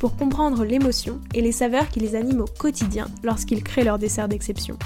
pour 0.00 0.16
comprendre 0.16 0.64
l'émotion 0.64 1.20
et 1.34 1.42
les 1.42 1.52
saveurs 1.52 1.90
qui 1.90 2.00
les 2.00 2.16
animent 2.16 2.40
au 2.40 2.46
quotidien 2.46 3.06
lorsqu'ils 3.22 3.62
créent 3.62 3.84
leur 3.84 3.98
dessert 3.98 4.28
d'exception. 4.28 4.78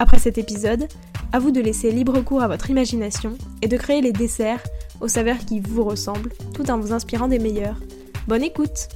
Après 0.00 0.18
cet 0.18 0.38
épisode, 0.38 0.88
à 1.32 1.38
vous 1.38 1.52
de 1.52 1.60
laisser 1.60 1.92
libre 1.92 2.20
cours 2.20 2.42
à 2.42 2.48
votre 2.48 2.68
imagination 2.68 3.38
et 3.62 3.68
de 3.68 3.76
créer 3.76 4.00
les 4.00 4.12
desserts 4.12 4.62
aux 5.00 5.06
saveurs 5.06 5.38
qui 5.38 5.60
vous 5.60 5.84
ressemblent 5.84 6.32
tout 6.52 6.68
en 6.68 6.80
vous 6.80 6.92
inspirant 6.92 7.28
des 7.28 7.38
meilleurs. 7.38 7.78
Bonne 8.26 8.42
écoute 8.42 8.88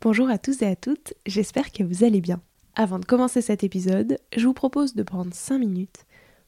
Bonjour 0.00 0.30
à 0.30 0.38
tous 0.38 0.62
et 0.62 0.66
à 0.66 0.76
toutes, 0.76 1.12
j'espère 1.26 1.72
que 1.72 1.84
vous 1.84 2.04
allez 2.04 2.22
bien. 2.22 2.40
Avant 2.74 2.98
de 2.98 3.04
commencer 3.04 3.42
cet 3.42 3.64
épisode, 3.64 4.18
je 4.34 4.46
vous 4.46 4.54
propose 4.54 4.94
de 4.94 5.02
prendre 5.02 5.34
5 5.34 5.58
minutes 5.58 6.06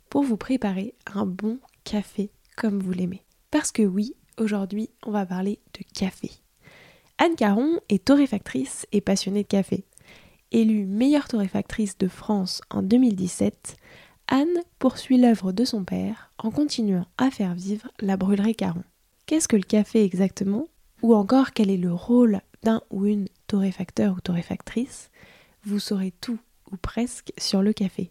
pour 0.09 0.23
vous 0.23 0.39
préparer 0.39 0.95
un 1.13 1.27
bon 1.27 1.59
café 1.85 2.31
comme 2.57 2.79
vous 2.79 2.93
l'aimez. 2.93 3.25
Parce 3.51 3.73
que 3.73 3.83
oui, 3.83 4.15
aujourd'hui, 4.39 4.91
on 5.05 5.11
va 5.11 5.27
parler 5.27 5.59
de 5.75 5.85
café. 5.95 6.31
Anne 7.19 7.35
Caron 7.37 7.81
est 7.89 8.05
torréfactrice 8.05 8.87
et 8.93 9.01
passionnée 9.01 9.43
de 9.43 9.49
café. 9.49 9.85
Élue 10.53 10.87
meilleure 10.87 11.29
torréfactrice 11.29 11.99
de 11.99 12.09
France 12.09 12.63
en 12.71 12.83
2017, 12.83 13.77
Anne 14.29 14.63
poursuit 14.79 15.19
l'œuvre 15.19 15.53
de 15.53 15.65
son 15.65 15.85
père 15.85 16.33
en 16.39 16.51
continuant 16.51 17.07
à 17.19 17.31
faire 17.31 17.55
vivre 17.55 17.91
la 18.01 18.17
brûlerie 18.17 18.55
Caron. 18.55 18.85
Qu'est-ce 19.27 19.49
que 19.49 19.57
le 19.57 19.63
café 19.63 20.05
exactement? 20.05 20.69
Ou 21.03 21.15
encore 21.15 21.53
quel 21.53 21.71
est 21.71 21.77
le 21.77 21.93
rôle 21.93 22.41
d'un 22.63 22.83
ou 22.91 23.07
une 23.07 23.29
torréfacteur 23.47 24.15
ou 24.17 24.21
torréfactrice, 24.21 25.11
vous 25.65 25.79
saurez 25.79 26.13
tout 26.21 26.39
ou 26.71 26.77
presque 26.77 27.33
sur 27.39 27.63
le 27.63 27.73
café. 27.73 28.11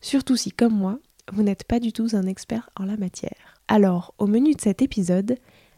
Surtout 0.00 0.36
si, 0.36 0.50
comme 0.50 0.74
moi, 0.74 0.98
vous 1.32 1.42
n'êtes 1.42 1.64
pas 1.64 1.80
du 1.80 1.92
tout 1.92 2.08
un 2.12 2.26
expert 2.26 2.70
en 2.76 2.84
la 2.84 2.96
matière. 2.96 3.56
Alors, 3.68 4.14
au 4.18 4.26
menu 4.26 4.54
de 4.54 4.60
cet 4.60 4.82
épisode, 4.82 5.36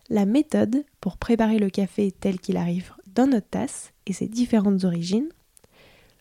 la 0.08 0.26
méthode 0.26 0.84
pour 1.00 1.16
préparer 1.16 1.58
le 1.58 1.70
café 1.70 2.12
tel 2.12 2.38
qu'il 2.40 2.56
arrive 2.56 2.92
dans 3.14 3.26
notre 3.26 3.48
tasse 3.48 3.92
et 4.06 4.12
ses 4.12 4.28
différentes 4.28 4.84
origines, 4.84 5.28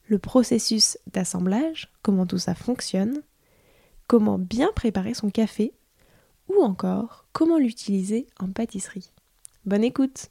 le 0.08 0.20
processus 0.20 0.98
d'assemblage, 1.12 1.90
comment 2.02 2.26
tout 2.26 2.38
ça 2.38 2.56
fonctionne, 2.56 3.22
comment 4.08 4.38
bien 4.38 4.72
préparer 4.76 5.14
son 5.14 5.30
café, 5.30 5.74
ou 6.50 6.62
encore 6.62 7.26
comment 7.32 7.58
l'utiliser 7.58 8.28
en 8.40 8.50
pâtisserie. 8.50 9.12
Bonne 9.66 9.84
écoute 9.84 10.31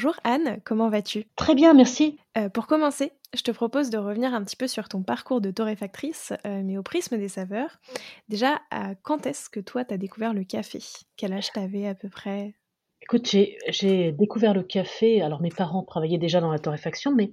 Bonjour 0.00 0.20
Anne, 0.22 0.60
comment 0.64 0.90
vas-tu? 0.90 1.24
Très 1.34 1.56
bien, 1.56 1.74
merci. 1.74 2.20
Euh, 2.36 2.48
pour 2.48 2.68
commencer, 2.68 3.10
je 3.34 3.42
te 3.42 3.50
propose 3.50 3.90
de 3.90 3.98
revenir 3.98 4.32
un 4.32 4.44
petit 4.44 4.54
peu 4.54 4.68
sur 4.68 4.88
ton 4.88 5.02
parcours 5.02 5.40
de 5.40 5.50
torréfactrice, 5.50 6.32
euh, 6.46 6.62
mais 6.64 6.78
au 6.78 6.84
prisme 6.84 7.18
des 7.18 7.26
saveurs. 7.26 7.80
Déjà, 8.28 8.60
quand 9.02 9.26
est-ce 9.26 9.50
que 9.50 9.58
toi, 9.58 9.84
tu 9.84 9.92
as 9.92 9.96
découvert 9.96 10.34
le 10.34 10.44
café? 10.44 10.78
Quel 11.16 11.32
âge 11.32 11.50
t'avais 11.50 11.88
à 11.88 11.96
peu 11.96 12.08
près? 12.08 12.54
Écoute, 13.02 13.26
j'ai 13.26 14.12
découvert 14.12 14.54
le 14.54 14.62
café. 14.62 15.20
Alors, 15.20 15.42
mes 15.42 15.50
parents 15.50 15.82
travaillaient 15.82 16.16
déjà 16.16 16.40
dans 16.40 16.52
la 16.52 16.60
torréfaction, 16.60 17.12
mais 17.12 17.32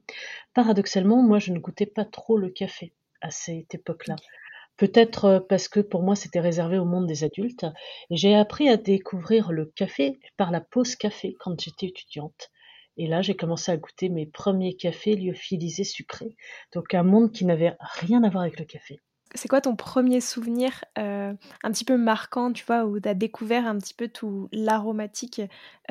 paradoxalement, 0.55 1.21
moi, 1.21 1.37
je 1.37 1.51
ne 1.51 1.59
goûtais 1.59 1.85
pas 1.85 2.03
trop 2.03 2.35
le 2.35 2.49
café 2.49 2.93
à 3.21 3.29
cette 3.29 3.75
époque-là. 3.75 4.15
Peut-être 4.77 5.25
euh, 5.25 5.39
parce 5.39 5.67
que 5.67 5.79
pour 5.79 6.01
moi, 6.01 6.15
c'était 6.15 6.39
réservé 6.39 6.79
au 6.79 6.85
monde 6.85 7.05
des 7.05 7.23
adultes. 7.23 7.65
Et 8.09 8.17
j'ai 8.17 8.35
appris 8.35 8.69
à 8.69 8.77
découvrir 8.77 9.51
le 9.51 9.65
café 9.67 10.19
par 10.35 10.49
la 10.49 10.61
pause 10.61 10.95
café 10.95 11.35
quand 11.39 11.59
j'étais 11.59 11.85
étudiante. 11.85 12.49
Et 12.97 13.07
là, 13.07 13.21
j'ai 13.21 13.35
commencé 13.35 13.71
à 13.71 13.77
goûter 13.77 14.09
mes 14.09 14.25
premiers 14.25 14.75
cafés 14.75 15.15
lyophilisés 15.15 15.83
sucrés. 15.83 16.35
Donc 16.73 16.93
un 16.93 17.03
monde 17.03 17.31
qui 17.31 17.45
n'avait 17.45 17.75
rien 17.79 18.23
à 18.23 18.29
voir 18.29 18.43
avec 18.43 18.59
le 18.59 18.65
café. 18.65 19.01
C'est 19.33 19.49
quoi 19.49 19.59
ton 19.59 19.75
premier 19.75 20.21
souvenir 20.21 20.85
euh, 20.97 21.33
un 21.63 21.71
petit 21.71 21.83
peu 21.83 21.97
marquant, 21.97 22.53
tu 22.53 22.63
vois, 22.65 22.85
où 22.85 22.99
tu 22.99 23.09
as 23.09 23.13
découvert 23.13 23.67
un 23.67 23.77
petit 23.77 23.93
peu 23.93 24.07
tout 24.07 24.47
l'aromatique 24.53 25.41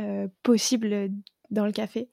euh, 0.01 0.29
possible 0.43 1.11
dans 1.51 1.67
le 1.67 1.73
café? 1.73 2.09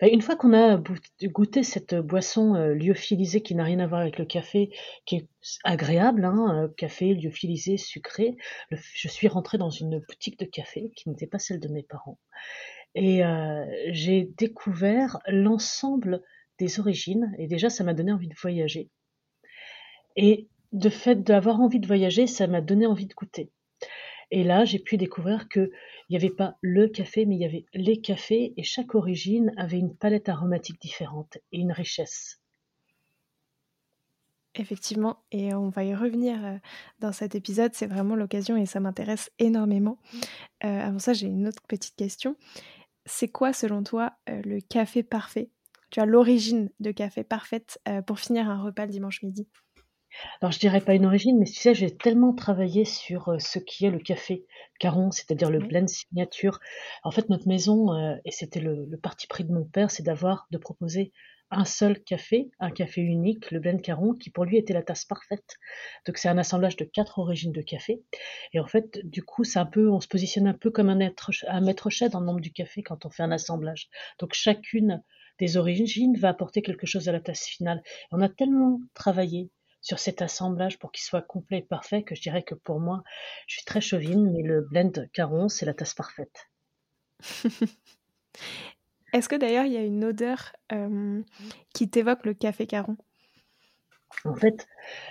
Bah, 0.00 0.08
une 0.08 0.22
fois 0.22 0.36
qu'on 0.36 0.54
a 0.54 0.80
goûté 1.24 1.62
cette 1.62 1.94
boisson 1.94 2.54
euh, 2.54 2.74
lyophilisée 2.74 3.42
qui 3.42 3.54
n'a 3.54 3.64
rien 3.64 3.80
à 3.80 3.86
voir 3.86 4.00
avec 4.00 4.18
le 4.18 4.24
café, 4.24 4.70
qui 5.04 5.16
est 5.16 5.28
agréable, 5.64 6.24
hein, 6.24 6.70
café 6.78 7.14
lyophilisé, 7.14 7.76
sucré, 7.76 8.36
je 8.70 9.08
suis 9.08 9.28
rentrée 9.28 9.58
dans 9.58 9.68
une 9.68 9.98
boutique 9.98 10.38
de 10.38 10.46
café 10.46 10.90
qui 10.96 11.10
n'était 11.10 11.26
pas 11.26 11.38
celle 11.38 11.60
de 11.60 11.68
mes 11.68 11.82
parents. 11.82 12.18
Et 12.94 13.24
euh, 13.24 13.64
j'ai 13.92 14.30
découvert 14.36 15.18
l'ensemble 15.26 16.22
des 16.58 16.80
origines, 16.80 17.34
et 17.38 17.46
déjà 17.46 17.70
ça 17.70 17.84
m'a 17.84 17.94
donné 17.94 18.12
envie 18.12 18.28
de 18.28 18.34
voyager. 18.40 18.90
Et 20.16 20.48
de 20.72 20.88
fait 20.88 21.22
d'avoir 21.22 21.60
envie 21.60 21.80
de 21.80 21.86
voyager, 21.86 22.26
ça 22.26 22.46
m'a 22.46 22.60
donné 22.60 22.86
envie 22.86 23.06
de 23.06 23.14
goûter. 23.14 23.50
Et 24.30 24.44
là, 24.44 24.64
j'ai 24.64 24.78
pu 24.78 24.96
découvrir 24.96 25.48
qu'il 25.48 25.70
n'y 26.08 26.16
avait 26.16 26.30
pas 26.30 26.56
le 26.60 26.88
café, 26.88 27.26
mais 27.26 27.36
il 27.36 27.40
y 27.40 27.44
avait 27.44 27.64
les 27.74 28.00
cafés, 28.00 28.52
et 28.56 28.62
chaque 28.62 28.94
origine 28.94 29.52
avait 29.56 29.78
une 29.78 29.96
palette 29.96 30.28
aromatique 30.28 30.80
différente 30.80 31.38
et 31.52 31.58
une 31.58 31.72
richesse. 31.72 32.40
Effectivement, 34.56 35.18
et 35.30 35.54
on 35.54 35.68
va 35.68 35.84
y 35.84 35.94
revenir 35.94 36.44
euh, 36.44 36.56
dans 36.98 37.12
cet 37.12 37.36
épisode, 37.36 37.72
c'est 37.72 37.86
vraiment 37.86 38.16
l'occasion 38.16 38.56
et 38.56 38.66
ça 38.66 38.80
m'intéresse 38.80 39.30
énormément. 39.38 39.96
Euh, 40.64 40.88
avant 40.88 40.98
ça, 40.98 41.12
j'ai 41.12 41.28
une 41.28 41.46
autre 41.46 41.62
petite 41.68 41.94
question. 41.94 42.34
C'est 43.06 43.28
quoi, 43.28 43.52
selon 43.52 43.82
toi, 43.82 44.12
euh, 44.28 44.42
le 44.42 44.60
café 44.60 45.02
parfait? 45.02 45.50
Tu 45.90 46.00
as 46.00 46.06
l'origine 46.06 46.70
de 46.78 46.92
café 46.92 47.24
parfaite 47.24 47.80
pour 48.06 48.20
finir 48.20 48.48
un 48.48 48.62
repas 48.62 48.86
le 48.86 48.92
dimanche 48.92 49.22
midi. 49.22 49.48
Alors 50.40 50.52
je 50.52 50.58
dirais 50.58 50.80
pas 50.80 50.94
une 50.94 51.06
origine, 51.06 51.38
mais 51.38 51.46
tu 51.46 51.54
sais, 51.54 51.74
j'ai 51.74 51.96
tellement 51.96 52.32
travaillé 52.34 52.84
sur 52.84 53.28
euh, 53.28 53.38
ce 53.38 53.58
qui 53.58 53.86
est 53.86 53.90
le 53.90 53.98
café 53.98 54.44
caron, 54.78 55.10
c'est-à-dire 55.10 55.50
le 55.50 55.60
blend 55.60 55.86
signature. 55.86 56.60
En 57.04 57.10
fait, 57.10 57.28
notre 57.28 57.48
maison, 57.48 57.92
euh, 57.94 58.16
et 58.24 58.30
c'était 58.30 58.60
le, 58.60 58.88
parti 59.02 59.26
pris 59.26 59.44
de 59.44 59.52
mon 59.52 59.64
père, 59.64 59.90
c'est 59.90 60.02
d'avoir, 60.02 60.46
de 60.50 60.58
proposer 60.58 61.12
un 61.50 61.64
seul 61.64 62.02
café, 62.02 62.50
un 62.60 62.70
café 62.70 63.00
unique, 63.00 63.50
le 63.50 63.60
blend 63.60 63.78
caron, 63.78 64.14
qui 64.14 64.30
pour 64.30 64.44
lui 64.44 64.56
était 64.56 64.72
la 64.72 64.82
tasse 64.82 65.04
parfaite. 65.04 65.56
Donc 66.06 66.18
c'est 66.18 66.28
un 66.28 66.38
assemblage 66.38 66.76
de 66.76 66.84
quatre 66.84 67.18
origines 67.18 67.52
de 67.52 67.62
café. 67.62 68.02
Et 68.52 68.60
en 68.60 68.66
fait, 68.66 69.00
du 69.04 69.22
coup, 69.22 69.44
c'est 69.44 69.58
un 69.58 69.66
peu, 69.66 69.90
on 69.90 70.00
se 70.00 70.08
positionne 70.08 70.46
un 70.46 70.54
peu 70.54 70.70
comme 70.70 70.88
un, 70.88 71.00
être, 71.00 71.30
un 71.48 71.60
maître 71.60 71.90
chef 71.90 72.10
dans 72.10 72.20
le 72.20 72.26
nombre 72.26 72.40
du 72.40 72.52
café 72.52 72.82
quand 72.82 73.04
on 73.04 73.10
fait 73.10 73.22
un 73.22 73.32
assemblage. 73.32 73.88
Donc 74.18 74.34
chacune 74.34 75.02
des 75.38 75.56
origines 75.56 76.16
va 76.16 76.28
apporter 76.28 76.62
quelque 76.62 76.86
chose 76.86 77.08
à 77.08 77.12
la 77.12 77.20
tasse 77.20 77.46
finale. 77.46 77.82
on 78.12 78.20
a 78.20 78.28
tellement 78.28 78.80
travaillé 78.94 79.50
sur 79.80 79.98
cet 79.98 80.22
assemblage 80.22 80.78
pour 80.78 80.92
qu'il 80.92 81.02
soit 81.02 81.22
complet 81.22 81.58
et 81.58 81.62
parfait 81.62 82.02
que 82.02 82.14
je 82.14 82.20
dirais 82.20 82.42
que 82.42 82.54
pour 82.54 82.80
moi, 82.80 83.02
je 83.46 83.54
suis 83.56 83.64
très 83.64 83.80
chauvine, 83.80 84.30
mais 84.30 84.42
le 84.42 84.60
blend 84.60 84.92
Caron, 85.12 85.48
c'est 85.48 85.66
la 85.66 85.74
tasse 85.74 85.94
parfaite. 85.94 86.50
Est-ce 89.12 89.28
que 89.28 89.36
d'ailleurs 89.36 89.64
il 89.64 89.72
y 89.72 89.76
a 89.76 89.82
une 89.82 90.04
odeur 90.04 90.52
euh, 90.72 91.22
qui 91.74 91.90
t'évoque 91.90 92.24
le 92.26 92.34
café 92.34 92.66
Caron? 92.66 92.96
En 94.24 94.34
fait, 94.34 94.66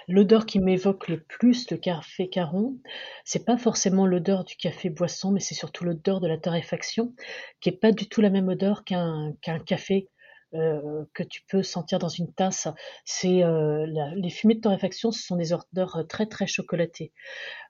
l'odeur 0.07 0.46
qui 0.46 0.60
m'évoque 0.60 1.07
le 1.07 1.22
plus 1.22 1.72
le 1.72 1.78
café 1.78 2.30
caron, 2.30 2.78
c'est 3.24 3.46
pas 3.46 3.57
forcément 3.57 4.06
l'odeur 4.06 4.44
du 4.44 4.56
café 4.56 4.90
boisson, 4.90 5.31
mais 5.31 5.40
c'est 5.40 5.56
surtout 5.56 5.84
l'odeur 5.84 6.19
de 6.19 6.28
la 6.28 6.38
torréfaction, 6.38 7.13
qui 7.60 7.69
est 7.69 7.80
pas 7.80 7.92
du 7.92 8.07
tout 8.07 8.22
la 8.22 8.30
même 8.30 8.50
odeur 8.50 8.84
qu'un 8.84 9.34
qu'un 9.42 9.57
café 9.57 10.10
euh, 10.56 11.06
que 11.13 11.24
tu 11.24 11.44
peux 11.48 11.62
sentir 11.62 12.00
dans 12.00 12.10
une 12.10 12.34
tasse, 12.34 12.68
c'est 13.06 13.44
euh, 13.44 13.86
les 14.16 14.30
fumées 14.30 14.56
de 14.56 14.62
torréfaction, 14.62 15.12
ce 15.12 15.22
sont 15.22 15.36
des 15.36 15.54
odeurs 15.54 16.06
très 16.07 16.25
très 16.25 16.48
chocolatées. 16.48 17.13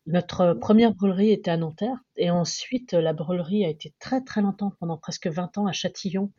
Notre 0.06 0.54
première 0.54 0.94
brûlerie 0.94 1.32
était 1.32 1.52
à 1.52 1.58
Nanterre 1.58 1.98
et 2.16 2.32
ensuite 2.32 2.94
la 2.94 3.14
brûlerie 3.14 3.66
a 3.66 3.70
été 3.70 3.94
très 4.00 4.22
très 4.24 4.42
longtemps, 4.42 4.72
pendant 4.80 4.98
presque 4.98 5.28
20 5.28 5.58
ans 5.58 5.68
à 5.68 5.74
Châtillon. 5.74 6.32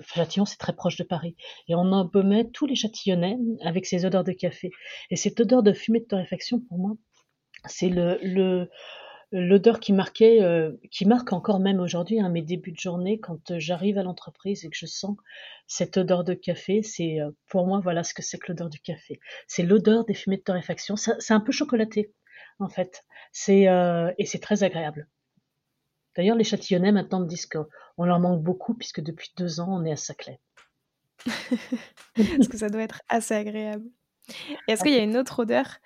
Châtillon 0.00 0.44
c'est 0.46 0.58
très 0.58 0.74
proche 0.74 0.96
de 0.96 1.04
Paris 1.04 1.36
et 1.68 1.74
on 1.74 1.92
embaumait 1.92 2.48
tous 2.50 2.66
les 2.66 2.74
Châtillonnais 2.74 3.38
avec 3.62 3.86
ces 3.86 4.04
odeurs 4.04 4.24
de 4.24 4.32
café. 4.32 4.70
Et 5.10 5.16
cette 5.16 5.38
odeur 5.40 5.62
de 5.62 5.72
fumée 5.72 6.00
de 6.00 6.06
torréfaction 6.06 6.60
pour 6.60 6.78
moi, 6.78 6.96
c'est 7.66 7.88
le, 7.88 8.18
le 8.22 8.68
l'odeur 9.32 9.80
qui 9.80 9.92
marquait, 9.92 10.42
euh, 10.42 10.72
qui 10.90 11.04
marque 11.04 11.32
encore 11.32 11.60
même 11.60 11.80
aujourd'hui 11.80 12.20
hein, 12.20 12.28
mes 12.28 12.42
débuts 12.42 12.72
de 12.72 12.78
journée 12.78 13.18
quand 13.18 13.50
euh, 13.50 13.58
j'arrive 13.58 13.98
à 13.98 14.02
l'entreprise 14.02 14.64
et 14.64 14.70
que 14.70 14.76
je 14.76 14.86
sens 14.86 15.16
cette 15.66 15.96
odeur 15.96 16.22
de 16.24 16.34
café, 16.34 16.82
c'est 16.82 17.20
euh, 17.20 17.30
pour 17.48 17.66
moi 17.66 17.80
voilà 17.80 18.04
ce 18.04 18.14
que 18.14 18.22
c'est 18.22 18.38
que 18.38 18.48
l'odeur 18.48 18.70
du 18.70 18.80
café. 18.80 19.20
C'est 19.48 19.64
l'odeur 19.64 20.04
des 20.04 20.14
fumées 20.14 20.36
de 20.36 20.42
torréfaction. 20.42 20.96
C'est 20.96 21.34
un 21.34 21.40
peu 21.40 21.52
chocolaté, 21.52 22.12
en 22.58 22.68
fait. 22.68 23.04
C'est 23.32 23.66
et 24.18 24.24
c'est 24.24 24.38
très 24.38 24.62
agréable. 24.62 25.08
D'ailleurs, 26.16 26.36
les 26.36 26.44
Châtillonnais 26.44 26.92
maintenant 26.92 27.20
me 27.20 27.26
disent 27.26 27.46
qu'on 27.46 28.04
leur 28.04 28.20
manque 28.20 28.42
beaucoup 28.42 28.74
puisque 28.74 29.00
depuis 29.00 29.32
deux 29.36 29.60
ans, 29.60 29.68
on 29.68 29.84
est 29.84 29.92
à 29.92 29.96
Saclay. 29.96 30.40
Parce 32.16 32.48
que 32.48 32.56
ça 32.56 32.70
doit 32.70 32.82
être 32.82 33.02
assez 33.08 33.34
agréable. 33.34 33.84
Est-ce 34.68 34.82
qu'il 34.82 34.92
y 34.92 34.98
a 34.98 35.02
une 35.02 35.16
autre 35.16 35.40
odeur 35.40 35.78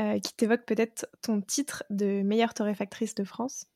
euh, 0.00 0.18
qui 0.18 0.34
t'évoque 0.34 0.64
peut-être 0.66 1.06
ton 1.22 1.40
titre 1.40 1.84
de 1.90 2.22
meilleure 2.22 2.54
torréfactrice 2.54 3.14
de 3.14 3.24
France? 3.24 3.66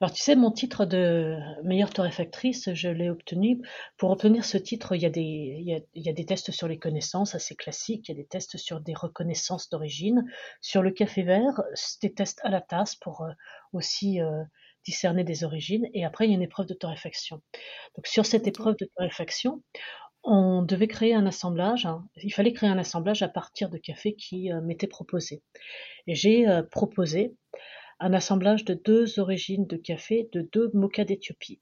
Alors 0.00 0.12
tu 0.12 0.22
sais, 0.22 0.36
mon 0.36 0.50
titre 0.50 0.84
de 0.84 1.36
meilleure 1.64 1.90
torréfactrice, 1.90 2.72
je 2.74 2.88
l'ai 2.88 3.10
obtenu. 3.10 3.60
Pour 3.96 4.10
obtenir 4.10 4.44
ce 4.44 4.56
titre, 4.56 4.94
il 4.94 5.02
y, 5.02 5.06
a 5.06 5.10
des, 5.10 5.20
il, 5.20 6.02
y 6.02 6.08
a, 6.08 6.12
des 6.12 6.26
tests 6.26 6.52
sur 6.52 6.68
les 6.68 6.78
connaissances 6.78 7.34
assez 7.34 7.56
classiques, 7.56 8.08
il 8.08 8.12
y 8.12 8.14
a 8.14 8.22
des 8.22 8.26
tests 8.26 8.56
sur 8.56 8.80
des 8.80 8.94
reconnaissances 8.94 9.68
d'origine. 9.70 10.24
Sur 10.60 10.82
le 10.82 10.90
café 10.90 11.22
vert, 11.22 11.60
des 12.02 12.12
tests 12.12 12.40
à 12.44 12.50
la 12.50 12.60
tasse 12.60 12.94
pour 12.96 13.22
euh, 13.22 13.32
aussi 13.72 14.20
euh, 14.20 14.44
discerner 14.84 15.24
des 15.24 15.44
origines. 15.44 15.88
Et 15.92 16.04
après, 16.04 16.26
il 16.26 16.30
y 16.30 16.32
a 16.34 16.36
une 16.36 16.42
épreuve 16.42 16.66
de 16.66 16.74
torréfaction. 16.74 17.42
Donc 17.96 18.06
sur 18.06 18.26
cette 18.26 18.46
épreuve 18.46 18.76
de 18.78 18.88
torréfaction, 18.96 19.62
on 20.24 20.62
devait 20.62 20.88
créer 20.88 21.14
un 21.14 21.26
assemblage. 21.26 21.86
Hein. 21.86 22.04
Il 22.22 22.32
fallait 22.32 22.52
créer 22.52 22.68
un 22.68 22.78
assemblage 22.78 23.22
à 23.22 23.28
partir 23.28 23.68
de 23.70 23.78
café 23.78 24.14
qui 24.14 24.52
euh, 24.52 24.60
m'était 24.60 24.86
proposé. 24.86 25.42
Et 26.06 26.14
j'ai 26.14 26.46
proposé 26.70 27.34
un 28.00 28.12
assemblage 28.12 28.64
de 28.64 28.74
deux 28.74 29.18
origines 29.18 29.66
de 29.66 29.76
café 29.76 30.28
de 30.32 30.48
deux 30.52 30.70
mochas 30.74 31.04
d'Éthiopie. 31.04 31.60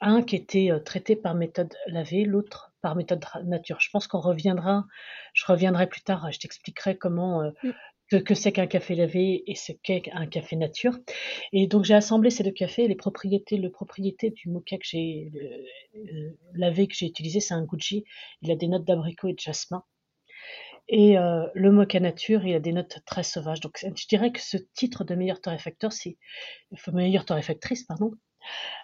Un 0.00 0.22
qui 0.22 0.36
était 0.36 0.70
euh, 0.70 0.78
traité 0.78 1.16
par 1.16 1.34
méthode 1.34 1.74
lavée, 1.86 2.24
l'autre 2.24 2.74
par 2.82 2.96
méthode 2.96 3.24
nature. 3.44 3.80
Je 3.80 3.90
pense 3.90 4.06
qu'on 4.06 4.20
reviendra, 4.20 4.84
je 5.32 5.44
reviendrai 5.46 5.86
plus 5.88 6.02
tard, 6.02 6.30
je 6.30 6.38
t'expliquerai 6.38 6.96
comment 6.98 7.50
que, 8.10 8.34
c'est 8.34 8.52
qu'un 8.52 8.66
café 8.66 8.94
lavé 8.94 9.42
et 9.46 9.54
ce 9.54 9.72
qu'est 9.72 10.02
un 10.12 10.26
café 10.26 10.56
nature. 10.56 10.98
Et 11.52 11.66
donc 11.66 11.84
j'ai 11.84 11.94
assemblé 11.94 12.30
ces 12.30 12.42
deux 12.42 12.52
cafés. 12.52 12.88
Les 12.88 12.94
propriétés, 12.94 13.56
le 13.56 13.70
propriété 13.70 14.30
du 14.30 14.48
mocha 14.48 14.76
que 14.76 14.84
j'ai 14.84 15.32
euh, 15.94 16.30
lavé 16.54 16.86
que 16.88 16.94
j'ai 16.94 17.06
utilisé, 17.06 17.40
c'est 17.40 17.54
un 17.54 17.64
Gucci. 17.64 18.04
Il 18.42 18.50
a 18.50 18.56
des 18.56 18.68
notes 18.68 18.84
d'abricot 18.84 19.28
et 19.28 19.34
de 19.34 19.40
jasmin. 19.40 19.82
Et 20.88 21.18
euh, 21.18 21.46
le 21.54 21.72
mocha 21.72 21.98
nature, 21.98 22.46
il 22.46 22.54
a 22.54 22.60
des 22.60 22.72
notes 22.72 23.00
très 23.06 23.24
sauvages. 23.24 23.60
Donc 23.60 23.78
je 23.82 24.06
dirais 24.06 24.30
que 24.30 24.40
ce 24.40 24.56
titre 24.74 25.04
de 25.04 25.14
meilleur 25.14 25.40
torréfacteur, 25.40 25.92
c'est 25.92 26.16
meilleure 26.92 27.24
torréfactrice, 27.24 27.84
pardon. 27.84 28.12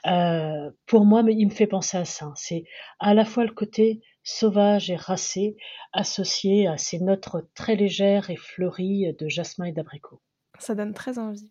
Euh, 0.07 0.71
pour 0.87 1.05
moi, 1.05 1.23
il 1.29 1.47
me 1.47 1.53
fait 1.53 1.69
penser 1.69 1.97
à 1.97 2.05
ça. 2.05 2.33
C'est 2.35 2.65
à 2.99 3.15
la 3.15 3.25
fois 3.25 3.45
le 3.45 3.53
côté 3.53 4.01
sauvage 4.25 4.91
et 4.91 4.97
racé 4.97 5.57
associé 5.93 6.67
à 6.67 6.79
ces 6.79 6.99
notes 6.99 7.29
très 7.55 7.77
légères 7.77 8.31
et 8.31 8.37
fleuries 8.37 9.15
de 9.19 9.29
jasmin 9.29 9.67
et 9.67 9.73
d'abricot. 9.73 10.21
Ça 10.59 10.75
donne 10.75 10.95
très 10.95 11.19
envie. 11.19 11.51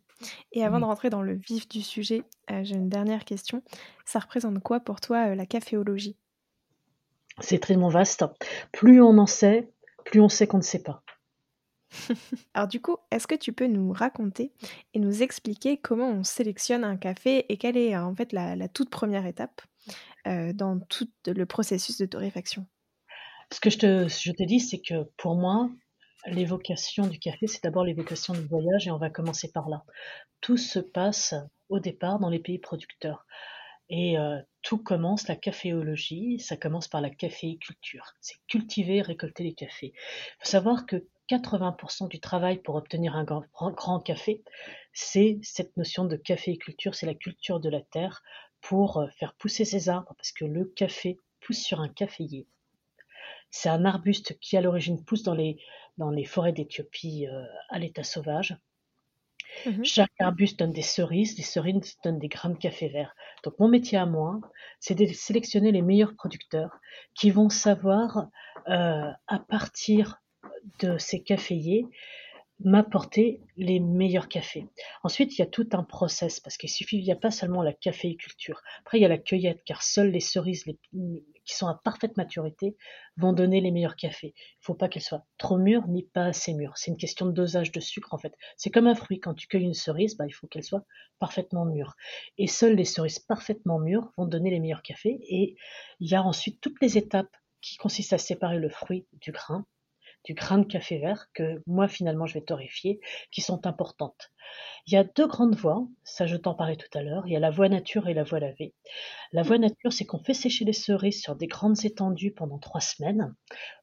Et 0.52 0.64
avant 0.64 0.80
de 0.80 0.86
rentrer 0.86 1.10
dans 1.10 1.22
le 1.22 1.34
vif 1.34 1.68
du 1.68 1.82
sujet, 1.82 2.24
euh, 2.52 2.64
j'ai 2.64 2.76
une 2.76 2.90
dernière 2.90 3.26
question. 3.26 3.64
Ça 4.06 4.20
représente 4.20 4.60
quoi 4.60 4.80
pour 4.80 5.02
toi 5.02 5.36
la 5.36 5.46
caféologie? 5.46 6.16
C'est 7.40 7.60
très 7.60 7.76
vaste. 7.76 8.26
Plus 8.72 9.02
on 9.02 9.18
en 9.18 9.26
sait, 9.26 9.70
plus 10.06 10.22
on 10.22 10.30
sait 10.30 10.48
qu'on 10.48 10.58
ne 10.58 10.64
sait 10.64 10.84
pas. 10.84 11.04
Alors 12.54 12.68
du 12.68 12.82
coup, 12.82 12.98
est-ce 13.12 13.28
que 13.28 13.36
tu 13.36 13.54
peux 13.54 13.68
nous 13.68 13.92
raconter 13.92 14.52
et 14.94 15.00
nous 15.00 15.24
expliquer 15.24 15.78
comment 15.78 16.10
on 16.10 16.24
sélectionne 16.24 16.84
un 16.84 16.98
café 16.98 17.46
et 17.52 17.58
quelle 17.58 17.78
est 17.78 17.96
en 17.98 18.16
fait 18.16 18.32
la, 18.34 18.68
toute 18.68 18.90
première 18.90 19.26
étape? 19.26 19.62
Euh, 20.28 20.54
dans 20.54 20.80
tout 20.80 21.10
le 21.26 21.46
processus 21.46 21.98
de 21.98 22.06
torréfaction 22.06 22.66
Ce 23.52 23.60
que 23.60 23.70
je 23.70 23.78
te, 23.78 24.44
dis, 24.44 24.60
c'est 24.60 24.82
que 24.82 25.10
pour 25.18 25.36
moi, 25.36 25.70
l'évocation 26.28 27.08
du 27.08 27.20
café, 27.20 27.48
c'est 27.48 27.64
d'abord 27.64 27.84
l'évocation 27.84 28.34
du 28.34 28.42
voyage 28.42 28.88
et 28.88 28.92
on 28.92 28.98
va 28.98 29.10
commencer 29.10 29.52
par 29.52 29.70
là. 29.70 29.84
Tout 30.42 30.58
se 30.58 30.80
passe 30.80 31.34
au 31.70 31.80
départ 31.80 32.20
dans 32.20 32.30
les 32.30 32.40
pays 32.40 32.60
producteurs. 32.60 33.26
Et 33.90 34.18
euh, 34.18 34.40
tout 34.62 34.78
commence, 34.78 35.28
la 35.28 35.36
caféologie, 35.36 36.40
ça 36.40 36.56
commence 36.56 36.88
par 36.88 37.02
la 37.02 37.10
caféiculture. 37.10 38.14
C'est 38.22 38.38
cultiver, 38.48 39.02
récolter 39.02 39.44
les 39.44 39.54
cafés. 39.54 39.94
Il 39.96 40.46
faut 40.46 40.50
savoir 40.50 40.86
que 40.86 41.08
80% 41.30 42.08
du 42.08 42.20
travail 42.20 42.62
pour 42.62 42.76
obtenir 42.76 43.16
un 43.16 43.24
grand, 43.24 43.44
grand 43.54 44.00
café, 44.00 44.44
c'est 44.94 45.40
cette 45.42 45.76
notion 45.78 46.06
de 46.06 46.16
caféiculture, 46.16 46.96
c'est 46.96 47.06
la 47.06 47.16
culture 47.16 47.60
de 47.60 47.70
la 47.70 47.82
terre 47.82 48.22
pour 48.62 48.98
euh, 48.98 49.08
faire 49.08 49.34
pousser 49.36 49.66
ces 49.66 49.90
arbres, 49.90 50.14
parce 50.18 50.32
que 50.32 50.46
le 50.46 50.66
café 50.66 51.18
pousse 51.42 51.60
sur 51.60 51.82
un 51.82 51.90
caféier. 51.90 52.48
C'est 53.50 53.70
un 53.70 53.86
arbuste 53.86 54.40
qui 54.40 54.56
à 54.56 54.62
l'origine 54.62 55.04
pousse 55.04 55.24
dans 55.24 55.34
les, 55.34 55.58
dans 55.98 56.10
les 56.10 56.24
forêts 56.24 56.54
d'Éthiopie 56.54 57.28
euh, 57.28 57.44
à 57.70 57.80
l'état 57.80 58.04
sauvage. 58.04 58.56
Mmh 59.66 59.84
Chaque 59.84 60.14
arbuste 60.20 60.60
donne 60.60 60.72
des 60.72 60.82
cerises, 60.82 61.38
les 61.38 61.44
cerises 61.44 61.98
donnent 62.04 62.20
des 62.20 62.30
grains 62.30 62.52
de 62.52 62.58
café 62.58 62.88
vert. 62.88 63.14
Donc 63.44 63.60
mon 63.60 63.68
métier 63.68 63.98
à 63.98 64.06
moi, 64.06 64.40
c'est 64.80 64.96
de 64.96 65.06
sélectionner 65.08 65.72
les 65.72 65.82
meilleurs 65.82 66.16
producteurs 66.16 66.80
qui 67.16 67.32
vont 67.32 67.50
savoir, 67.50 68.30
euh, 68.70 69.12
à 69.28 69.40
partir 69.40 70.22
de 70.80 70.98
ces 70.98 71.22
caféiers, 71.22 71.86
m'apporter 72.64 73.42
les 73.58 73.80
meilleurs 73.80 74.28
cafés. 74.28 74.68
Ensuite, 75.04 75.38
il 75.38 75.40
y 75.40 75.44
a 75.44 75.48
tout 75.48 75.68
un 75.74 75.84
process 75.84 76.40
parce 76.40 76.58
qu'il 76.58 76.70
suffit, 76.70 76.98
il 76.98 77.04
n'y 77.04 77.12
a 77.12 77.16
pas 77.16 77.32
seulement 77.32 77.64
la 77.64 77.74
caféiculture. 77.74 78.62
Après, 78.82 78.98
il 78.98 79.02
y 79.02 79.06
a 79.06 79.10
la 79.10 79.18
cueillette 79.18 79.64
car 79.66 79.84
seules 79.84 80.12
les 80.12 80.20
cerises 80.20 80.64
qui 80.64 81.56
sont 81.56 81.68
à 81.68 81.80
parfaite 81.84 82.18
maturité 82.18 82.76
vont 83.18 83.34
donner 83.34 83.62
les 83.62 83.72
meilleurs 83.72 83.96
cafés. 83.96 84.34
Il 84.36 84.62
ne 84.62 84.66
faut 84.66 84.74
pas 84.74 84.90
qu'elles 84.90 85.02
soient 85.02 85.26
trop 85.38 85.58
mûres 85.58 85.88
ni 85.88 86.04
pas 86.04 86.26
assez 86.26 86.54
mûres. 86.54 86.78
C'est 86.78 86.92
une 86.92 86.98
question 86.98 87.26
de 87.26 87.32
dosage 87.32 87.72
de 87.72 87.80
sucre 87.80 88.14
en 88.14 88.18
fait. 88.18 88.34
C'est 88.58 88.70
comme 88.70 88.88
un 88.88 88.96
fruit. 88.96 89.20
Quand 89.20 89.34
tu 89.34 89.48
cueilles 89.48 89.64
une 89.64 89.74
cerise, 89.74 90.16
bah, 90.18 90.26
il 90.28 90.32
faut 90.32 90.48
qu'elle 90.48 90.64
soit 90.64 90.86
parfaitement 91.20 91.66
mûre. 91.66 91.96
Et 92.38 92.48
seules 92.48 92.76
les 92.76 92.86
cerises 92.86 93.20
parfaitement 93.20 93.80
mûres 93.80 94.12
vont 94.18 94.26
donner 94.26 94.50
les 94.50 94.60
meilleurs 94.60 94.84
cafés. 94.84 95.20
Et 95.30 95.56
il 96.00 96.10
y 96.10 96.16
a 96.16 96.24
ensuite 96.24 96.62
toutes 96.62 96.82
les 96.82 96.98
étapes 96.98 97.36
qui 97.62 97.78
consistent 97.78 98.14
à 98.14 98.18
séparer 98.18 98.58
le 98.58 98.70
fruit 98.70 99.06
du 99.14 99.32
grain 99.32 99.66
du 100.24 100.34
grain 100.34 100.60
de 100.60 100.66
café 100.66 101.00
vert 101.00 101.28
que 101.34 101.62
moi 101.66 101.88
finalement 101.88 102.26
je 102.26 102.36
vais 102.36 102.42
torréfier, 102.42 103.00
qui 103.32 103.42
sont 103.42 103.66
importantes. 103.68 104.32
Il 104.88 104.94
y 104.94 104.98
a 104.98 105.04
deux 105.04 105.28
grandes 105.28 105.56
voies, 105.56 105.86
ça 106.04 106.26
je 106.26 106.36
t'en 106.36 106.56
parlais 106.56 106.76
tout 106.76 106.98
à 106.98 107.04
l'heure, 107.04 107.28
il 107.28 107.34
y 107.34 107.36
a 107.36 107.40
la 107.40 107.52
voie 107.52 107.70
nature 107.70 108.08
et 108.08 108.14
la 108.14 108.24
voie 108.24 108.40
lavée. 108.40 108.74
La 109.32 109.44
voie 109.44 109.58
nature, 109.58 109.94
c'est 109.94 110.06
qu'on 110.06 110.20
fait 110.20 110.34
sécher 110.34 110.66
les 110.66 110.74
cerises 110.74 111.22
sur 111.22 111.36
des 111.36 111.48
grandes 111.48 111.86
étendues 111.86 112.32
pendant 112.32 112.58
trois 112.58 112.82
semaines. 112.82 113.34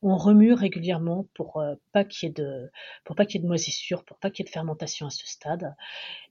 On 0.02 0.16
remue 0.16 0.52
régulièrement 0.52 1.26
pour 1.34 1.58
euh, 1.58 1.76
pas 1.92 2.04
qu'il 2.04 2.28
y 2.28 2.30
ait 2.30 2.34
de, 2.34 2.70
pour 3.04 3.16
pas 3.16 3.24
de 3.24 3.46
moisissure, 3.46 4.04
pour 4.04 4.18
pas 4.18 4.30
qu'il 4.30 4.44
y 4.44 4.46
ait 4.46 4.50
de 4.50 4.52
fermentation 4.52 5.06
à 5.06 5.10
ce 5.10 5.26
stade. 5.26 5.74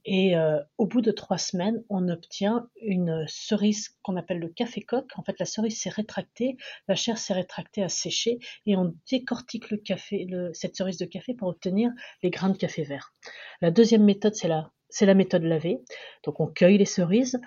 Et 0.06 0.38
euh, 0.38 0.62
au 0.78 0.86
bout 0.86 1.02
de 1.02 1.12
trois 1.12 1.38
semaines, 1.38 1.84
on 1.90 2.08
obtient 2.08 2.70
une 2.82 3.26
cerise 3.28 3.90
qu'on 4.04 4.16
appelle 4.16 4.40
le 4.40 4.48
café 4.48 4.82
coque. 4.82 5.12
En 5.18 5.24
fait, 5.24 5.38
la 5.40 5.46
cerise 5.46 5.82
s'est 5.82 5.90
rétractée, 5.90 6.56
la 6.88 6.96
chair 6.96 7.18
s'est 7.18 7.34
rétractée 7.34 7.84
à 7.84 7.90
sécher 7.90 8.40
et 8.66 8.78
on 8.78 8.96
décortique 9.10 9.70
le 9.70 9.78
café, 9.78 10.28
cette 10.54 10.78
cerise 10.78 10.98
de 10.98 11.06
café 11.06 11.34
pour 11.34 11.50
obtenir 11.50 11.92
les 12.24 12.30
grains 12.30 12.50
de 12.50 12.58
café 12.58 12.84
vert. 12.84 13.14
La 13.62 13.72
deuxième 13.72 14.04
méthode, 14.04 14.17
c'est 14.34 14.48
la, 15.06 15.14
méthode 15.14 15.44
lavée. 15.44 15.80
Donc, 16.24 16.40
on 16.40 16.48
cueille 16.48 16.78
les 16.78 16.86
cerises, 16.86 17.40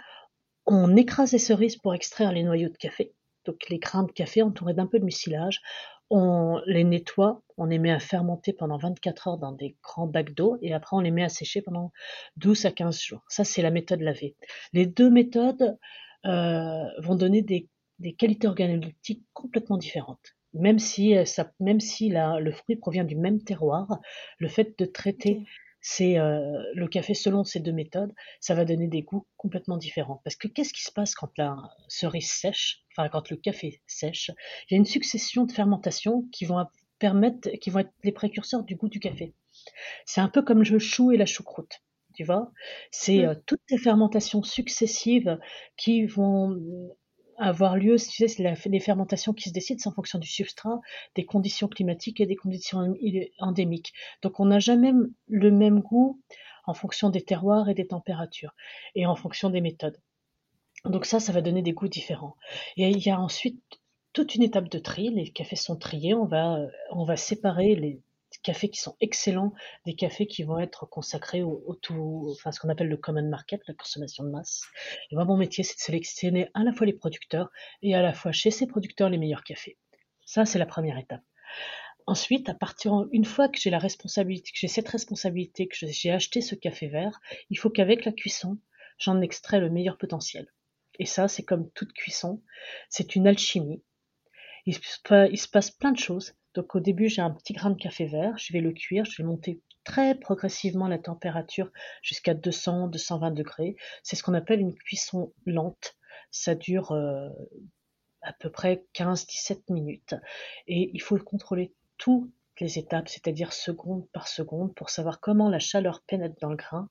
on 0.67 0.97
écrase 0.97 1.33
les 1.33 1.39
cerises 1.39 1.77
pour 1.77 1.95
extraire 1.95 2.33
les 2.33 2.43
noyaux 2.43 2.69
de 2.69 2.77
café. 2.77 3.15
Donc, 3.45 3.69
les 3.69 3.79
grains 3.79 4.05
de 4.05 4.13
café 4.13 4.43
entourés 4.43 4.75
d'un 4.75 4.87
peu 4.87 4.99
de 4.99 5.05
mucilage 5.05 5.61
on 6.11 6.61
les 6.67 6.83
nettoie, 6.83 7.43
on 7.57 7.67
les 7.67 7.79
met 7.79 7.93
à 7.93 8.01
fermenter 8.01 8.53
pendant 8.53 8.79
24 8.79 9.29
heures 9.29 9.39
dans 9.39 9.53
des 9.53 9.77
grands 9.83 10.09
bacs 10.09 10.35
d'eau 10.35 10.59
et 10.61 10.75
après 10.75 10.97
on 10.97 11.01
les 11.01 11.13
met 11.13 11.23
à 11.23 11.29
sécher 11.29 11.63
pendant 11.63 11.93
12 12.37 12.67
à 12.67 12.73
15 12.73 13.01
jours. 13.01 13.23
Ça, 13.29 13.45
c'est 13.45 13.63
la 13.63 13.71
méthode 13.71 14.01
lavée. 14.01 14.35
Les 14.73 14.87
deux 14.87 15.09
méthodes 15.09 15.79
euh, 16.27 16.85
vont 16.99 17.15
donner 17.15 17.43
des, 17.43 17.69
qualités 18.19 18.49
organoleptiques 18.49 19.25
complètement 19.33 19.77
différentes. 19.77 20.35
Même 20.53 20.81
si, 20.81 21.17
euh, 21.17 21.25
ça, 21.25 21.53
même 21.61 21.79
si 21.79 22.11
le 22.11 22.51
fruit 22.51 22.75
provient 22.75 23.05
du 23.05 23.15
même 23.15 23.41
terroir, 23.43 24.01
le 24.39 24.49
fait 24.49 24.77
de 24.79 24.87
traiter 24.87 25.45
c'est 25.81 26.19
euh, 26.19 26.63
le 26.75 26.89
café 26.89 27.15
selon 27.15 27.45
ces 27.45 27.61
deux 27.61 27.73
méthodes, 27.73 28.13
ça 28.41 28.55
va 28.55 28.65
donner 28.65 28.89
des 28.89 29.03
goûts 29.03 29.27
complètement 29.37 29.77
différents. 29.77 30.21
Parce 30.25 30.37
que 30.37 30.49
qu'est-ce 30.49 30.73
qui 30.73 30.83
se 30.83 30.93
passe 30.93 31.15
quand 31.15 31.31
la 31.39 31.57
cerise 31.89 32.31
sèche, 32.31 32.83
enfin 32.93 33.09
quand 33.09 33.31
le 33.31 33.37
café 33.37 33.81
sèche? 33.87 34.31
Il 34.69 34.75
y 34.75 34.77
a 34.77 34.79
une 34.79 34.87
succession 34.87 35.45
de 35.45 35.53
fermentations 35.53 36.25
qui 36.33 36.45
vont 36.45 36.65
permettre, 36.99 37.49
qui 37.61 37.71
vont 37.71 37.81
être 37.81 37.93
les 38.05 38.13
précurseurs 38.13 38.65
du 38.65 38.77
goût 38.77 38.89
du 38.89 39.01
café. 39.01 39.35
C'est 40.07 40.21
un 40.21 40.29
peu 40.29 40.43
comme 40.43 40.63
le 40.63 40.79
chou 40.79 41.13
et 41.13 41.17
la 41.17 41.27
choucroute. 41.27 41.81
Tu 42.15 42.25
vois, 42.25 42.53
c'est 42.91 43.19
mmh. 43.19 43.29
euh, 43.29 43.35
toutes 43.47 43.63
ces 43.69 43.79
fermentations 43.79 44.43
successives 44.43 45.39
qui 45.77 46.07
vont 46.07 46.61
avoir 47.41 47.77
lieu, 47.77 47.97
tu 47.97 48.29
sais, 48.29 48.29
c'est 48.29 48.69
les 48.69 48.81
fermentations 48.81 49.33
qui 49.33 49.49
se 49.49 49.55
décident 49.55 49.81
en 49.87 49.93
fonction 49.93 50.19
du 50.19 50.29
substrat, 50.29 50.81
des 51.17 51.25
conditions 51.25 51.69
climatiques 51.69 52.21
et 52.21 52.27
des 52.27 52.37
conditions 52.37 52.95
endémiques. 53.39 53.93
Donc 54.23 54.39
on 54.41 54.47
n'a 54.47 54.59
jamais 54.59 54.93
le 55.29 55.51
même 55.51 55.81
goût 55.81 56.21
en 56.67 56.75
fonction 56.75 57.09
des 57.09 57.23
terroirs 57.23 57.69
et 57.69 57.75
des 57.75 57.87
températures 57.87 58.55
et 58.95 59.07
en 59.07 59.17
fonction 59.17 59.51
des 59.51 59.61
méthodes. 59.61 59.99
Donc 60.85 61.07
ça, 61.07 61.21
ça 61.21 61.33
va 61.33 61.41
donner 61.41 61.63
des 61.63 61.73
goûts 61.73 61.89
différents. 61.89 62.37
Et 62.77 62.89
il 62.89 63.05
y 63.05 63.11
a 63.11 63.19
ensuite 63.19 63.63
toute 64.13 64.35
une 64.35 64.43
étape 64.43 64.69
de 64.69 64.79
tri. 64.79 65.11
Les 65.11 65.31
cafés 65.31 65.57
sont 65.57 65.77
triés. 65.77 66.15
On 66.15 66.27
va, 66.27 66.59
on 66.91 67.05
va 67.05 67.17
séparer 67.17 67.75
les 67.75 68.01
cafés 68.43 68.71
qui 68.71 68.81
sont 68.81 68.97
excellents, 69.01 69.53
des 69.87 69.95
cafés 69.95 70.27
qui 70.27 70.43
vont 70.43 70.59
être 70.59 70.87
consacrés 70.87 71.43
au, 71.43 71.75
tout, 71.83 72.29
enfin 72.33 72.53
ce 72.53 72.61
qu'on 72.61 72.69
appelle 72.69 72.89
le 72.89 72.97
common 72.97 73.29
market, 73.29 73.61
la 73.67 73.75
consommation 73.75 74.25
de 74.25 74.31
masse. 74.31 74.63
Et 75.11 75.15
moi, 75.15 75.25
mon 75.25 75.37
métier, 75.37 75.65
c'est 75.65 75.77
de 75.77 75.81
sélectionner 75.81 76.49
à 76.55 76.65
la 76.65 76.73
fois 76.73 76.87
les 76.87 76.93
producteurs 76.93 77.51
et 77.83 77.95
à 77.95 78.03
la 78.03 78.13
fois 78.13 78.33
chez 78.33 78.51
ces 78.51 78.67
producteurs 78.67 79.11
les 79.11 79.19
meilleurs 79.19 79.45
cafés. 79.45 79.79
Ça, 80.25 80.45
c'est 80.45 80.59
la 80.59 80.67
première 80.67 80.99
étape. 80.99 81.23
Ensuite, 82.07 82.49
à 82.49 82.55
partir, 82.55 83.07
une 83.13 83.25
fois 83.25 83.49
que 83.49 83.61
j'ai 83.61 83.71
la 83.71 83.79
responsabilité, 83.79 84.51
que 84.53 84.59
j'ai 84.59 84.69
cette 84.69 84.89
responsabilité, 84.89 85.69
que 85.69 85.77
j'ai 85.81 86.11
acheté 86.11 86.41
ce 86.41 86.55
café 86.55 86.89
vert, 86.89 87.21
il 87.51 87.59
faut 87.59 87.71
qu'avec 87.71 88.05
la 88.05 88.13
cuisson, 88.13 88.59
j'en 88.99 89.21
extrais 89.21 89.61
le 89.61 89.71
meilleur 89.71 89.99
potentiel. 89.99 90.49
Et 90.99 91.07
ça, 91.07 91.29
c'est 91.29 91.45
comme 91.45 91.71
toute 91.71 91.93
cuisson, 91.93 92.43
c'est 92.89 93.17
une 93.17 93.27
alchimie. 93.27 93.83
Il 94.67 94.75
se, 94.75 95.49
passe 95.49 95.71
plein 95.71 95.93
de 95.93 95.99
choses. 95.99 96.35
Donc 96.55 96.75
au 96.75 96.81
début, 96.81 97.09
j'ai 97.09 97.23
un 97.23 97.31
petit 97.31 97.53
grain 97.53 97.71
de 97.71 97.81
café 97.81 98.07
vert, 98.07 98.37
je 98.39 98.53
vais 98.53 98.61
le 98.61 98.73
cuire, 98.73 99.05
je 99.05 99.23
vais 99.23 99.27
monter 99.27 99.61
très 99.85 100.15
progressivement 100.15 100.89
la 100.89 100.99
température 100.99 101.71
jusqu'à 102.03 102.35
200-220 102.35 103.35
degrés. 103.35 103.77
C'est 104.03 104.17
ce 104.17 104.23
qu'on 104.23 104.35
appelle 104.35 104.61
une 104.61 104.75
cuisson 104.75 105.33
lente. 105.47 105.97
Ça 106.31 106.55
dure 106.55 106.93
euh, 106.93 107.29
à 108.23 108.33
peu 108.33 108.51
près 108.51 108.85
15-17 108.95 109.73
minutes. 109.73 110.15
Et 110.67 110.91
il 110.93 111.01
faut 111.01 111.19
contrôler 111.19 111.75
toutes 111.99 112.31
les 112.61 112.79
étapes, 112.79 113.09
c'est-à-dire 113.09 113.53
seconde 113.53 114.07
par 114.13 114.29
seconde, 114.29 114.75
pour 114.75 114.91
savoir 114.91 115.21
comment 115.21 115.49
la 115.49 115.59
chaleur 115.59 116.03
pénètre 116.07 116.37
dans 116.41 116.51
le 116.51 116.57
grain, 116.57 116.89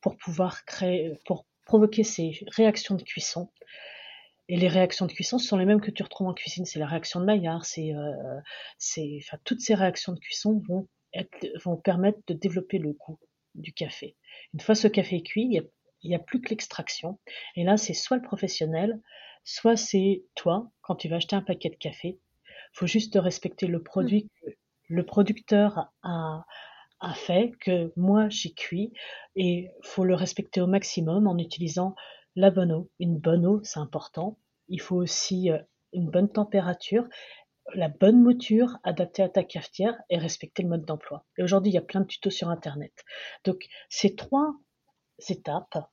pour 0.00 0.16
pouvoir 0.16 0.64
créer, 0.64 1.18
pour 1.26 1.46
provoquer 1.64 2.04
ces 2.04 2.38
réactions 2.48 2.94
de 2.94 3.02
cuisson. 3.02 3.50
Et 4.48 4.56
les 4.56 4.68
réactions 4.68 5.06
de 5.06 5.12
cuisson 5.12 5.38
sont 5.38 5.56
les 5.56 5.66
mêmes 5.66 5.80
que 5.80 5.90
tu 5.90 6.02
retrouves 6.02 6.28
en 6.28 6.34
cuisine. 6.34 6.64
C'est 6.64 6.78
la 6.78 6.86
réaction 6.86 7.20
de 7.20 7.26
Maillard, 7.26 7.64
c'est, 7.64 7.94
euh, 7.94 8.40
c'est, 8.78 9.18
enfin, 9.22 9.38
toutes 9.44 9.60
ces 9.60 9.74
réactions 9.74 10.12
de 10.12 10.18
cuisson 10.18 10.62
vont, 10.66 10.88
être, 11.12 11.46
vont 11.64 11.76
permettre 11.76 12.18
de 12.26 12.34
développer 12.34 12.78
le 12.78 12.92
goût 12.92 13.18
du 13.54 13.72
café. 13.72 14.16
Une 14.54 14.60
fois 14.60 14.74
ce 14.74 14.88
café 14.88 15.22
cuit, 15.22 15.42
il 15.42 16.08
n'y 16.08 16.14
a, 16.14 16.18
a, 16.18 16.20
plus 16.20 16.40
que 16.40 16.50
l'extraction. 16.50 17.18
Et 17.56 17.64
là, 17.64 17.76
c'est 17.76 17.94
soit 17.94 18.16
le 18.16 18.22
professionnel, 18.22 19.00
soit 19.44 19.76
c'est 19.76 20.24
toi, 20.34 20.70
quand 20.80 20.96
tu 20.96 21.08
vas 21.08 21.16
acheter 21.16 21.36
un 21.36 21.42
paquet 21.42 21.70
de 21.70 21.76
café, 21.76 22.18
faut 22.72 22.86
juste 22.86 23.18
respecter 23.20 23.66
le 23.66 23.82
produit 23.82 24.24
mmh. 24.24 24.46
que 24.46 24.56
le 24.90 25.04
producteur 25.04 25.90
a, 26.02 26.44
a 27.00 27.14
fait, 27.14 27.52
que 27.60 27.92
moi 27.96 28.28
j'ai 28.28 28.52
cuit, 28.52 28.92
et 29.36 29.70
faut 29.82 30.04
le 30.04 30.14
respecter 30.14 30.60
au 30.60 30.66
maximum 30.66 31.26
en 31.26 31.38
utilisant 31.38 31.94
la 32.38 32.52
bonne 32.52 32.70
eau. 32.70 32.88
Une 33.00 33.18
bonne 33.18 33.44
eau, 33.44 33.60
c'est 33.64 33.80
important. 33.80 34.38
Il 34.68 34.80
faut 34.80 34.94
aussi 34.94 35.50
euh, 35.50 35.58
une 35.92 36.08
bonne 36.08 36.30
température, 36.30 37.04
la 37.74 37.88
bonne 37.88 38.22
mouture 38.22 38.78
adaptée 38.84 39.24
à 39.24 39.28
ta 39.28 39.42
cafetière 39.42 40.00
et 40.08 40.18
respecter 40.18 40.62
le 40.62 40.68
mode 40.68 40.84
d'emploi. 40.84 41.26
Et 41.36 41.42
aujourd'hui, 41.42 41.72
il 41.72 41.74
y 41.74 41.78
a 41.78 41.82
plein 41.82 42.00
de 42.00 42.06
tutos 42.06 42.30
sur 42.30 42.48
Internet. 42.48 42.92
Donc, 43.44 43.66
ces 43.88 44.14
trois 44.14 44.54
étapes, 45.28 45.90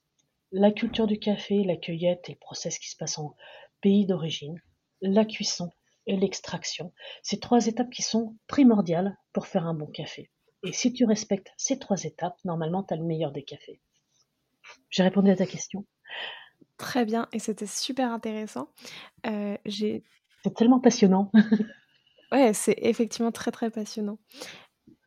la 0.51 0.71
culture 0.71 1.07
du 1.07 1.17
café, 1.17 1.63
la 1.63 1.77
cueillette 1.77 2.29
et 2.29 2.33
le 2.33 2.37
process 2.37 2.77
qui 2.77 2.91
se 2.91 2.95
passe 2.95 3.17
en 3.17 3.35
pays 3.81 4.05
d'origine, 4.05 4.61
la 5.01 5.25
cuisson 5.25 5.71
et 6.05 6.15
l'extraction. 6.15 6.93
Ces 7.23 7.39
trois 7.39 7.65
étapes 7.65 7.89
qui 7.89 8.03
sont 8.03 8.37
primordiales 8.45 9.17
pour 9.33 9.47
faire 9.47 9.65
un 9.65 9.73
bon 9.73 9.87
café. 9.87 10.29
Et 10.61 10.73
si 10.73 10.93
tu 10.93 11.05
respectes 11.05 11.51
ces 11.57 11.79
trois 11.79 12.03
étapes, 12.03 12.37
normalement, 12.45 12.83
tu 12.83 12.93
as 12.93 12.97
le 12.97 13.03
meilleur 13.03 13.31
des 13.31 13.43
cafés. 13.43 13.81
J'ai 14.91 15.01
répondu 15.01 15.31
à 15.31 15.35
ta 15.35 15.47
question? 15.47 15.87
Très 16.77 17.05
bien, 17.05 17.27
et 17.31 17.39
c'était 17.39 17.67
super 17.67 18.12
intéressant. 18.12 18.69
Euh, 19.25 19.57
c'est 19.65 20.53
tellement 20.55 20.79
passionnant. 20.79 21.31
ouais, 22.31 22.53
c'est 22.53 22.77
effectivement 22.81 23.31
très 23.31 23.51
très 23.51 23.69
passionnant. 23.69 24.19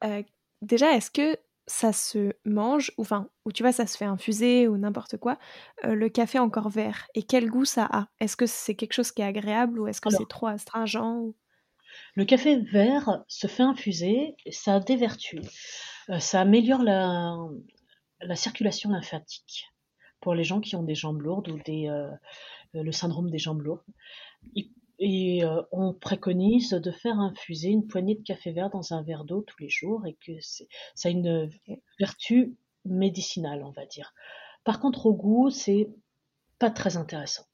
Euh, 0.05 0.23
déjà, 0.63 0.97
est-ce 0.97 1.11
que 1.11 1.37
ça 1.67 1.93
se 1.93 2.33
mange, 2.47 2.91
ou 2.97 3.03
enfin, 3.03 3.29
ou 3.45 3.53
tu 3.53 3.63
vois, 3.63 3.73
ça 3.73 3.87
se 3.87 3.99
fait 3.99 4.07
infuser 4.07 4.67
ou 4.67 4.79
n'importe 4.79 5.19
quoi, 5.19 5.39
euh, 5.85 5.95
le 5.95 6.09
café 6.09 6.39
encore 6.39 6.71
vert? 6.71 7.07
Et 7.15 7.23
quel 7.23 7.51
goût 7.51 7.67
ça 7.67 7.87
a? 7.93 8.09
Est-ce 8.21 8.37
que 8.37 8.47
c'est 8.47 8.75
quelque 8.75 8.95
chose 8.95 9.13
qui 9.13 9.21
est 9.21 9.27
agréable 9.27 9.79
ou 9.79 9.87
est-ce 9.87 10.01
que 10.01 10.09
c'est 10.09 10.29
trop 10.29 10.47
astringent 10.47 11.35
Le 12.15 12.25
café 12.25 12.57
vert 12.57 13.25
se 13.29 13.47
fait 13.47 13.63
infuser, 13.63 14.37
ça 14.51 14.77
a 14.77 14.81
des 14.81 14.97
vertus. 14.97 15.43
Ça 16.19 16.41
améliore 16.41 16.83
la, 16.83 17.37
la, 18.23 18.35
circulation 18.35 18.89
lymphatique 18.89 19.67
pour 20.21 20.35
les 20.35 20.45
gens 20.45 20.61
qui 20.61 20.77
ont 20.77 20.83
des 20.83 20.95
jambes 20.95 21.21
lourdes 21.21 21.49
ou 21.49 21.59
des, 21.65 21.89
euh, 21.89 22.11
le 22.75 22.93
syndrome 22.93 23.31
des 23.31 23.39
jambes 23.39 23.63
lourdes. 23.63 23.85
Et 25.01 25.45
euh, 25.45 25.63
on 25.71 25.95
préconise 25.95 26.71
de 26.71 26.91
faire 26.91 27.21
infuser 27.21 27.69
une 27.69 27.87
poignée 27.87 28.17
de 28.17 28.23
café 28.23 28.51
vert 28.51 28.71
dans 28.71 28.93
un 28.93 29.03
verre 29.03 29.25
d'eau 29.25 29.43
tous 29.43 29.61
les 29.61 29.69
jours 29.69 30.05
et 30.07 30.15
que 30.15 30.33
ça 30.41 31.09
a 31.09 31.13
une 31.13 31.49
vertu 32.01 32.57
médicinale, 32.85 33.63
on 33.63 33.71
va 33.71 33.87
dire. 33.87 34.13
Par 34.65 34.81
contre, 34.81 35.07
au 35.07 35.15
goût, 35.15 35.51
c'est 35.51 35.89
pas 36.59 36.71
très 36.71 36.97
intéressant. 36.97 37.45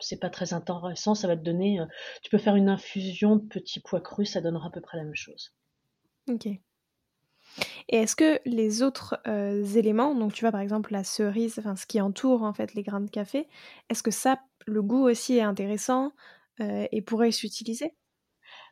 C'est 0.00 0.20
pas 0.20 0.30
très 0.30 0.54
intéressant, 0.54 1.16
ça 1.16 1.26
va 1.26 1.36
te 1.36 1.42
donner. 1.42 1.80
Euh, 1.80 1.86
tu 2.22 2.30
peux 2.30 2.38
faire 2.38 2.54
une 2.54 2.68
infusion 2.68 3.36
de 3.36 3.44
petits 3.46 3.80
pois 3.80 4.00
crus, 4.00 4.30
ça 4.30 4.40
donnera 4.40 4.68
à 4.68 4.70
peu 4.70 4.80
près 4.80 4.98
la 4.98 5.04
même 5.04 5.16
chose. 5.16 5.52
Ok. 6.30 6.48
Et 7.88 7.96
est-ce 7.98 8.16
que 8.16 8.40
les 8.44 8.82
autres 8.82 9.18
euh, 9.26 9.64
éléments, 9.64 10.14
donc 10.14 10.32
tu 10.32 10.44
vois 10.44 10.52
par 10.52 10.60
exemple 10.60 10.92
la 10.92 11.04
cerise, 11.04 11.58
enfin 11.58 11.76
ce 11.76 11.86
qui 11.86 12.00
entoure 12.00 12.42
en 12.42 12.52
fait 12.52 12.74
les 12.74 12.82
grains 12.82 13.00
de 13.00 13.10
café, 13.10 13.48
est-ce 13.88 14.02
que 14.02 14.10
ça, 14.10 14.40
le 14.66 14.82
goût 14.82 15.08
aussi 15.08 15.36
est 15.36 15.42
intéressant 15.42 16.12
euh, 16.60 16.86
et 16.92 17.02
pourrait 17.02 17.32
s'utiliser? 17.32 17.94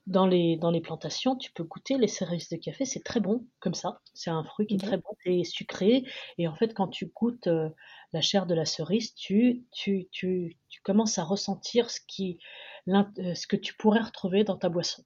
Dans 0.07 0.27
les, 0.27 0.57
dans 0.57 0.71
les 0.71 0.81
plantations, 0.81 1.35
tu 1.37 1.51
peux 1.53 1.65
goûter 1.65 1.99
les 1.99 2.07
cerises 2.07 2.49
de 2.49 2.57
café, 2.57 2.85
c'est 2.85 3.03
très 3.03 3.19
bon 3.19 3.45
comme 3.59 3.75
ça. 3.75 4.01
C'est 4.15 4.31
un 4.31 4.45
fruit 4.45 4.67
qui 4.67 4.75
est 4.75 4.79
très 4.79 4.99
bon 4.99 5.17
et 5.25 5.43
sucré. 5.43 6.05
Et 6.39 6.47
en 6.47 6.55
fait, 6.55 6.75
quand 6.75 6.87
tu 6.87 7.07
goûtes 7.07 7.49
euh, 7.49 7.71
la 8.13 8.21
chair 8.21 8.47
de 8.47 8.55
la 8.55 8.65
cerise, 8.65 9.15
tu, 9.15 9.65
tu, 9.73 10.07
tu, 10.13 10.59
tu 10.69 10.81
commences 10.83 11.19
à 11.19 11.25
ressentir 11.25 11.91
ce, 11.91 11.99
qui, 12.07 12.39
ce 12.87 13.47
que 13.49 13.57
tu 13.57 13.75
pourrais 13.75 14.01
retrouver 14.01 14.45
dans 14.45 14.57
ta 14.57 14.69
boisson. 14.69 15.03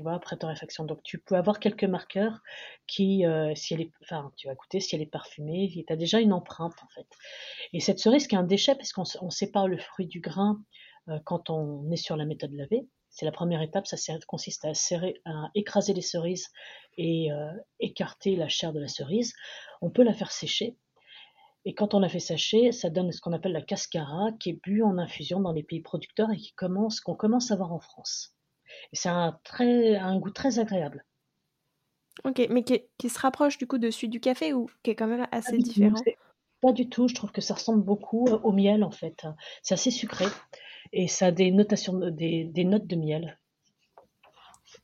Tu 0.00 0.04
vois, 0.04 0.14
après 0.14 0.38
torréfaction. 0.38 0.86
Donc, 0.86 1.02
tu 1.02 1.18
peux 1.18 1.34
avoir 1.34 1.60
quelques 1.60 1.84
marqueurs 1.84 2.40
qui, 2.86 3.22
si 3.54 3.74
elle 3.74 3.82
est, 3.82 3.92
enfin, 4.00 4.32
tu 4.34 4.48
vas 4.48 4.54
goûter 4.54 4.80
si 4.80 4.94
elle 4.96 5.02
est 5.02 5.06
parfumée, 5.06 5.68
tu 5.70 5.92
as 5.92 5.96
déjà 5.96 6.20
une 6.20 6.32
empreinte 6.32 6.72
en 6.82 6.88
fait. 6.88 7.06
Et 7.74 7.80
cette 7.80 7.98
cerise 7.98 8.26
qui 8.26 8.34
est 8.34 8.38
un 8.38 8.42
déchet, 8.42 8.74
parce 8.74 8.94
qu'on 8.94 9.28
sépare 9.28 9.68
le 9.68 9.76
fruit 9.76 10.06
du 10.06 10.20
grain 10.20 10.58
euh, 11.10 11.18
quand 11.26 11.50
on 11.50 11.90
est 11.90 11.96
sur 11.96 12.16
la 12.16 12.24
méthode 12.24 12.54
lavée. 12.54 12.88
C'est 13.10 13.26
la 13.26 13.30
première 13.30 13.60
étape, 13.60 13.86
ça 13.86 13.96
consiste 14.26 14.64
à 14.64 15.50
écraser 15.54 15.92
les 15.92 16.00
cerises 16.00 16.48
et 16.96 17.30
euh, 17.30 17.52
écarter 17.78 18.36
la 18.36 18.48
chair 18.48 18.72
de 18.72 18.80
la 18.80 18.88
cerise. 18.88 19.34
On 19.82 19.90
peut 19.90 20.02
la 20.02 20.14
faire 20.14 20.32
sécher. 20.32 20.78
Et 21.66 21.74
quand 21.74 21.92
on 21.92 22.00
la 22.00 22.08
fait 22.08 22.20
sécher, 22.20 22.72
ça 22.72 22.88
donne 22.88 23.12
ce 23.12 23.20
qu'on 23.20 23.34
appelle 23.34 23.52
la 23.52 23.60
cascara, 23.60 24.32
qui 24.40 24.48
est 24.48 24.60
bu 24.62 24.82
en 24.82 24.96
infusion 24.96 25.40
dans 25.40 25.52
les 25.52 25.62
pays 25.62 25.82
producteurs 25.82 26.30
et 26.30 26.38
qui 26.38 26.54
commence, 26.54 27.02
qu'on 27.02 27.14
commence 27.14 27.50
à 27.50 27.56
voir 27.56 27.74
en 27.74 27.80
France. 27.80 28.34
C'est 28.92 29.08
un, 29.08 29.38
très, 29.44 29.96
un 29.96 30.18
goût 30.18 30.30
très 30.30 30.58
agréable. 30.58 31.04
Ok, 32.24 32.46
mais 32.50 32.62
qui, 32.64 33.08
se 33.08 33.18
rapproche 33.18 33.58
du 33.58 33.66
coup 33.66 33.78
de 33.78 33.90
celui 33.90 34.08
du 34.08 34.20
café 34.20 34.52
ou 34.52 34.68
qui 34.82 34.90
est 34.90 34.94
quand 34.94 35.06
même 35.06 35.26
assez 35.32 35.56
différent 35.56 36.00
Pas 36.60 36.72
du 36.72 36.88
tout, 36.88 37.08
je 37.08 37.14
trouve 37.14 37.32
que 37.32 37.40
ça 37.40 37.54
ressemble 37.54 37.82
beaucoup 37.82 38.26
au 38.26 38.52
miel 38.52 38.84
en 38.84 38.90
fait. 38.90 39.24
C'est 39.62 39.74
assez 39.74 39.90
sucré 39.90 40.26
et 40.92 41.08
ça 41.08 41.26
a 41.26 41.30
des 41.30 41.50
notations, 41.50 41.94
des, 41.94 42.44
des 42.44 42.64
notes 42.64 42.86
de 42.86 42.96
miel. 42.96 43.38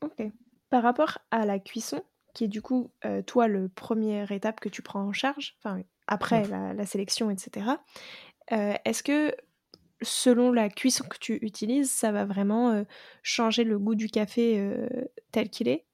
Ok. 0.02 0.22
Par 0.70 0.82
rapport 0.82 1.18
à 1.30 1.44
la 1.44 1.58
cuisson, 1.58 2.02
qui 2.34 2.44
est 2.44 2.48
du 2.48 2.62
coup, 2.62 2.90
euh, 3.04 3.22
toi, 3.22 3.48
le 3.48 3.68
première 3.68 4.32
étape 4.32 4.60
que 4.60 4.68
tu 4.68 4.82
prends 4.82 5.00
en 5.00 5.12
charge, 5.12 5.56
enfin, 5.58 5.82
après 6.06 6.46
la, 6.46 6.86
sélection, 6.86 7.30
etc., 7.30 7.66
euh, 8.52 8.74
est-ce 8.84 9.02
que 9.02 9.34
selon 10.02 10.52
la 10.52 10.68
cuisson 10.68 11.04
que 11.08 11.18
tu 11.18 11.38
utilises, 11.42 11.90
ça 11.90 12.12
va 12.12 12.24
vraiment 12.24 12.70
euh, 12.70 12.84
changer 13.22 13.64
le 13.64 13.78
goût 13.78 13.94
du 13.94 14.08
café 14.08 14.70
tel 15.32 15.50
qu'il 15.50 15.68
est? 15.68 15.84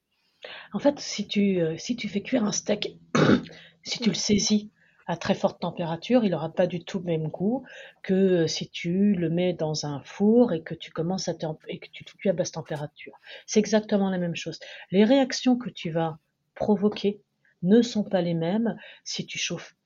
En 0.72 0.78
fait, 0.78 0.98
si 0.98 1.28
tu, 1.28 1.60
si 1.78 1.96
tu 1.96 2.08
fais 2.08 2.22
cuire 2.22 2.44
un 2.44 2.52
steak, 2.52 2.98
si 3.84 4.00
tu 4.00 4.08
le 4.08 4.14
saisis 4.14 4.70
à 5.06 5.16
très 5.16 5.34
forte 5.34 5.60
température, 5.60 6.24
il 6.24 6.30
n'aura 6.30 6.52
pas 6.52 6.66
du 6.66 6.84
tout 6.84 6.98
le 6.98 7.04
même 7.04 7.28
goût 7.28 7.64
que 8.02 8.14
euh, 8.14 8.46
si 8.46 8.70
tu 8.70 9.14
le 9.14 9.30
mets 9.30 9.52
dans 9.52 9.86
un 9.86 10.00
four 10.04 10.52
et 10.52 10.62
que 10.62 10.74
tu 10.74 10.90
commences 10.90 11.28
à 11.28 11.34
et 11.68 11.78
que 11.78 11.88
tu 11.92 12.04
cuis 12.04 12.30
à 12.30 12.32
basse 12.32 12.52
température. 12.52 13.18
C'est 13.46 13.60
exactement 13.60 14.10
la 14.10 14.18
même 14.18 14.36
chose. 14.36 14.58
Les 14.90 15.04
réactions 15.04 15.56
que 15.56 15.70
tu 15.70 15.90
vas 15.90 16.18
provoquer 16.54 17.20
ne 17.62 17.82
sont 17.82 18.04
pas 18.04 18.22
les 18.22 18.34
mêmes 18.34 18.76
si 19.04 19.26
tu 19.26 19.38
chauffes 19.38 19.76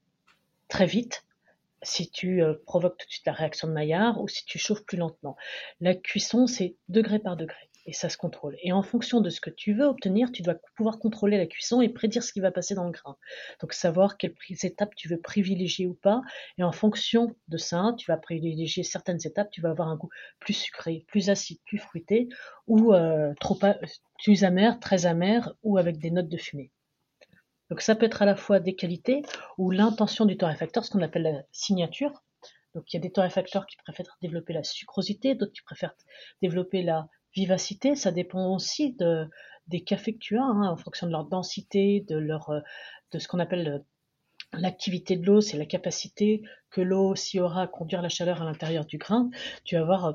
très 0.69 0.87
vite, 0.87 1.25
si 1.87 2.11
tu 2.11 2.43
euh, 2.43 2.55
provoques 2.67 2.99
tout 2.99 3.07
de 3.07 3.11
suite 3.11 3.27
la 3.27 3.33
réaction 3.33 3.69
de 3.69 3.73
Maillard 3.73 4.21
ou 4.21 4.29
si 4.29 4.45
tu 4.45 4.59
chauffes 4.59 4.85
plus 4.85 4.99
lentement. 4.99 5.37
La 5.81 5.95
cuisson, 5.95 6.47
c'est 6.47 6.77
degré 6.89 7.19
par 7.19 7.37
degré. 7.37 7.57
et 7.87 7.93
ça 7.93 8.09
se 8.09 8.17
contrôle. 8.17 8.57
Et 8.63 8.73
en 8.73 8.83
fonction 8.83 9.21
de 9.21 9.31
ce 9.31 9.41
que 9.41 9.51
tu 9.51 9.73
veux 9.73 9.85
obtenir, 9.85 10.33
tu 10.33 10.43
dois 10.43 10.57
pouvoir 10.77 10.99
contrôler 10.99 11.39
la 11.39 11.47
cuisson 11.47 11.81
et 11.81 11.89
prédire 11.89 12.25
ce 12.25 12.33
qui 12.33 12.41
va 12.41 12.51
passer 12.51 12.75
dans 12.75 12.85
le 12.85 12.91
grain. 12.91 13.17
Donc 13.61 13.73
savoir 13.73 14.17
quelles 14.17 14.35
étapes 14.65 14.95
tu 14.97 15.09
veux 15.09 15.21
privilégier 15.21 15.87
ou 15.87 15.95
pas. 15.95 16.23
Et 16.59 16.65
en 16.65 16.73
fonction 16.73 17.35
de 17.49 17.57
ça, 17.57 17.95
tu 17.97 18.11
vas 18.11 18.17
privilégier 18.17 18.83
certaines 18.83 19.25
étapes, 19.25 19.51
tu 19.53 19.61
vas 19.61 19.71
avoir 19.71 19.89
un 19.89 19.97
goût 19.97 20.11
plus 20.41 20.55
sucré, 20.55 21.05
plus 21.07 21.31
acide, 21.31 21.59
plus 21.65 21.79
fruité, 21.79 22.29
ou 22.67 22.93
euh, 22.93 23.33
trop 23.41 23.59
plus 24.25 24.43
amer, 24.45 24.81
très 24.81 25.07
amer, 25.07 25.55
ou 25.63 25.79
avec 25.79 25.99
des 25.99 26.11
notes 26.11 26.29
de 26.29 26.37
fumée. 26.37 26.73
Donc 27.71 27.81
ça 27.81 27.95
peut 27.95 28.07
être 28.07 28.23
à 28.23 28.27
la 28.27 28.37
fois 28.37 28.61
des 28.61 28.77
qualités 28.77 29.23
ou 29.59 29.71
l'intention 29.71 30.25
du 30.25 30.37
torréfacteur, 30.37 30.85
ce 30.85 30.91
qu'on 30.91 31.03
appelle 31.03 31.23
la 31.23 31.43
signature. 31.53 32.23
Donc 32.75 32.93
il 32.93 32.97
y 32.97 32.99
a 32.99 33.03
des 33.03 33.11
torréfacteurs 33.11 33.67
qui 33.67 33.77
préfèrent 33.77 34.17
développer 34.21 34.53
la 34.53 34.63
sucrosité, 34.63 35.35
d'autres 35.35 35.53
qui 35.53 35.63
préfèrent 35.63 35.95
développer 36.43 36.83
la 36.83 37.09
vivacité, 37.35 37.95
ça 37.95 38.13
dépend 38.13 38.55
aussi 38.55 38.95
de, 38.95 39.29
des 39.69 39.83
cafés 39.83 40.15
que 40.15 40.19
tu 40.19 40.39
as, 40.39 40.43
hein, 40.43 40.69
en 40.69 40.77
fonction 40.77 41.07
de 41.07 41.13
leur 41.13 41.27
densité, 41.27 42.05
de, 42.09 42.17
euh, 42.17 42.61
ce 43.19 43.29
qu'on 43.29 43.39
appelle 43.39 43.69
euh, 43.69 43.79
l'activité 44.59 45.17
de 45.17 45.27
l'eau, 45.27 45.41
c'est 45.41 45.57
la 45.57 45.67
capacité 45.67 46.43
que 46.71 46.81
l'eau 46.81 47.11
aussi 47.11 47.41
aura 47.41 47.63
à 47.63 47.67
conduire 47.67 48.03
la 48.03 48.09
chaleur 48.09 48.43
à 48.43 48.45
l'intérieur 48.45 48.85
du 48.85 48.99
grain. 48.99 49.31
Tu 49.65 49.77
vas 49.77 49.85
voir 49.85 50.05
euh, 50.07 50.13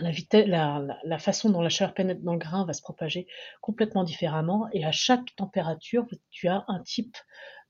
la, 0.00 1.18
façon 1.18 1.50
dont 1.50 1.60
la 1.60 1.68
chaleur 1.68 1.94
pénètre 1.94 2.22
dans 2.22 2.32
le 2.32 2.38
grain 2.38 2.64
va 2.64 2.72
se 2.72 2.82
propager 2.82 3.26
complètement 3.60 4.04
différemment 4.04 4.68
et 4.72 4.84
à 4.84 4.92
chaque 4.92 5.34
température, 5.36 6.06
tu 6.30 6.48
as 6.48 6.64
un 6.68 6.82
type 6.82 7.16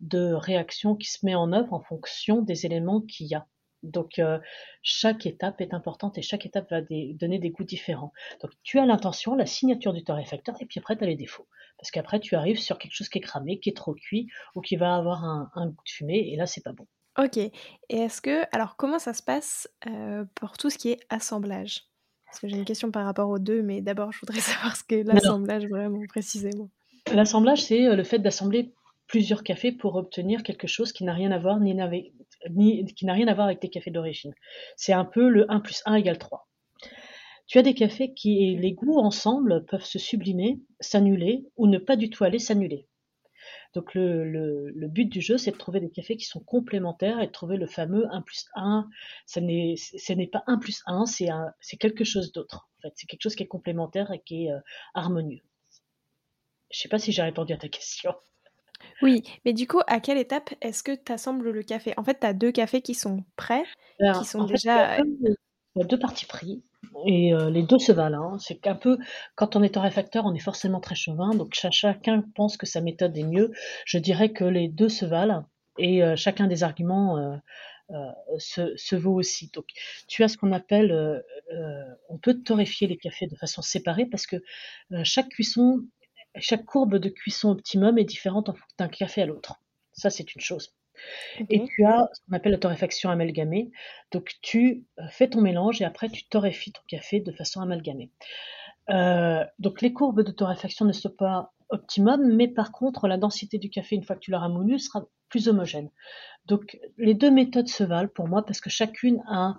de 0.01 0.33
réaction 0.33 0.97
qui 0.97 1.09
se 1.09 1.25
met 1.25 1.35
en 1.35 1.53
œuvre 1.53 1.73
en 1.73 1.81
fonction 1.81 2.43
des 2.43 2.67
éléments 2.67 3.01
qu'il 3.01 3.27
y 3.27 3.35
a. 3.35 3.47
Donc 3.85 4.19
euh, 4.19 4.39
chaque 4.83 5.27
étape 5.27 5.61
est 5.61 5.75
importante 5.75 6.17
et 6.17 6.23
chaque 6.23 6.47
étape 6.47 6.71
va 6.71 6.81
donner 6.81 7.39
des 7.39 7.51
goûts 7.51 7.65
différents. 7.65 8.13
Donc 8.41 8.51
tu 8.63 8.79
as 8.79 8.87
l'intention, 8.87 9.35
la 9.35 9.47
signature 9.47 9.93
du 9.93 10.03
torréfacteur 10.03 10.57
et 10.61 10.67
puis 10.67 10.81
après 10.81 10.97
tu 10.97 11.05
as 11.05 11.07
les 11.07 11.17
défauts. 11.17 11.47
Parce 11.79 11.91
qu'après 11.91 12.19
tu 12.19 12.35
arrives 12.35 12.59
sur 12.59 12.79
quelque 12.79 12.95
chose 12.95 13.09
qui 13.09 13.19
est 13.19 13.23
cramé, 13.23 13.61
qui 13.61 13.69
est 13.69 13.77
trop 13.77 13.95
cuit 13.95 14.29
ou 14.55 14.63
qui 14.63 14.77
va 14.77 14.97
avoir 14.97 15.25
un, 15.25 15.67
goût 15.67 15.85
de 15.85 15.91
fumée 15.91 16.31
et 16.33 16.37
là 16.37 16.47
c'est 16.47 16.63
pas 16.63 16.73
bon. 16.73 16.87
Ok. 17.19 17.37
Et 17.37 17.53
est-ce 17.91 18.21
que 18.23 18.45
alors 18.53 18.77
comment 18.77 18.99
ça 18.99 19.13
se 19.13 19.23
passe 19.23 19.69
euh, 19.87 20.25
pour 20.35 20.57
tout 20.57 20.71
ce 20.71 20.79
qui 20.79 20.91
est 20.91 21.01
assemblage? 21.11 21.83
Parce 22.35 22.41
que 22.41 22.49
j'ai 22.49 22.57
une 22.57 22.65
question 22.65 22.91
par 22.91 23.05
rapport 23.05 23.29
aux 23.31 23.39
deux, 23.39 23.63
mais 23.63 23.81
d'abord 23.81 24.11
je 24.11 24.19
voudrais 24.19 24.41
savoir 24.41 24.75
ce 24.75 24.83
qu'est 24.83 25.05
l'assemblage 25.05 25.67
vraiment 25.67 26.01
précisément. 26.09 26.69
L'assemblage 27.13 27.63
c'est 27.63 27.87
euh, 27.87 27.95
le 27.95 28.03
fait 28.03 28.19
d'assembler 28.19 28.73
plusieurs 29.07 29.45
cafés 29.45 29.71
pour 29.71 29.95
obtenir 29.95 30.43
quelque 30.43 30.67
chose 30.67 30.93
qui 30.93 31.05
n'a 31.05 31.13
rien 31.13 31.31
à 31.31 31.39
voir 31.39 31.61
ni, 31.61 31.77
ni 32.51 32.85
qui 32.87 33.07
n'a 33.07 33.13
rien 33.13 33.29
à 33.29 33.35
voir 33.35 33.47
avec 33.47 33.61
tes 33.61 33.69
cafés 33.69 33.93
d'origine. 33.93 34.35
C'est 34.77 34.93
un 34.93 35.05
peu 35.05 35.29
le 35.29 35.49
1 35.49 35.61
plus 35.61 35.81
1 35.87 35.95
égale 35.95 36.19
3. 36.19 36.49
Tu 37.47 37.59
as 37.59 37.63
des 37.63 37.75
cafés 37.75 38.15
qui, 38.15 38.57
les 38.57 38.73
goûts 38.73 38.99
ensemble, 38.99 39.65
peuvent 39.67 39.85
se 39.85 40.01
sublimer, 40.01 40.59
s'annuler 40.81 41.45
ou 41.57 41.69
ne 41.69 41.79
pas 41.79 41.95
du 41.95 42.11
tout 42.11 42.25
aller 42.25 42.41
s'annuler. 42.41 42.89
Donc 43.75 43.95
le, 43.95 44.25
le, 44.71 44.89
but 44.89 45.07
du 45.07 45.21
jeu, 45.21 45.37
c'est 45.37 45.51
de 45.51 45.57
trouver 45.57 45.81
des 45.81 45.91
cafés 45.91 46.17
qui 46.17 46.27
sont 46.27 46.41
complémentaires 46.41 47.21
et 47.21 47.27
de 47.27 47.33
trouver 47.33 47.57
le 47.57 47.67
fameux 47.67 48.07
1 48.13 48.23
plus 48.23 48.47
1. 48.55 48.89
Ce 49.27 49.41
n'est 49.41 50.27
pas 50.29 50.45
1 50.47 50.59
plus 50.59 50.83
1, 50.87 51.07
c'est 51.07 51.77
quelque 51.77 52.05
chose 52.05 52.33
d'autre. 52.33 52.69
En 52.79 52.83
fait, 52.83 52.93
c'est 52.95 53.07
quelque 53.07 53.23
chose 53.23 53.35
qui 53.35 53.43
est 53.43 53.49
complémentaire 53.49 54.13
et 54.13 54.21
qui 54.21 54.47
est 54.47 54.53
euh, 54.53 54.61
harmonieux. 54.95 55.43
Je 56.71 56.79
ne 56.79 56.83
sais 56.83 56.89
pas 56.89 56.99
si 56.99 57.11
j'ai 57.11 57.23
répondu 57.23 57.53
à 57.53 57.57
ta 57.57 57.69
question. 57.69 58.15
Oui, 59.03 59.23
mais 59.45 59.53
du 59.53 59.67
coup, 59.67 59.81
à 59.87 59.99
quelle 60.01 60.19
étape 60.19 60.55
est-ce 60.61 60.83
que 60.83 60.95
tu 60.95 61.11
assembles 61.11 61.51
le 61.51 61.63
café? 61.63 61.95
En 61.97 62.05
fait, 62.05 62.21
tu 62.21 62.27
as 62.27 62.33
deux 62.33 62.53
cafés 62.53 62.83
qui 62.83 62.95
sont 62.95 63.25
prêts, 63.37 63.65
qui 63.99 64.25
sont 64.25 64.45
déjà, 64.45 64.99
il 64.99 65.37
y 65.77 65.83
a 65.83 65.85
deux 65.85 65.99
parties 65.99 66.27
pris 66.27 66.63
et 67.07 67.35
euh, 67.35 67.51
les 67.51 67.63
deux 67.63 67.79
se 67.79 67.93
valent, 67.93 68.23
hein. 68.23 68.39
C'est 68.39 68.57
qu'un 68.57 68.75
peu 68.75 68.99
quand 69.35 69.57
on 69.57 69.63
est 69.63 69.75
torréfacteur, 69.75 70.25
on 70.27 70.35
est 70.35 70.41
forcément 70.41 70.81
très 70.81 70.95
chauvin, 70.95 71.31
donc 71.35 71.55
chacun 71.55 72.23
pense 72.35 72.57
que 72.57 72.67
sa 72.67 72.81
méthode 72.81 73.17
est 73.17 73.25
mieux. 73.25 73.53
Je 73.87 73.99
dirais 73.99 74.31
que 74.31 74.45
les 74.45 74.69
deux 74.69 74.89
se 74.89 75.05
valent 75.05 75.45
et 75.79 76.03
euh, 76.03 76.17
chacun 76.17 76.47
des 76.47 76.63
arguments, 76.63 77.19
euh, 77.19 77.37
se 78.39 78.77
se 78.77 78.97
vaut 78.97 79.15
aussi. 79.15 79.51
Donc 79.53 79.67
tu 80.09 80.23
as 80.25 80.29
ce 80.29 80.37
qu'on 80.39 80.53
appelle, 80.53 81.23
on 82.09 82.19
peut 82.19 82.43
torréfier 82.43 82.87
les 82.89 82.97
cafés 82.97 83.27
de 83.27 83.37
façon 83.37 83.63
séparée 83.63 84.07
parce 84.07 84.27
que, 84.27 84.37
chaque 85.05 85.29
cuisson 85.29 85.83
chaque 86.41 86.65
courbe 86.65 86.97
de 86.97 87.09
cuisson 87.09 87.51
optimum 87.51 87.99
est 87.99 88.05
différente 88.05 88.51
d'un 88.79 88.89
café 88.89 89.23
à 89.23 89.27
l'autre. 89.27 89.61
Ça, 89.93 90.11
c'est 90.11 90.35
une 90.35 90.41
chose. 90.41 90.75
Et 91.51 91.65
tu 91.65 91.85
as 91.85 92.09
ce 92.13 92.21
qu'on 92.23 92.37
appelle 92.37 92.53
la 92.53 92.59
torréfaction 92.59 93.11
amalgamée. 93.11 93.71
Donc, 94.13 94.33
tu 94.43 94.85
euh, 94.99 95.03
fais 95.11 95.29
ton 95.29 95.41
mélange 95.41 95.81
et 95.83 95.85
après, 95.85 96.09
tu 96.09 96.25
torréfies 96.25 96.73
ton 96.73 96.83
café 96.89 97.21
de 97.21 97.33
façon 97.33 97.61
amalgamée. 97.61 98.11
Euh, 98.91 99.45
donc, 99.59 99.83
les 99.83 99.93
courbes 99.93 100.23
de 100.23 100.31
torréfaction 100.31 100.85
ne 100.85 100.93
sont 100.93 101.11
pas 101.11 101.53
optimum, 101.71 102.35
mais 102.35 102.49
par 102.49 102.73
contre, 102.73 103.09
la 103.09 103.17
densité 103.17 103.59
du 103.59 103.71
café, 103.71 103.97
une 103.97 104.05
fois 104.05 104.17
que 104.17 104.21
tu 104.21 104.31
l'auras 104.31 104.49
moulu, 104.49 104.79
sera 104.79 105.05
plus 105.29 105.49
homogène. 105.49 105.91
Donc, 106.47 106.79
les 106.99 107.15
deux 107.15 107.31
méthodes 107.31 107.69
se 107.69 107.85
valent 107.85 108.11
pour 108.15 108.29
moi 108.29 108.45
parce 108.45 108.61
que 108.61 108.71
chacune 108.71 109.23
a, 109.29 109.59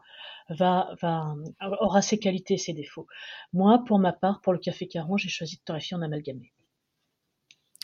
va, 0.50 0.96
va, 1.02 1.34
aura 1.80 2.02
ses 2.02 2.20
qualités 2.20 2.54
et 2.54 2.58
ses 2.58 2.74
défauts. 2.74 3.08
Moi, 3.54 3.84
pour 3.86 4.00
ma 4.00 4.14
part, 4.14 4.42
pour 4.42 4.54
le 4.54 4.60
café 4.60 4.88
caron, 4.88 5.18
j'ai 5.18 5.30
choisi 5.30 5.58
de 5.58 5.62
torréfier 5.64 5.98
en 5.98 6.02
amalgamé. 6.02 6.54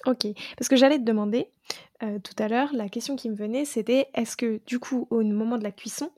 Ok, 0.06 0.28
parce 0.58 0.68
que 0.68 0.76
j'allais 0.76 0.98
te 0.98 1.04
demander 1.04 1.52
euh, 2.04 2.20
tout 2.20 2.36
à 2.42 2.48
l'heure, 2.48 2.70
la 2.74 2.90
question 2.90 3.16
qui 3.16 3.30
me 3.30 3.36
venait, 3.36 3.66
c'était 3.66 4.08
est-ce 4.14 4.36
que 4.36 4.62
du 4.66 4.80
coup, 4.80 5.08
au 5.10 5.22
moment 5.22 5.58
de 5.58 5.64
la 5.64 5.72
cuisson, 5.72 6.12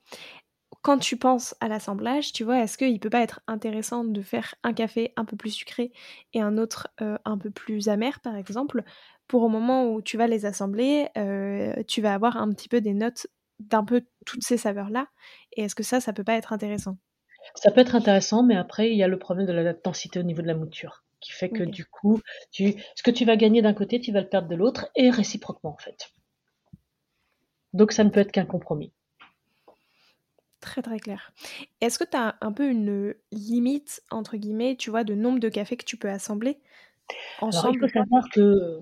quand 0.81 0.97
tu 0.97 1.17
penses 1.17 1.55
à 1.61 1.67
l'assemblage, 1.67 2.33
tu 2.33 2.43
vois, 2.43 2.61
est-ce 2.61 2.77
qu'il 2.77 2.99
peut 2.99 3.09
pas 3.09 3.21
être 3.21 3.41
intéressant 3.47 4.03
de 4.03 4.21
faire 4.21 4.55
un 4.63 4.73
café 4.73 5.13
un 5.15 5.25
peu 5.25 5.37
plus 5.37 5.51
sucré 5.51 5.91
et 6.33 6.41
un 6.41 6.57
autre 6.57 6.89
euh, 7.01 7.17
un 7.25 7.37
peu 7.37 7.51
plus 7.51 7.87
amer, 7.89 8.19
par 8.19 8.35
exemple, 8.35 8.83
pour 9.27 9.43
au 9.43 9.49
moment 9.49 9.91
où 9.91 10.01
tu 10.01 10.17
vas 10.17 10.27
les 10.27 10.45
assembler, 10.45 11.07
euh, 11.17 11.73
tu 11.87 12.01
vas 12.01 12.13
avoir 12.13 12.37
un 12.37 12.51
petit 12.51 12.67
peu 12.67 12.81
des 12.81 12.93
notes 12.93 13.27
d'un 13.59 13.85
peu 13.85 14.03
toutes 14.25 14.43
ces 14.43 14.57
saveurs-là. 14.57 15.07
Et 15.53 15.63
est-ce 15.63 15.75
que 15.75 15.83
ça, 15.83 16.01
ça 16.01 16.11
peut 16.11 16.23
pas 16.23 16.35
être 16.35 16.51
intéressant? 16.51 16.97
Ça 17.55 17.71
peut 17.71 17.81
être 17.81 17.95
intéressant, 17.95 18.43
mais 18.43 18.55
après, 18.55 18.91
il 18.91 18.97
y 18.97 19.03
a 19.03 19.07
le 19.07 19.19
problème 19.19 19.45
de 19.45 19.53
la 19.53 19.73
densité 19.73 20.19
au 20.19 20.23
niveau 20.23 20.41
de 20.41 20.47
la 20.47 20.55
mouture 20.55 21.03
qui 21.23 21.31
fait 21.31 21.49
que 21.49 21.63
du 21.63 21.85
coup, 21.85 22.21
tu, 22.51 22.75
ce 22.95 23.03
que 23.03 23.11
tu 23.11 23.25
vas 23.25 23.35
gagner 23.35 23.61
d'un 23.61 23.73
côté, 23.73 23.99
tu 23.99 24.11
vas 24.11 24.21
le 24.21 24.29
perdre 24.29 24.47
de 24.47 24.55
l'autre, 24.55 24.89
et 24.95 25.09
réciproquement 25.09 25.71
en 25.71 25.77
fait. 25.77 26.11
Donc 27.73 27.91
ça 27.91 28.03
ne 28.03 28.09
peut 28.09 28.19
être 28.19 28.31
qu'un 28.31 28.45
compromis. 28.45 28.93
Très 30.59 30.81
très 30.81 30.99
clair. 30.99 31.33
Est-ce 31.81 31.99
que 31.99 32.05
tu 32.05 32.15
as 32.15 32.35
un 32.39 32.51
peu 32.51 32.69
une 32.69 33.15
limite, 33.31 34.01
entre 34.11 34.37
guillemets, 34.37 34.75
tu 34.77 34.89
vois, 34.89 35.03
de 35.03 35.13
nombre 35.13 35.39
de 35.39 35.49
cafés 35.49 35.75
que 35.75 35.85
tu 35.85 35.97
peux 35.97 36.09
assembler 36.09 36.59
ensemble 37.41 37.67
Alors, 37.67 37.75
il 37.75 37.79
faut 37.79 37.99
savoir 37.99 38.29
que 38.29 38.79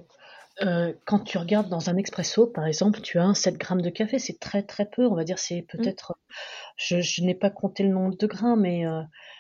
euh, 0.62 0.94
quand 1.06 1.20
tu 1.20 1.38
regardes 1.38 1.70
dans 1.70 1.90
un 1.90 1.98
expresso, 1.98 2.46
par 2.46 2.68
exemple, 2.68 3.02
tu 3.02 3.18
as 3.18 3.24
un 3.24 3.34
7 3.34 3.58
grammes 3.58 3.82
de 3.82 3.90
café, 3.90 4.20
c'est 4.20 4.40
très 4.40 4.62
très 4.62 4.86
peu, 4.86 5.08
on 5.08 5.16
va 5.16 5.24
dire, 5.24 5.40
c'est 5.40 5.62
mmh. 5.62 5.66
peut-être, 5.78 6.16
je, 6.76 7.24
n'ai 7.24 7.34
pas 7.34 7.50
compté 7.50 7.84
le 7.84 7.90
nombre 7.90 8.16
de 8.16 8.28
grains, 8.28 8.58
mais 8.58 8.84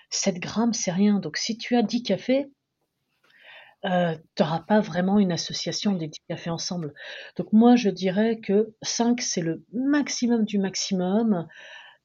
7 0.09 0.35
euh, 0.35 0.39
grammes, 0.39 0.73
c'est 0.73 0.91
rien. 0.91 1.19
Donc 1.19 1.37
si 1.37 1.57
tu 1.57 1.75
as 1.75 1.83
10 1.83 2.03
cafés, 2.03 2.47
euh, 3.86 4.15
tu 4.36 4.44
n'auras 4.44 4.60
pas 4.60 4.80
vraiment 4.80 5.20
une 5.20 5.32
association 5.32 5.94
des 5.94 6.08
10 6.08 6.20
cafés 6.30 6.50
ensemble. 6.50 6.94
Donc 7.36 7.52
moi, 7.52 7.76
je 7.76 7.89
dirais 7.89 8.39
que 8.39 8.74
5, 8.82 9.22
c'est 9.22 9.41
le 9.41 9.63
maximum 9.74 10.46
du 10.46 10.60
maximum. 10.60 11.48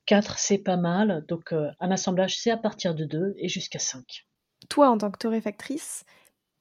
4, 0.07 0.39
c'est 0.39 0.59
pas 0.59 0.77
mal. 0.77 1.25
Donc 1.29 1.53
euh, 1.53 1.71
un 1.81 1.91
assemblage, 1.91 2.39
c'est 2.39 2.51
à 2.51 2.57
partir 2.57 2.95
de 2.95 3.05
2 3.05 3.35
et 3.39 3.49
jusqu'à 3.49 3.79
5. 3.79 4.27
Toi, 4.69 4.89
en 4.89 4.99
tant 4.99 5.11
que 5.11 5.19
torréfactrice, 5.19 6.05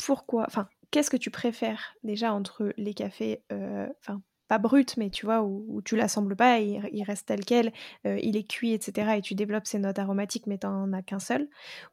pourquoi, 0.04 0.44
enfin, 0.48 0.68
qu'est-ce 0.92 1.10
que 1.10 1.18
tu 1.18 1.32
préfères 1.32 1.96
déjà 2.04 2.34
entre 2.34 2.74
les 2.78 2.94
cafés, 2.94 3.44
euh, 3.52 3.88
enfin, 4.00 4.22
pas 4.48 4.58
bruts, 4.58 4.86
mais 4.98 5.10
tu 5.10 5.26
vois, 5.26 5.44
où, 5.44 5.82
tu 5.84 5.96
l'assembles 5.96 6.36
pas, 6.36 6.60
et 6.60 6.80
il, 6.92 7.04
reste 7.04 7.28
tel 7.28 7.44
quel, 7.44 7.74
il 8.04 8.38
est 8.38 8.48
cuit, 8.48 8.74
etc., 8.74 9.14
et 9.18 9.22
tu 9.22 9.34
développes 9.34 9.66
ces 9.66 9.80
notes 9.80 9.98
aromatiques, 9.98 10.46
mais 10.46 10.60
tu 10.60 10.68
n'en 10.68 10.94
as 10.94 11.02
qu'un 11.02 11.18
seul, 11.18 11.50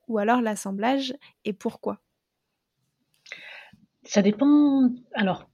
ou 0.07 0.19
alors 0.19 0.43
l'assemblage, 0.43 1.15
et 1.47 1.55
pourquoi? 1.55 2.03
Ça 4.05 4.23
dépend. 4.23 4.91
Alors, 5.15 5.49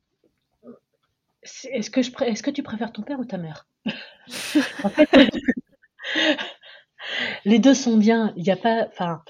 est-ce 1.42 1.90
que, 1.90 2.50
tu 2.50 2.62
préfères 2.62 2.92
ton 2.92 3.02
père 3.02 3.18
ou 3.20 3.24
ta 3.24 3.38
mère? 3.38 3.66
Les 7.44 7.58
deux 7.58 7.74
sont 7.74 7.96
bien. 7.96 8.32
Il 8.36 8.42
n'y 8.42 8.50
a 8.50 8.56
pas. 8.56 8.86
Enfin, 8.88 9.22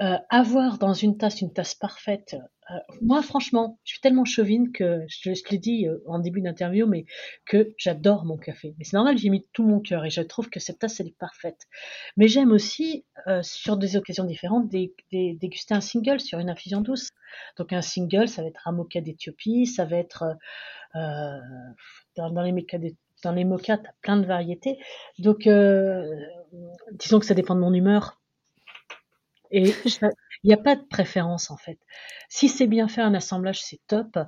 euh, 0.00 0.16
avoir 0.30 0.78
dans 0.78 0.94
une 0.94 1.18
tasse 1.18 1.40
une 1.40 1.52
tasse 1.52 1.74
parfaite, 1.74 2.36
moi, 3.00 3.22
franchement, 3.22 3.78
je 3.84 3.92
suis 3.92 4.00
tellement 4.00 4.24
chauvine 4.24 4.72
que 4.72 5.02
je, 5.08 5.32
te 5.32 5.50
l'ai 5.50 5.58
dit 5.58 5.86
euh, 5.86 5.98
en 6.06 6.18
début 6.18 6.40
d'interview, 6.40 6.86
mais 6.86 7.06
que 7.46 7.72
j'adore 7.78 8.24
mon 8.24 8.36
café. 8.36 8.74
Mais 8.78 8.84
c'est 8.84 8.96
normal, 8.96 9.16
j'ai 9.16 9.30
mis 9.30 9.46
tout 9.52 9.66
mon 9.66 9.80
cœur 9.80 10.04
et 10.04 10.10
je 10.10 10.20
trouve 10.20 10.50
que 10.50 10.60
cette 10.60 10.78
tasse, 10.78 11.00
elle 11.00 11.08
est 11.08 11.18
parfaite. 11.18 11.66
Mais 12.16 12.28
j'aime 12.28 12.52
aussi, 12.52 13.04
euh, 13.26 13.42
sur 13.42 13.76
des 13.78 13.96
occasions 13.96 14.24
différentes, 14.24 14.68
déguster 14.68 15.74
un 15.74 15.80
single 15.80 16.20
sur 16.20 16.38
une 16.38 16.50
infusion 16.50 16.80
douce. 16.80 17.10
Donc 17.56 17.72
un 17.72 17.82
single, 17.82 18.28
ça 18.28 18.42
va 18.42 18.48
être 18.48 18.68
un 18.68 18.72
mocha 18.72 19.00
d'Éthiopie, 19.00 19.66
ça 19.66 19.84
va 19.84 19.96
être 19.96 20.36
dans, 20.94 22.42
les 22.42 22.52
mochas 22.52 22.78
dans 23.22 23.32
les 23.32 23.44
mochas, 23.44 23.78
t'as 23.78 23.90
plein 24.02 24.16
de 24.16 24.26
variétés. 24.26 24.78
Donc, 25.18 25.48
disons 26.92 27.18
que 27.18 27.26
ça 27.26 27.34
dépend 27.34 27.54
de 27.54 27.60
mon 27.60 27.72
humeur. 27.72 28.20
Et 29.50 29.72
Il 30.44 30.48
n'y 30.48 30.54
a 30.54 30.58
pas 30.58 30.76
de 30.76 30.84
préférence 30.84 31.50
en 31.50 31.56
fait. 31.56 31.78
Si 32.28 32.48
c'est 32.48 32.66
bien 32.66 32.88
fait 32.88 33.00
un 33.00 33.14
assemblage, 33.14 33.60
c'est 33.60 33.80
top. 33.86 34.18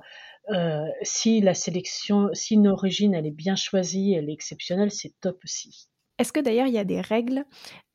Euh, 0.49 0.85
si 1.03 1.39
la 1.41 1.53
sélection, 1.53 2.29
si 2.33 2.55
une 2.55 2.67
origine 2.67 3.13
elle 3.13 3.25
est 3.25 3.31
bien 3.31 3.55
choisie, 3.55 4.13
elle 4.13 4.29
est 4.29 4.33
exceptionnelle, 4.33 4.91
c'est 4.91 5.13
top 5.21 5.39
aussi. 5.43 5.87
Est-ce 6.17 6.33
que 6.33 6.39
d'ailleurs 6.39 6.67
il 6.67 6.73
y 6.73 6.79
a 6.79 6.83
des 6.83 7.01
règles 7.01 7.45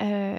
euh, 0.01 0.39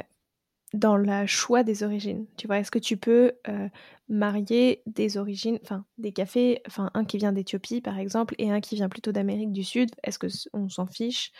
dans 0.73 0.95
le 0.95 1.25
choix 1.27 1.63
des 1.63 1.83
origines? 1.83 2.25
Tu 2.37 2.47
vois, 2.47 2.59
est-ce 2.59 2.71
que 2.71 2.79
tu 2.79 2.97
peux 2.97 3.33
euh, 3.47 3.69
marier 4.09 4.81
des 4.85 5.17
origines, 5.17 5.59
enfin 5.63 5.85
des 5.97 6.13
cafés, 6.13 6.61
enfin 6.67 6.89
un 6.93 7.05
qui 7.05 7.17
vient 7.17 7.33
d'Éthiopie 7.33 7.81
par 7.81 7.99
exemple 7.99 8.35
et 8.37 8.51
un 8.51 8.61
qui 8.61 8.75
vient 8.75 8.89
plutôt 8.89 9.11
d'Amérique 9.11 9.51
du 9.51 9.63
Sud? 9.63 9.91
Est-ce 10.03 10.19
que 10.19 10.27
on 10.53 10.69
s'en 10.69 10.87
fiche? 10.87 11.31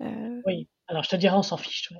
Oui, 0.00 0.68
alors 0.88 1.04
je 1.04 1.10
te 1.10 1.16
dirais 1.16 1.36
on 1.36 1.42
s'en 1.42 1.56
fiche. 1.56 1.92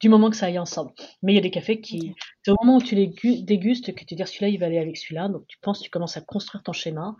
Du 0.00 0.08
moment 0.08 0.30
que 0.30 0.36
ça 0.36 0.46
aille 0.46 0.58
ensemble. 0.58 0.92
Mais 1.22 1.32
il 1.32 1.36
y 1.36 1.38
a 1.38 1.42
des 1.42 1.50
cafés 1.50 1.80
qui, 1.80 2.14
c'est 2.44 2.52
au 2.52 2.56
moment 2.62 2.76
où 2.76 2.82
tu 2.82 2.94
les 2.94 3.12
dégustes 3.42 3.92
que 3.94 4.04
tu 4.04 4.14
dis 4.14 4.24
celui-là 4.24 4.48
il 4.48 4.58
va 4.58 4.66
aller 4.66 4.78
avec 4.78 4.96
celui-là. 4.96 5.28
Donc 5.28 5.46
tu 5.48 5.58
penses, 5.58 5.80
tu 5.80 5.90
commences 5.90 6.16
à 6.16 6.20
construire 6.20 6.62
ton 6.62 6.72
schéma 6.72 7.16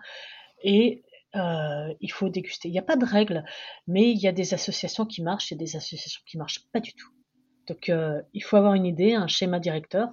et 0.62 1.02
euh, 1.36 1.94
il 2.00 2.10
faut 2.10 2.28
déguster. 2.28 2.68
Il 2.68 2.72
n'y 2.72 2.78
a 2.78 2.82
pas 2.82 2.96
de 2.96 3.04
règle, 3.04 3.44
mais 3.86 4.10
il 4.10 4.18
y 4.18 4.28
a 4.28 4.32
des 4.32 4.54
associations 4.54 5.04
qui 5.04 5.22
marchent 5.22 5.52
et 5.52 5.56
des 5.56 5.76
associations 5.76 6.22
qui 6.26 6.38
marchent 6.38 6.66
pas 6.72 6.80
du 6.80 6.92
tout. 6.94 7.10
Donc 7.66 7.88
euh, 7.88 8.22
il 8.32 8.42
faut 8.42 8.56
avoir 8.56 8.74
une 8.74 8.86
idée, 8.86 9.14
un 9.14 9.26
schéma 9.26 9.60
directeur, 9.60 10.08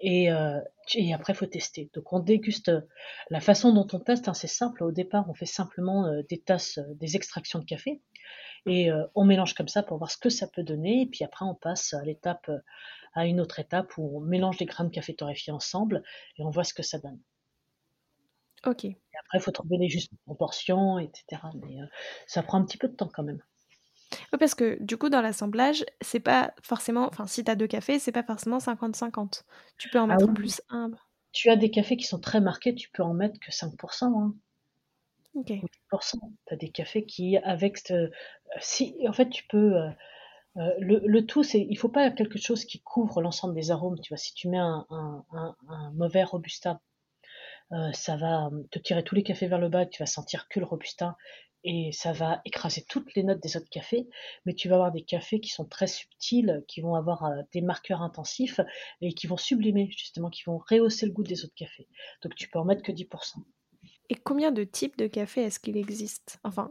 et, 0.00 0.32
euh, 0.32 0.58
et 0.94 1.14
après 1.14 1.32
il 1.32 1.36
faut 1.36 1.46
tester. 1.46 1.90
Donc 1.94 2.12
on 2.12 2.18
déguste. 2.18 2.72
La 3.30 3.40
façon 3.40 3.72
dont 3.72 3.86
on 3.92 4.00
teste, 4.00 4.28
hein, 4.28 4.34
c'est 4.34 4.48
simple. 4.48 4.82
Au 4.82 4.90
départ, 4.90 5.28
on 5.28 5.34
fait 5.34 5.46
simplement 5.46 6.10
des 6.28 6.38
tasses, 6.38 6.80
des 6.96 7.14
extractions 7.16 7.60
de 7.60 7.64
café, 7.64 8.00
et 8.66 8.90
euh, 8.90 9.04
on 9.14 9.24
mélange 9.24 9.54
comme 9.54 9.68
ça 9.68 9.82
pour 9.82 9.98
voir 9.98 10.10
ce 10.10 10.18
que 10.18 10.30
ça 10.30 10.46
peut 10.46 10.62
donner. 10.62 11.02
Et 11.02 11.06
puis 11.06 11.24
après, 11.24 11.44
on 11.44 11.54
passe 11.54 11.94
à 11.94 12.04
l'étape, 12.04 12.50
à 13.14 13.26
une 13.26 13.40
autre 13.40 13.58
étape 13.58 13.96
où 13.98 14.18
on 14.18 14.20
mélange 14.20 14.58
les 14.58 14.66
grains 14.66 14.84
de 14.84 14.90
café 14.90 15.14
torréfiés 15.14 15.52
ensemble 15.52 16.02
et 16.36 16.42
on 16.42 16.50
voit 16.50 16.64
ce 16.64 16.74
que 16.74 16.82
ça 16.82 16.98
donne. 16.98 17.20
Ok. 18.66 18.84
Et 18.84 18.96
après, 19.20 19.38
il 19.38 19.40
faut 19.40 19.50
trouver 19.50 19.76
les 19.78 19.88
justes 19.88 20.12
proportions, 20.24 20.98
etc. 20.98 21.42
Mais 21.62 21.80
euh, 21.80 21.86
ça 22.26 22.42
prend 22.42 22.58
un 22.58 22.64
petit 22.64 22.78
peu 22.78 22.88
de 22.88 22.94
temps 22.94 23.10
quand 23.12 23.22
même. 23.22 23.40
Oui, 24.32 24.38
parce 24.38 24.54
que 24.54 24.82
du 24.82 24.96
coup, 24.96 25.10
dans 25.10 25.20
l'assemblage, 25.20 25.84
c'est 26.00 26.20
pas 26.20 26.54
forcément. 26.62 27.06
Enfin, 27.06 27.26
si 27.26 27.44
tu 27.44 27.50
as 27.50 27.56
deux 27.56 27.66
cafés, 27.66 27.98
c'est 27.98 28.12
pas 28.12 28.22
forcément 28.22 28.58
50-50. 28.58 29.44
Tu 29.76 29.88
peux 29.90 30.00
en 30.00 30.08
ah 30.10 30.16
mettre 30.16 30.32
plus 30.32 30.62
un. 30.70 30.90
Tu 31.32 31.50
as 31.50 31.56
des 31.56 31.70
cafés 31.70 31.96
qui 31.96 32.06
sont 32.06 32.18
très 32.18 32.40
marqués, 32.40 32.74
tu 32.74 32.90
peux 32.90 33.02
en 33.02 33.14
mettre 33.14 33.38
que 33.38 33.50
5%. 33.50 34.04
Hein. 34.04 34.34
Ok. 35.38 35.52
Tu 36.46 36.54
as 36.54 36.56
des 36.56 36.70
cafés 36.70 37.04
qui, 37.06 37.36
avec. 37.38 37.90
Euh, 37.90 38.08
si, 38.60 38.96
en 39.08 39.12
fait, 39.12 39.30
tu 39.30 39.44
peux. 39.48 39.76
Euh, 39.76 39.90
le, 40.80 41.00
le, 41.04 41.26
tout, 41.26 41.44
c'est 41.44 41.66
il 41.70 41.76
faut 41.76 41.88
pas 41.88 42.10
quelque 42.10 42.38
chose 42.38 42.64
qui 42.64 42.80
couvre 42.80 43.20
l'ensemble 43.22 43.54
des 43.54 43.70
arômes. 43.70 43.98
Tu 44.00 44.08
vois, 44.08 44.18
si 44.18 44.34
tu 44.34 44.48
mets 44.48 44.58
un, 44.58 44.84
mauvais 45.94 46.24
robusta 46.24 46.80
euh, 47.72 47.92
ça 47.92 48.16
va 48.16 48.46
euh, 48.46 48.62
te 48.70 48.78
tirer 48.78 49.04
tous 49.04 49.14
les 49.14 49.22
cafés 49.22 49.46
vers 49.46 49.58
le 49.58 49.68
bas, 49.68 49.84
tu 49.86 50.02
vas 50.02 50.06
sentir 50.06 50.48
que 50.48 50.58
le 50.58 50.66
robusta 50.66 51.16
et 51.64 51.90
ça 51.92 52.12
va 52.12 52.40
écraser 52.44 52.84
toutes 52.88 53.14
les 53.14 53.24
notes 53.24 53.42
des 53.42 53.56
autres 53.56 53.68
cafés, 53.68 54.08
mais 54.46 54.54
tu 54.54 54.68
vas 54.68 54.76
avoir 54.76 54.92
des 54.92 55.02
cafés 55.02 55.40
qui 55.40 55.50
sont 55.50 55.66
très 55.66 55.86
subtils, 55.88 56.64
qui 56.68 56.80
vont 56.80 56.94
avoir 56.94 57.24
euh, 57.24 57.42
des 57.52 57.60
marqueurs 57.60 58.00
intensifs 58.02 58.60
et 59.00 59.12
qui 59.12 59.26
vont 59.26 59.36
sublimer 59.36 59.90
justement, 59.90 60.30
qui 60.30 60.44
vont 60.44 60.58
rehausser 60.70 61.06
le 61.06 61.12
goût 61.12 61.24
des 61.24 61.44
autres 61.44 61.54
cafés. 61.54 61.88
Donc 62.22 62.34
tu 62.36 62.48
peux 62.48 62.58
en 62.58 62.64
mettre 62.64 62.82
que 62.82 62.92
10%. 62.92 63.38
Et 64.10 64.14
combien 64.14 64.52
de 64.52 64.64
types 64.64 64.96
de 64.96 65.06
cafés 65.06 65.42
est-ce 65.42 65.60
qu'il 65.60 65.76
existe? 65.76 66.38
Enfin, 66.44 66.70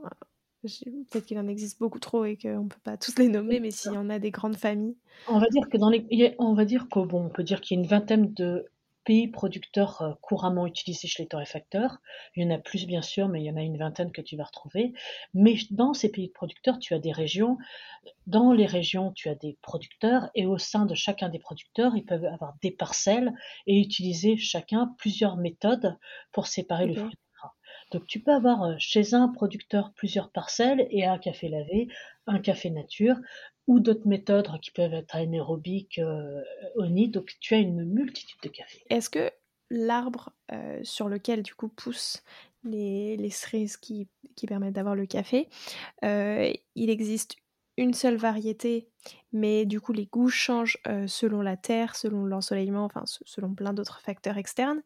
peut-être 0.61 1.25
qu'il 1.25 1.37
en 1.37 1.47
existe 1.47 1.79
beaucoup 1.79 1.99
trop 1.99 2.25
et 2.25 2.37
qu'on 2.37 2.63
ne 2.63 2.69
peut 2.69 2.79
pas 2.83 2.97
tous 2.97 3.17
les 3.17 3.29
nommer, 3.29 3.59
mais 3.59 3.71
s'il 3.71 3.93
y 3.93 3.97
en 3.97 4.09
a 4.09 4.19
des 4.19 4.31
grandes 4.31 4.57
familles. 4.57 4.97
On 5.27 5.39
va 5.39 5.47
dire 5.49 5.69
que 5.69 5.77
dans 5.77 5.89
les, 5.89 6.35
on 6.39 6.53
va 6.53 6.65
dire 6.65 6.87
qu'on 6.89 7.05
bon, 7.05 7.25
on 7.25 7.29
peut 7.29 7.43
dire 7.43 7.61
qu'il 7.61 7.77
y 7.77 7.79
a 7.79 7.83
une 7.83 7.89
vingtaine 7.89 8.33
de 8.33 8.65
pays 9.07 9.29
producteurs 9.29 10.01
euh, 10.01 10.13
couramment 10.19 10.67
utilisés 10.67 11.07
chez 11.07 11.23
les 11.23 11.29
torréfacteurs. 11.29 11.99
Il 12.35 12.43
y 12.43 12.45
en 12.45 12.53
a 12.53 12.57
plus 12.57 12.85
bien 12.85 13.01
sûr, 13.01 13.29
mais 13.29 13.41
il 13.41 13.45
y 13.45 13.49
en 13.49 13.55
a 13.55 13.61
une 13.61 13.77
vingtaine 13.77 14.11
que 14.11 14.21
tu 14.21 14.35
vas 14.35 14.43
retrouver. 14.43 14.91
Mais 15.33 15.55
dans 15.71 15.93
ces 15.93 16.11
pays 16.11 16.27
producteurs, 16.27 16.77
tu 16.77 16.93
as 16.93 16.99
des 16.99 17.13
régions. 17.13 17.57
Dans 18.25 18.51
les 18.51 18.65
régions, 18.65 19.13
tu 19.13 19.29
as 19.29 19.35
des 19.35 19.57
producteurs 19.61 20.29
et 20.35 20.45
au 20.45 20.57
sein 20.57 20.85
de 20.85 20.93
chacun 20.93 21.29
des 21.29 21.39
producteurs, 21.39 21.95
ils 21.95 22.03
peuvent 22.03 22.25
avoir 22.25 22.55
des 22.61 22.71
parcelles 22.71 23.31
et 23.65 23.79
utiliser 23.79 24.35
chacun 24.35 24.93
plusieurs 24.97 25.37
méthodes 25.37 25.97
pour 26.33 26.47
séparer 26.47 26.87
le 26.87 26.95
fruit 26.95 27.15
donc 27.91 28.05
tu 28.07 28.19
peux 28.19 28.31
avoir 28.31 28.63
euh, 28.63 28.75
chez 28.77 29.13
un 29.13 29.27
producteur 29.29 29.91
plusieurs 29.93 30.31
parcelles 30.31 30.87
et 30.91 31.05
un 31.05 31.17
café 31.17 31.49
lavé, 31.49 31.87
un 32.25 32.39
café 32.39 32.69
nature, 32.69 33.15
ou 33.67 33.79
d'autres 33.79 34.07
méthodes 34.07 34.49
qui 34.61 34.71
peuvent 34.71 34.93
être 34.93 35.15
anaérobiques 35.15 35.99
euh, 35.99 36.41
au 36.75 36.85
nid. 36.85 37.09
Donc 37.09 37.31
tu 37.39 37.53
as 37.53 37.59
une 37.59 37.85
multitude 37.85 38.39
de 38.43 38.49
cafés. 38.49 38.83
Est-ce 38.89 39.09
que 39.09 39.31
l'arbre 39.69 40.31
euh, 40.51 40.79
sur 40.83 41.09
lequel 41.09 41.43
du 41.43 41.53
coup 41.53 41.69
poussent 41.69 42.23
les, 42.63 43.29
cerises 43.29 43.77
qui, 43.77 44.09
permettent 44.47 44.73
d'avoir 44.73 44.95
le 44.95 45.05
café, 45.05 45.47
il 46.01 46.89
existe 46.89 47.37
une 47.77 47.93
seule 47.93 48.17
variété, 48.17 48.89
mais 49.31 49.65
du 49.65 49.79
coup 49.79 49.93
les 49.93 50.07
goûts 50.07 50.29
changent 50.29 50.77
selon 51.07 51.41
la 51.41 51.57
terre, 51.57 51.95
selon 51.95 52.25
l'ensoleillement, 52.25 52.85
enfin 52.85 53.03
selon 53.05 53.53
plein 53.53 53.73
d'autres 53.73 54.01
facteurs 54.01 54.37
externes, 54.37 54.81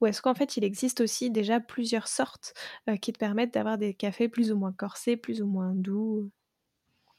ou 0.00 0.06
est-ce 0.06 0.22
qu'en 0.22 0.34
fait 0.34 0.56
il 0.56 0.64
existe 0.64 1.00
aussi 1.00 1.30
déjà 1.30 1.60
plusieurs 1.60 2.08
sortes 2.08 2.54
qui 3.02 3.12
te 3.12 3.18
permettent 3.18 3.54
d'avoir 3.54 3.78
des 3.78 3.94
cafés 3.94 4.28
plus 4.28 4.52
ou 4.52 4.56
moins 4.56 4.72
corsés, 4.72 5.16
plus 5.16 5.42
ou 5.42 5.46
moins 5.46 5.72
doux? 5.74 6.30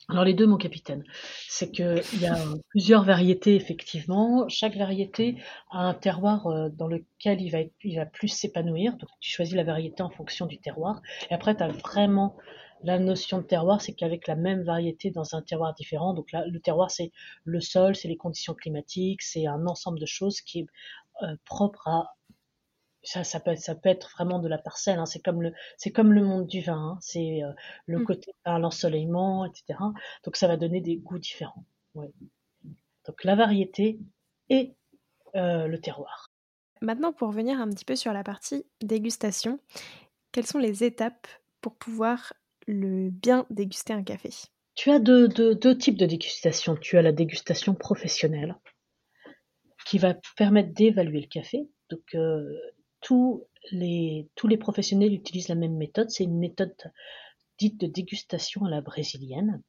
Alors 0.09 0.23
les 0.23 0.33
deux, 0.33 0.47
mon 0.47 0.55
capitaine, 0.55 1.03
c'est 1.49 1.69
qu'il 1.69 2.01
y 2.21 2.27
a 2.27 2.37
plusieurs 2.69 3.03
variétés 3.03 3.55
effectivement. 3.55 4.47
Chaque 4.47 4.77
variété 4.77 5.35
a 5.69 5.79
un 5.79 5.93
terroir 5.93 6.47
euh, 6.47 6.69
dans 6.69 6.87
lequel 6.87 7.41
il 7.41 7.49
va, 7.49 7.59
il 7.83 7.97
va 7.97 8.05
plus 8.05 8.29
s'épanouir. 8.29 8.93
Donc 8.93 9.09
tu 9.19 9.29
choisis 9.29 9.55
la 9.55 9.65
variété 9.65 10.03
en 10.03 10.09
fonction 10.09 10.45
du 10.45 10.59
terroir. 10.59 11.01
Et 11.29 11.33
après, 11.33 11.57
tu 11.57 11.63
as 11.63 11.67
vraiment 11.67 12.37
la 12.83 12.99
notion 12.99 13.39
de 13.39 13.43
terroir, 13.43 13.81
c'est 13.81 13.93
qu'avec 13.93 14.27
la 14.27 14.35
même 14.35 14.63
variété 14.63 15.09
dans 15.11 15.35
un 15.35 15.41
terroir 15.41 15.73
différent, 15.73 16.13
donc 16.13 16.31
là, 16.31 16.45
le 16.45 16.59
terroir, 16.59 16.91
c'est 16.91 17.11
le 17.43 17.59
sol, 17.61 17.95
c'est 17.95 18.07
les 18.07 18.17
conditions 18.17 18.53
climatiques, 18.53 19.21
c'est 19.21 19.47
un 19.47 19.65
ensemble 19.67 19.99
de 19.99 20.05
choses 20.05 20.41
qui 20.41 20.59
est 20.59 20.67
euh, 21.23 21.35
propre 21.45 21.87
à 21.87 22.13
ça, 23.03 23.23
ça, 23.23 23.39
peut, 23.39 23.55
ça 23.55 23.73
peut 23.73 23.89
être 23.89 24.09
vraiment 24.11 24.39
de 24.39 24.49
la 24.49 24.57
parcelle. 24.57 24.99
Hein. 24.99 25.05
C'est 25.05 25.21
comme 25.21 25.41
le, 25.41 25.53
c'est 25.77 25.91
comme 25.91 26.11
le 26.11 26.23
monde 26.23 26.45
du 26.45 26.61
vin. 26.61 26.91
Hein. 26.91 26.97
C'est 26.99 27.41
euh, 27.41 27.51
le 27.85 27.99
mmh. 27.99 28.05
côté 28.05 28.31
par 28.43 28.59
l'ensoleillement, 28.59 29.45
etc. 29.45 29.79
Donc 30.25 30.35
ça 30.35 30.47
va 30.47 30.57
donner 30.57 30.81
des 30.81 30.97
goûts 30.97 31.19
différents. 31.19 31.63
Ouais. 31.95 32.11
Donc 33.05 33.23
la 33.23 33.35
variété 33.35 33.99
et 34.49 34.75
euh, 35.35 35.67
le 35.67 35.79
terroir. 35.79 36.31
Maintenant, 36.81 37.13
pour 37.13 37.29
revenir 37.29 37.59
un 37.59 37.69
petit 37.69 37.85
peu 37.85 37.95
sur 37.95 38.11
la 38.11 38.23
partie 38.23 38.65
dégustation, 38.81 39.59
quelles 40.31 40.45
sont 40.45 40.59
les 40.59 40.83
étapes 40.83 41.27
pour 41.61 41.75
pouvoir 41.75 42.33
le 42.67 43.09
bien 43.09 43.45
déguster 43.49 43.93
un 43.93 44.03
café 44.03 44.29
Tu 44.75 44.91
as 44.91 44.99
deux, 44.99 45.29
types 45.77 45.97
de 45.97 46.05
dégustation. 46.05 46.75
Tu 46.75 46.97
as 46.97 47.01
la 47.01 47.11
dégustation 47.11 47.73
professionnelle 47.73 48.55
qui 49.85 49.97
va 49.97 50.15
permettre 50.35 50.73
d'évaluer 50.73 51.21
le 51.21 51.27
café. 51.27 51.69
Donc, 51.89 52.13
euh, 52.13 52.59
tous 53.01 53.47
les, 53.71 54.29
professionnels 54.59 55.13
utilisent 55.13 55.47
la 55.47 55.55
même 55.55 55.77
méthode. 55.77 56.09
C'est 56.09 56.25
une 56.25 56.37
méthode 56.37 56.75
dite 57.57 57.79
de 57.79 57.87
dégustation 57.87 58.65
à 58.65 58.69
la 58.69 58.81
brésilienne, 58.81 59.63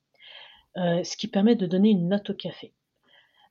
euh, 0.76 1.02
ce 1.04 1.16
qui 1.16 1.28
permet 1.28 1.54
de 1.54 1.66
donner 1.66 1.90
une 1.90 2.08
note 2.08 2.30
au 2.30 2.34
café. 2.34 2.74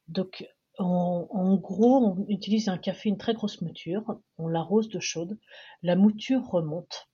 Donc, 0.09 0.45
en, 0.77 1.55
gros, 1.55 1.97
on 2.05 2.27
utilise 2.27 2.69
un 2.69 2.77
café, 2.77 3.09
une 3.09 3.17
très 3.17 3.33
grosse 3.33 3.61
mouture, 3.61 4.19
on 4.37 4.47
l'arrose 4.47 4.89
de 4.89 4.99
chaude, 4.99 5.39
la 5.81 5.95
mouture 5.95 6.45
remonte, 6.45 7.07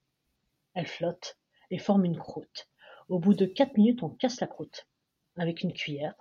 elle 0.74 0.88
flotte 0.88 1.38
et 1.72 1.78
forme 1.78 2.06
une 2.06 2.18
croûte. 2.18 2.70
Au 3.10 3.20
bout 3.20 3.34
de 3.34 3.46
4 3.46 3.78
minutes, 3.78 4.04
on 4.04 4.10
casse 4.10 4.40
la 4.42 4.48
croûte 4.48 4.88
avec 5.38 5.62
une 5.62 5.74
cuillère. 5.74 6.16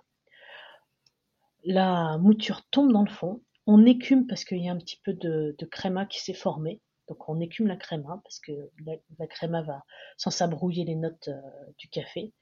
La 1.63 2.17
mouture 2.17 2.63
tombe 2.69 2.91
dans 2.91 3.03
le 3.03 3.09
fond 3.09 3.41
on 3.65 3.85
écume 3.85 4.27
parce 4.27 4.43
qu'il 4.43 4.59
y 4.59 4.69
a 4.69 4.71
un 4.71 4.77
petit 4.77 4.99
peu 5.03 5.13
de, 5.13 5.55
créma 5.71 6.05
qui 6.05 6.19
s'est 6.21 6.33
formé. 6.33 6.81
Donc 7.09 7.27
on 7.27 7.39
écume 7.41 7.67
la 7.67 7.75
créma 7.75 8.21
parce 8.23 8.39
que 8.39 8.51
la, 8.85 9.27
créma 9.27 9.61
va 9.61 9.83
sans 10.17 10.31
s'abrouiller 10.31 10.85
les 10.85 10.95
notes 10.95 11.27
euh, 11.27 11.41
du 11.77 11.89
café. 11.89 12.33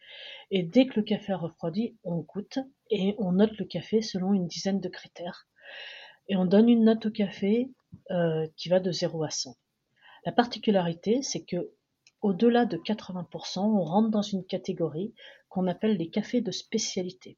Et 0.52 0.62
dès 0.64 0.86
que 0.86 1.00
le 1.00 1.04
café 1.04 1.34
a 1.34 1.38
refroidi, 1.38 1.98
on 2.04 2.20
goûte 2.20 2.60
et 2.90 3.16
on 3.18 3.34
note 3.34 3.58
le 3.58 3.66
café 3.66 4.02
selon 4.02 4.34
une 4.34 4.48
dizaine 4.48 4.80
de 4.80 4.90
critères. 4.90 5.48
Et 6.28 6.36
on 6.36 6.46
donne 6.46 6.70
une 6.70 6.84
note 6.84 7.08
au 7.08 7.12
café 7.12 7.72
euh, 8.12 8.48
qui 8.56 8.70
va 8.70 8.80
de 8.80 8.92
0 8.92 9.24
à 9.24 9.32
100. 9.32 9.56
La 10.26 10.32
particularité, 10.32 11.24
c'est 11.24 11.44
que 11.44 11.72
au-delà 12.22 12.66
de 12.66 12.78
80%, 12.78 13.60
on 13.60 13.84
rentre 13.84 14.10
dans 14.10 14.22
une 14.22 14.46
catégorie 14.46 15.14
qu'on 15.50 15.68
appelle 15.68 15.98
les 15.98 16.10
cafés 16.10 16.42
de 16.42 16.52
spécialité. 16.52 17.38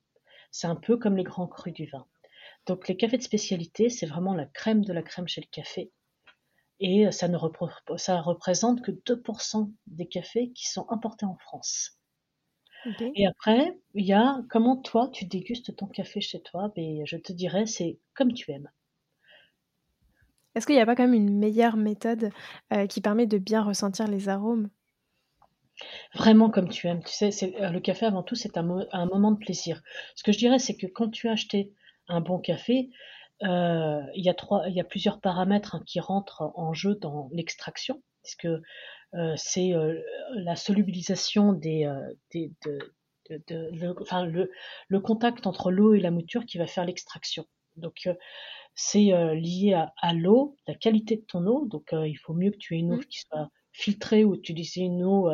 C'est 0.51 0.67
un 0.67 0.75
peu 0.75 0.97
comme 0.97 1.17
les 1.17 1.23
grands 1.23 1.47
crus 1.47 1.73
du 1.73 1.85
vin. 1.87 2.05
Donc 2.65 2.87
les 2.87 2.95
cafés 2.95 3.17
de 3.17 3.23
spécialité, 3.23 3.89
c'est 3.89 4.05
vraiment 4.05 4.33
la 4.33 4.45
crème 4.45 4.85
de 4.85 4.93
la 4.93 5.01
crème 5.01 5.27
chez 5.27 5.41
le 5.41 5.47
café. 5.51 5.91
Et 6.79 7.11
ça 7.11 7.27
ne 7.27 7.37
ça 7.97 8.21
représente 8.21 8.81
que 8.81 8.91
2% 8.91 9.71
des 9.87 10.07
cafés 10.07 10.51
qui 10.51 10.67
sont 10.69 10.89
importés 10.89 11.25
en 11.25 11.37
France. 11.37 11.97
Et 13.15 13.25
après, 13.25 13.77
il 13.93 14.05
y 14.05 14.13
a 14.13 14.41
comment 14.49 14.75
toi 14.75 15.09
tu 15.13 15.25
dégustes 15.25 15.75
ton 15.75 15.87
café 15.87 16.19
chez 16.19 16.41
toi? 16.41 16.71
Mais 16.75 16.97
ben, 16.97 17.05
je 17.05 17.17
te 17.17 17.31
dirais, 17.31 17.65
c'est 17.65 17.99
comme 18.13 18.33
tu 18.33 18.51
aimes. 18.51 18.69
Est-ce 20.55 20.65
qu'il 20.65 20.75
n'y 20.75 20.81
a 20.81 20.85
pas 20.85 20.95
quand 20.95 21.03
même 21.03 21.13
une 21.13 21.37
meilleure 21.37 21.77
méthode 21.77 22.31
qui 22.89 23.01
permet 23.01 23.25
de 23.25 23.37
bien 23.37 23.63
ressentir 23.63 24.07
les 24.07 24.29
arômes? 24.29 24.69
Vraiment 26.13 26.49
comme 26.49 26.69
tu 26.69 26.87
aimes. 26.87 27.03
Tu 27.03 27.31
sais, 27.31 27.53
le 27.59 27.79
café 27.79 28.05
avant 28.05 28.23
tout, 28.23 28.35
c'est 28.35 28.57
un, 28.57 28.63
moment 28.63 29.31
de 29.31 29.37
plaisir. 29.37 29.81
Ce 30.15 30.23
que 30.23 30.31
je 30.31 30.37
dirais, 30.37 30.59
c'est 30.59 30.75
que 30.75 30.87
quand 30.87 31.09
tu 31.09 31.27
as 31.27 31.31
acheté 31.31 31.73
un 32.07 32.21
bon 32.21 32.39
café, 32.39 32.89
il 33.41 34.11
y, 34.15 34.29
a 34.29 34.33
trois, 34.33 34.67
il 34.69 34.75
y 34.75 34.79
a 34.79 34.83
plusieurs 34.83 35.19
paramètres 35.19 35.75
hein, 35.75 35.83
qui 35.85 35.99
rentrent 35.99 36.51
en 36.55 36.73
jeu 36.73 36.95
dans 36.95 37.29
l'extraction, 37.31 38.01
puisque 38.21 38.47
c'est 39.35 39.73
la 40.35 40.55
solubilisation 40.55 41.53
de, 41.53 42.05
enfin, 44.01 44.25
le, 44.25 44.51
le, 44.87 44.99
contact 44.99 45.47
entre 45.47 45.71
l'eau 45.71 45.93
et 45.93 45.99
la 45.99 46.11
mouture 46.11 46.45
qui 46.45 46.57
va 46.57 46.67
faire 46.67 46.85
l'extraction. 46.85 47.45
Donc, 47.75 48.07
c'est 48.75 49.35
lié 49.35 49.73
à, 49.73 50.13
l'eau, 50.13 50.57
la 50.67 50.75
qualité 50.75 51.17
de 51.17 51.25
ton 51.27 51.45
eau. 51.45 51.65
Donc, 51.67 51.89
il 51.91 52.17
faut 52.17 52.33
mieux 52.33 52.51
que 52.51 52.57
tu 52.57 52.75
aies 52.75 52.79
une 52.79 52.93
eau 52.93 52.97
mmh. 52.97 53.05
qui 53.05 53.19
soit 53.19 53.49
filtrée 53.71 54.23
ou 54.23 54.35
utiliser 54.35 54.81
une 54.81 55.03
eau, 55.03 55.29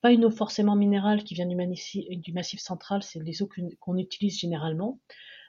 pas 0.00 0.12
une 0.12 0.24
eau 0.24 0.30
forcément 0.30 0.76
minérale 0.76 1.24
qui 1.24 1.34
vient 1.34 1.46
du, 1.46 1.56
massif, 1.56 2.04
du 2.08 2.32
massif 2.32 2.60
central, 2.60 3.02
c'est 3.02 3.22
les 3.22 3.42
eaux 3.42 3.48
qu'on 3.80 3.96
utilise 3.98 4.38
généralement. 4.38 5.00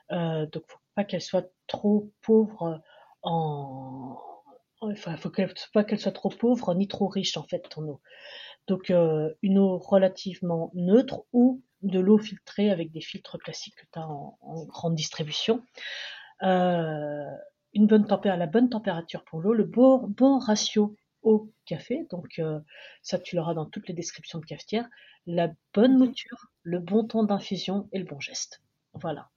donc, 0.09 0.63
faut 0.67 0.79
pas 0.95 1.03
qu'elle 1.03 1.21
soit 1.21 1.51
trop 1.67 2.11
pauvre 2.21 2.81
en, 3.21 4.17
enfin, 4.81 5.17
faut 5.17 5.29
qu'elle, 5.29 5.53
pas 5.73 5.83
qu'elle 5.83 5.99
soit 5.99 6.11
trop 6.11 6.29
pauvre 6.29 6.73
ni 6.73 6.87
trop 6.87 7.07
riche 7.07 7.37
en 7.37 7.43
fait 7.43 7.61
ton 7.69 7.87
eau. 7.87 8.01
Donc 8.67 8.91
une 9.41 9.57
eau 9.57 9.77
relativement 9.77 10.71
neutre 10.73 11.23
ou 11.33 11.63
de 11.81 11.99
l'eau 11.99 12.17
filtrée 12.17 12.69
avec 12.69 12.91
des 12.91 13.01
filtres 13.01 13.39
classiques 13.39 13.75
que 13.75 13.85
tu 13.91 13.99
as 13.99 14.07
en, 14.07 14.37
grande 14.67 14.95
distribution. 14.95 15.63
Euh, 16.43 17.25
une 17.73 17.87
bonne 17.87 18.05
température, 18.05 18.39
la 18.39 18.47
bonne 18.47 18.69
température 18.69 19.23
pour 19.25 19.41
l'eau, 19.41 19.53
le 19.53 19.63
bon, 19.63 20.07
bon 20.07 20.39
ratio 20.39 20.95
eau 21.21 21.51
café, 21.65 22.07
donc 22.09 22.39
euh, 22.39 22.59
ça 23.03 23.19
tu 23.19 23.35
l'auras 23.35 23.53
dans 23.53 23.65
toutes 23.65 23.87
les 23.87 23.93
descriptions 23.93 24.39
de 24.39 24.45
cafetière, 24.45 24.87
la 25.27 25.49
bonne 25.73 25.97
mouture, 25.97 26.47
le 26.63 26.79
bon 26.79 27.05
temps 27.05 27.23
d'infusion 27.23 27.89
et 27.91 27.99
le 27.99 28.05
bon 28.05 28.19
geste. 28.19 28.61
Voilà. 28.93 29.29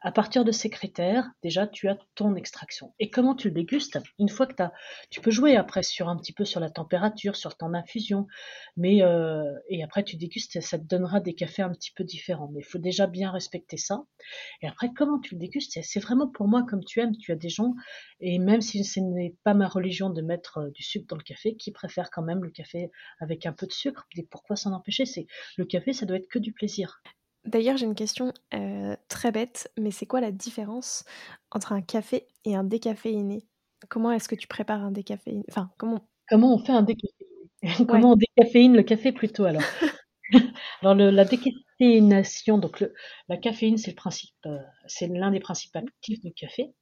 À 0.00 0.12
partir 0.12 0.44
de 0.44 0.52
ces 0.52 0.68
critères, 0.68 1.30
déjà, 1.42 1.66
tu 1.66 1.88
as 1.88 1.98
ton 2.14 2.34
extraction. 2.34 2.94
Et 2.98 3.10
comment 3.10 3.34
tu 3.34 3.48
le 3.48 3.54
dégustes? 3.54 3.98
Une 4.18 4.28
fois 4.28 4.46
que 4.46 4.54
tu 4.54 4.62
as, 4.62 4.72
tu 5.10 5.20
peux 5.20 5.30
jouer 5.30 5.56
après 5.56 5.82
sur 5.82 6.08
un 6.08 6.16
petit 6.16 6.34
peu 6.34 6.44
sur 6.44 6.60
la 6.60 6.70
température, 6.70 7.34
sur 7.34 7.50
le 7.50 7.54
temps 7.54 7.70
d'infusion, 7.70 8.26
mais 8.76 9.02
euh, 9.02 9.52
et 9.70 9.82
après 9.82 10.04
tu 10.04 10.16
dégustes, 10.16 10.60
ça 10.60 10.78
te 10.78 10.84
donnera 10.84 11.20
des 11.20 11.34
cafés 11.34 11.62
un 11.62 11.70
petit 11.70 11.92
peu 11.92 12.04
différents. 12.04 12.48
Mais 12.52 12.60
il 12.60 12.64
faut 12.64 12.78
déjà 12.78 13.06
bien 13.06 13.30
respecter 13.30 13.78
ça. 13.78 14.04
Et 14.62 14.68
après, 14.68 14.92
comment 14.94 15.18
tu 15.18 15.34
le 15.34 15.40
dégustes? 15.40 15.78
C'est 15.82 16.00
vraiment 16.00 16.28
pour 16.28 16.46
moi 16.46 16.64
comme 16.68 16.84
tu 16.84 17.00
aimes. 17.00 17.16
Tu 17.16 17.32
as 17.32 17.36
des 17.36 17.48
gens, 17.48 17.74
et 18.20 18.38
même 18.38 18.60
si 18.60 18.84
ce 18.84 19.00
n'est 19.00 19.34
pas 19.44 19.54
ma 19.54 19.66
religion 19.66 20.10
de 20.10 20.20
mettre 20.20 20.58
euh, 20.58 20.70
du 20.70 20.82
sucre 20.82 21.06
dans 21.08 21.16
le 21.16 21.22
café, 21.22 21.56
qui 21.56 21.72
préfèrent 21.72 22.10
quand 22.10 22.22
même 22.22 22.44
le 22.44 22.50
café 22.50 22.90
avec 23.18 23.46
un 23.46 23.52
peu 23.52 23.66
de 23.66 23.72
sucre. 23.72 24.06
Pourquoi 24.30 24.56
s'en 24.56 24.72
empêcher? 24.72 25.06
C'est 25.06 25.26
le 25.56 25.64
café, 25.64 25.92
ça 25.94 26.06
doit 26.06 26.18
être 26.18 26.28
que 26.28 26.38
du 26.38 26.52
plaisir. 26.52 27.02
D'ailleurs, 27.46 27.76
j'ai 27.76 27.86
une 27.86 27.94
question 27.94 28.32
euh, 28.54 28.96
très 29.08 29.30
bête, 29.30 29.70
mais 29.78 29.90
c'est 29.90 30.06
quoi 30.06 30.20
la 30.20 30.32
différence 30.32 31.04
entre 31.50 31.72
un 31.72 31.80
café 31.80 32.26
et 32.44 32.56
un 32.56 32.64
décaféiné? 32.64 33.46
Comment 33.88 34.10
est-ce 34.10 34.28
que 34.28 34.34
tu 34.34 34.48
prépares 34.48 34.82
un 34.82 34.90
décaféiné? 34.90 35.44
Enfin, 35.48 35.70
comment 35.78 36.00
Comment 36.28 36.54
on 36.54 36.58
fait 36.58 36.72
un 36.72 36.82
décaféiné? 36.82 37.86
Comment 37.88 38.12
on 38.12 38.16
décaféine 38.16 38.76
le 38.76 38.82
café 38.82 39.12
plutôt 39.12 39.44
alors? 39.44 39.62
Alors 40.82 40.94
la 40.94 41.24
décaféination, 41.24 42.58
donc 42.58 42.84
la 43.28 43.36
caféine, 43.36 43.78
c'est 43.78 43.92
le 43.92 43.96
principe, 43.96 44.34
euh, 44.46 44.58
c'est 44.86 45.06
l'un 45.06 45.30
des 45.30 45.40
principes 45.40 45.76
actifs 45.76 46.20
du 46.20 46.32
café. 46.32 46.74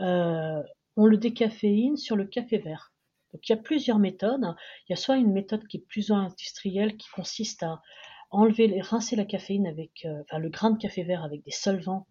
Euh, 0.00 0.60
on 0.96 1.06
le 1.06 1.16
décaféine 1.16 1.96
sur 1.96 2.16
le 2.16 2.26
café 2.26 2.58
vert. 2.58 2.92
Donc 3.32 3.48
il 3.48 3.52
y 3.52 3.54
a 3.54 3.58
plusieurs 3.58 3.98
méthodes. 3.98 4.54
Il 4.88 4.90
y 4.90 4.92
a 4.92 4.96
soit 4.96 5.16
une 5.16 5.32
méthode 5.32 5.66
qui 5.66 5.78
est 5.78 5.86
plus 5.88 6.10
industrielle, 6.10 6.96
qui 6.96 7.08
consiste 7.10 7.62
à 7.62 7.80
enlever, 8.34 8.80
rincer 8.80 9.16
la 9.16 9.24
caféine 9.24 9.66
avec, 9.66 10.04
euh, 10.04 10.22
le 10.38 10.48
grain 10.48 10.70
de 10.70 10.78
café 10.78 11.02
vert 11.02 11.24
avec 11.24 11.44
des 11.44 11.50
solvants, 11.50 12.06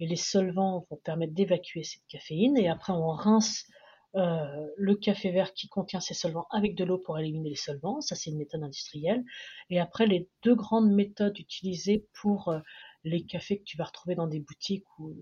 et 0.00 0.06
les 0.06 0.16
solvants 0.16 0.86
vont 0.90 0.96
permettre 0.96 1.34
d'évacuer 1.34 1.84
cette 1.84 2.06
caféine, 2.08 2.56
et 2.56 2.68
après 2.68 2.92
on 2.92 3.08
rince 3.08 3.66
euh, 4.14 4.66
le 4.76 4.94
café 4.94 5.30
vert 5.30 5.52
qui 5.52 5.68
contient 5.68 6.00
ces 6.00 6.14
solvants 6.14 6.46
avec 6.50 6.74
de 6.74 6.84
l'eau 6.84 6.98
pour 6.98 7.18
éliminer 7.18 7.50
les 7.50 7.56
solvants, 7.56 8.00
ça 8.00 8.14
c'est 8.14 8.30
une 8.30 8.38
méthode 8.38 8.62
industrielle, 8.62 9.22
et 9.70 9.78
après 9.78 10.06
les 10.06 10.28
deux 10.42 10.54
grandes 10.54 10.90
méthodes 10.90 11.38
utilisées 11.38 12.06
pour 12.14 12.48
euh, 12.48 12.60
les 13.04 13.24
cafés 13.24 13.58
que 13.58 13.64
tu 13.64 13.76
vas 13.76 13.84
retrouver 13.84 14.14
dans 14.14 14.26
des 14.26 14.40
boutiques 14.40 14.86
ou 14.98 15.14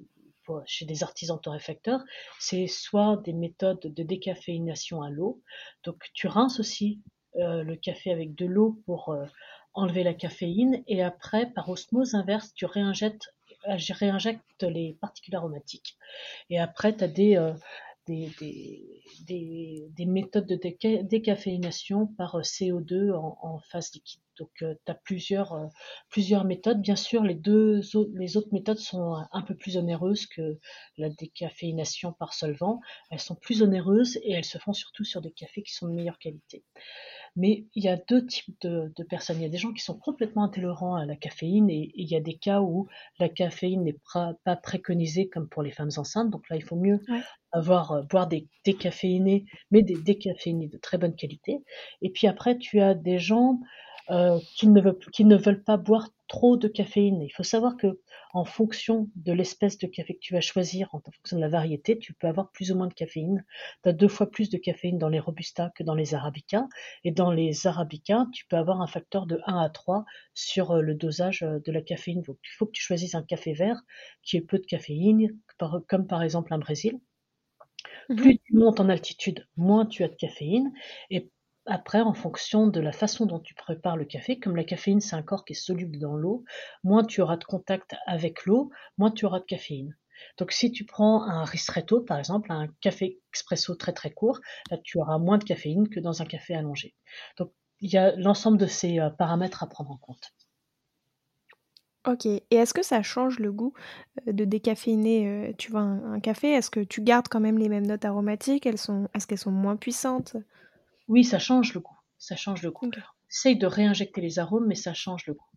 chez 0.66 0.84
des 0.84 1.02
artisans 1.02 1.40
torréfacteurs, 1.40 2.04
c'est 2.38 2.66
soit 2.66 3.16
des 3.24 3.32
méthodes 3.32 3.80
de 3.80 4.02
décaféination 4.02 5.02
à 5.02 5.08
l'eau, 5.08 5.42
donc 5.84 5.96
tu 6.12 6.28
rinces 6.28 6.60
aussi 6.60 7.00
le 7.36 7.74
café 7.74 8.12
avec 8.12 8.36
de 8.36 8.46
l'eau 8.46 8.80
pour 8.86 9.16
enlever 9.74 10.04
la 10.04 10.14
caféine 10.14 10.82
et 10.86 11.02
après, 11.02 11.46
par 11.46 11.68
osmose 11.68 12.14
inverse, 12.14 12.52
tu 12.54 12.66
réinjectes, 12.66 13.34
euh, 13.68 14.70
les 14.70 14.96
particules 15.00 15.34
aromatiques. 15.34 15.96
Et 16.50 16.58
après, 16.58 16.96
tu 16.96 17.04
as 17.04 17.08
des, 17.08 17.36
euh, 17.36 17.52
des, 18.06 18.30
des, 19.26 19.88
des, 19.90 20.06
méthodes 20.06 20.46
de 20.46 21.02
décaféination 21.02 22.06
par 22.06 22.36
euh, 22.36 22.42
CO2 22.42 23.12
en, 23.12 23.58
phase 23.70 23.92
liquide. 23.94 24.20
Donc, 24.38 24.50
tu 24.58 24.64
as 24.86 24.94
plusieurs, 24.94 25.70
méthodes. 26.44 26.80
Bien 26.80 26.96
sûr, 26.96 27.22
les 27.22 27.40
les 27.44 28.36
autres 28.36 28.52
méthodes 28.52 28.78
sont 28.78 29.16
un 29.30 29.42
peu 29.42 29.54
plus 29.54 29.76
onéreuses 29.76 30.26
que 30.26 30.58
la 30.98 31.08
décaféination 31.08 32.12
par 32.12 32.34
solvant. 32.34 32.80
Elles 33.10 33.20
sont 33.20 33.36
plus 33.36 33.62
onéreuses 33.62 34.16
et 34.22 34.32
elles 34.32 34.44
se 34.44 34.58
font 34.58 34.72
surtout 34.72 35.04
sur 35.04 35.20
des 35.20 35.30
cafés 35.30 35.62
qui 35.62 35.72
sont 35.72 35.88
de 35.88 35.94
meilleure 35.94 36.18
qualité. 36.18 36.64
Mais 37.36 37.66
il 37.74 37.84
y 37.84 37.88
a 37.88 37.96
deux 37.96 38.26
types 38.26 38.54
de, 38.60 38.92
personnes. 39.08 39.38
Il 39.38 39.42
y 39.42 39.46
a 39.46 39.50
des 39.50 39.58
gens 39.58 39.72
qui 39.72 39.82
sont 39.82 39.98
complètement 39.98 40.44
intolérants 40.44 40.94
à 40.94 41.04
la 41.04 41.16
caféine 41.16 41.68
et, 41.68 41.90
il 41.94 42.08
y 42.08 42.16
a 42.16 42.20
des 42.20 42.36
cas 42.36 42.60
où 42.60 42.88
la 43.18 43.28
caféine 43.28 43.82
n'est 43.82 43.98
pas 44.14 44.56
préconisée 44.62 45.28
comme 45.28 45.48
pour 45.48 45.62
les 45.62 45.72
femmes 45.72 45.90
enceintes. 45.96 46.30
Donc 46.30 46.48
là, 46.48 46.56
il 46.56 46.62
faut 46.62 46.76
mieux 46.76 47.00
avoir 47.52 47.92
euh, 47.92 48.02
boire 48.02 48.28
des 48.28 48.48
décaféinés, 48.64 49.46
mais 49.70 49.82
des 49.82 49.96
décaféinés 49.96 50.68
de 50.68 50.78
très 50.78 50.98
bonne 50.98 51.14
qualité. 51.14 51.64
Et 52.02 52.10
puis 52.10 52.26
après, 52.26 52.58
tu 52.58 52.80
as 52.80 52.94
des 52.94 53.18
gens 53.18 53.58
euh, 54.10 54.38
qui, 54.56 54.68
ne 54.68 54.80
veulent, 54.80 54.98
qui 55.12 55.24
ne 55.24 55.36
veulent 55.36 55.62
pas 55.62 55.76
boire 55.76 56.10
trop 56.28 56.56
de 56.56 56.68
caféine. 56.68 57.22
Il 57.22 57.30
faut 57.30 57.42
savoir 57.42 57.76
que 57.76 58.00
en 58.34 58.44
fonction 58.44 59.08
de 59.14 59.32
l'espèce 59.32 59.78
de 59.78 59.86
café 59.86 60.14
que 60.14 60.20
tu 60.20 60.34
vas 60.34 60.40
choisir, 60.40 60.88
en 60.92 61.00
fonction 61.00 61.36
de 61.36 61.40
la 61.40 61.48
variété, 61.48 61.98
tu 61.98 62.12
peux 62.12 62.26
avoir 62.26 62.50
plus 62.50 62.72
ou 62.72 62.76
moins 62.76 62.88
de 62.88 62.94
caféine. 62.94 63.44
Tu 63.82 63.88
as 63.88 63.92
deux 63.92 64.08
fois 64.08 64.30
plus 64.30 64.50
de 64.50 64.58
caféine 64.58 64.98
dans 64.98 65.08
les 65.08 65.20
Robusta 65.20 65.70
que 65.74 65.82
dans 65.82 65.94
les 65.94 66.14
Arabica. 66.14 66.66
Et 67.04 67.12
dans 67.12 67.30
les 67.30 67.66
Arabica, 67.66 68.26
tu 68.32 68.46
peux 68.46 68.56
avoir 68.56 68.80
un 68.82 68.86
facteur 68.86 69.26
de 69.26 69.40
1 69.46 69.58
à 69.58 69.70
3 69.70 70.04
sur 70.34 70.72
euh, 70.72 70.80
le 70.80 70.94
dosage 70.94 71.42
euh, 71.42 71.60
de 71.60 71.72
la 71.72 71.80
caféine. 71.80 72.22
Donc, 72.22 72.38
il 72.42 72.56
faut 72.56 72.66
que 72.66 72.72
tu 72.72 72.82
choisisses 72.82 73.14
un 73.14 73.22
café 73.22 73.52
vert 73.52 73.80
qui 74.22 74.36
ait 74.36 74.40
peu 74.40 74.58
de 74.58 74.66
caféine, 74.66 75.38
comme 75.88 76.06
par 76.06 76.22
exemple 76.22 76.52
un 76.52 76.58
Brésil. 76.58 76.98
Mmh 78.08 78.16
plus 78.16 78.38
tu 78.38 78.54
montes 78.54 78.80
en 78.80 78.88
altitude, 78.88 79.46
moins 79.56 79.86
tu 79.86 80.04
as 80.04 80.08
de 80.08 80.14
caféine. 80.14 80.72
Et 81.10 81.30
après, 81.66 82.00
en 82.00 82.14
fonction 82.14 82.66
de 82.66 82.80
la 82.80 82.92
façon 82.92 83.26
dont 83.26 83.40
tu 83.40 83.54
prépares 83.54 83.96
le 83.96 84.04
café, 84.04 84.38
comme 84.38 84.56
la 84.56 84.64
caféine 84.64 85.00
c'est 85.00 85.16
un 85.16 85.22
corps 85.22 85.44
qui 85.44 85.54
est 85.54 85.56
soluble 85.56 85.98
dans 85.98 86.14
l'eau, 86.14 86.44
moins 86.82 87.04
tu 87.04 87.20
auras 87.22 87.36
de 87.36 87.44
contact 87.44 87.94
avec 88.06 88.44
l'eau, 88.44 88.70
moins 88.98 89.10
tu 89.10 89.24
auras 89.24 89.40
de 89.40 89.44
caféine. 89.44 89.96
Donc 90.38 90.52
si 90.52 90.70
tu 90.70 90.84
prends 90.84 91.22
un 91.22 91.44
ristretto 91.44 92.00
par 92.00 92.18
exemple, 92.18 92.52
un 92.52 92.68
café 92.80 93.20
expresso 93.30 93.74
très 93.74 93.92
très 93.92 94.10
court, 94.10 94.40
là 94.70 94.78
tu 94.82 94.98
auras 94.98 95.18
moins 95.18 95.38
de 95.38 95.44
caféine 95.44 95.88
que 95.88 96.00
dans 96.00 96.22
un 96.22 96.26
café 96.26 96.54
allongé. 96.54 96.94
Donc 97.38 97.52
il 97.80 97.92
y 97.92 97.96
a 97.96 98.14
l'ensemble 98.16 98.58
de 98.58 98.66
ces 98.66 99.00
euh, 99.00 99.10
paramètres 99.10 99.62
à 99.62 99.68
prendre 99.68 99.90
en 99.90 99.96
compte. 99.96 100.32
Ok, 102.06 102.26
et 102.26 102.44
est-ce 102.50 102.74
que 102.74 102.82
ça 102.82 103.02
change 103.02 103.38
le 103.38 103.50
goût 103.50 103.72
euh, 104.28 104.32
de 104.32 104.44
décaféiner, 104.44 105.26
euh, 105.28 105.52
tu 105.56 105.70
vois, 105.70 105.80
un, 105.80 106.20
café? 106.20 106.52
Est-ce 106.52 106.70
que 106.70 106.80
tu 106.80 107.00
gardes 107.00 107.28
quand 107.28 107.40
même 107.40 107.58
les 107.58 107.70
mêmes 107.70 107.86
notes 107.86 108.04
aromatiques? 108.04 108.66
Elles 108.66 108.78
sont, 108.78 109.08
Est-ce 109.14 109.26
qu'elles 109.26 109.38
sont 109.38 109.50
moins 109.50 109.76
puissantes? 109.76 110.36
Oui, 111.08 111.24
ça 111.24 111.38
change 111.38 111.74
le 111.74 111.80
goût. 111.80 111.98
Ça 112.18 112.36
change 112.36 112.62
le 112.62 112.70
goût. 112.70 112.90
Essaye 113.30 113.56
de 113.56 113.66
réinjecter 113.66 114.20
les 114.20 114.38
arômes, 114.38 114.66
mais 114.66 114.74
ça 114.74 114.94
change 114.94 115.26
le 115.26 115.34
goût. 115.34 115.50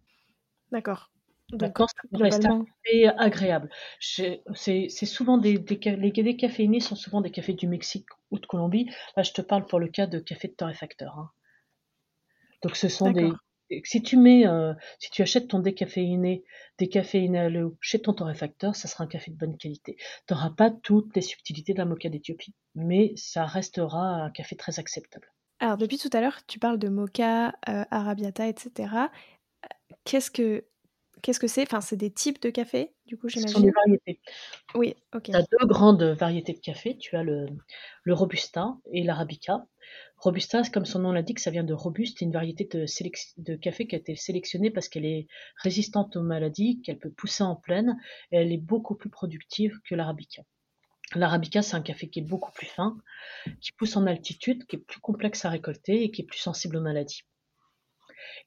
D'accord. 0.72 1.12
D'accord, 1.54 1.90
ça 1.90 2.18
reste 2.20 2.46
agréable. 3.18 3.70
C'est 4.02 5.06
souvent 5.06 5.38
des, 5.38 5.58
des, 5.58 5.78
les 5.96 6.12
décaféinés 6.12 6.82
sont 6.82 6.96
souvent 6.96 7.22
des 7.22 7.32
cafés 7.32 7.54
du 7.54 7.68
Mexique 7.68 8.10
ou 8.32 8.40
de 8.40 8.46
Colombie. 8.46 8.90
Là, 9.16 9.24
je 9.24 9.32
te 9.32 9.42
parle 9.42 9.66
pour 9.66 9.80
le 9.80 9.88
cas 9.88 10.08
de 10.08 10.20
café 10.20 10.50
de 10.50 10.54
torréfacteur. 10.54 11.18
Hein. 11.18 11.32
Donc, 12.64 12.76
ce 12.76 12.90
sont 12.90 13.12
des. 13.12 13.32
Si 13.84 14.02
tu 14.02 14.18
mets, 14.18 14.48
euh, 14.48 14.74
si 15.00 15.10
tu 15.10 15.22
achètes 15.22 15.50
ton 15.50 15.60
décaféiné, 15.60 16.44
décaféiné 16.78 17.40
à 17.40 17.50
l'eau 17.50 17.78
chez 17.82 18.02
ton 18.02 18.14
torréfacteur, 18.14 18.76
ça 18.76 18.88
sera 18.88 19.04
un 19.04 19.08
café 19.08 19.32
de 19.32 19.38
bonne 19.38 19.58
qualité. 19.58 19.98
Tu 20.26 20.34
n'auras 20.34 20.52
pas 20.52 20.72
toutes 20.72 21.16
les 21.16 21.22
subtilités 21.22 21.74
d'un 21.74 21.86
mocha 21.86 22.10
d'Éthiopie, 22.10 22.56
mais 22.76 23.14
ça 23.18 23.46
restera 23.46 24.24
un 24.24 24.32
café 24.32 24.56
très 24.56 24.80
acceptable. 24.80 25.30
Alors 25.60 25.78
depuis 25.78 25.98
tout 25.98 26.10
à 26.14 26.22
l'heure, 26.22 26.46
tu 26.48 26.60
parles 26.60 26.78
de 26.78 26.90
mocha, 26.90 27.50
euh, 27.70 27.84
arabiata, 27.92 28.48
etc. 28.48 29.10
Qu'est-ce 30.04 30.32
que 30.32 30.66
qu'est-ce 31.22 31.40
que 31.40 31.48
c'est? 31.48 31.64
Enfin, 31.64 31.82
c'est 31.82 31.98
des 31.98 32.12
types 32.12 32.42
de 32.42 32.50
café, 32.50 32.94
du 33.06 33.18
coup, 33.18 33.28
Ce 33.28 33.40
sont 33.40 33.60
des 33.60 33.72
j'imagine? 33.72 33.72
variétés. 33.72 34.20
Oui, 34.76 34.96
ok. 35.14 35.24
Tu 35.24 35.36
as 35.36 35.42
deux 35.42 35.66
grandes 35.66 36.04
variétés 36.04 36.54
de 36.54 36.60
café. 36.60 36.98
Tu 36.98 37.16
as 37.16 37.24
le, 37.24 37.48
le 38.04 38.14
Robusta 38.14 38.78
et 38.92 39.04
l'Arabica. 39.04 39.66
Robusta, 40.18 40.62
comme 40.74 40.86
son 40.86 41.00
nom 41.00 41.12
l'indique, 41.12 41.40
ça 41.40 41.52
vient 41.52 41.64
de 41.64 41.74
robuste, 41.74 42.18
c'est 42.20 42.26
une 42.26 42.32
variété 42.32 42.68
de, 42.72 43.56
café 43.56 43.88
qui 43.88 43.96
a 43.96 44.00
été 44.00 44.16
sélectionnée 44.16 44.72
parce 44.72 44.90
qu'elle 44.90 45.06
est 45.06 45.28
résistante 45.58 46.16
aux 46.16 46.24
maladies, 46.24 46.82
qu'elle 46.82 46.98
peut 46.98 47.12
pousser 47.12 47.44
en 47.44 47.56
plaine, 47.56 47.98
et 48.32 48.38
elle 48.38 48.52
est 48.52 48.58
beaucoup 48.58 48.96
plus 48.96 49.10
productive 49.10 49.80
que 49.88 49.96
l'Arabica. 49.96 50.42
L'Arabica, 51.16 51.62
c'est 51.62 51.76
un 51.76 51.82
café 51.82 52.10
qui 52.10 52.20
est 52.20 52.24
beaucoup 52.24 52.52
plus 52.52 52.68
fin, 52.68 52.98
qui 53.62 53.72
pousse 53.72 53.96
en 53.96 54.08
altitude, 54.08 54.66
qui 54.68 54.76
est 54.76 54.80
plus 54.80 55.00
complexe 55.00 55.46
à 55.46 55.50
récolter 55.50 56.04
et 56.04 56.12
qui 56.12 56.22
est 56.22 56.26
plus 56.26 56.40
sensible 56.40 56.78
aux 56.78 56.82
maladies. 56.82 57.24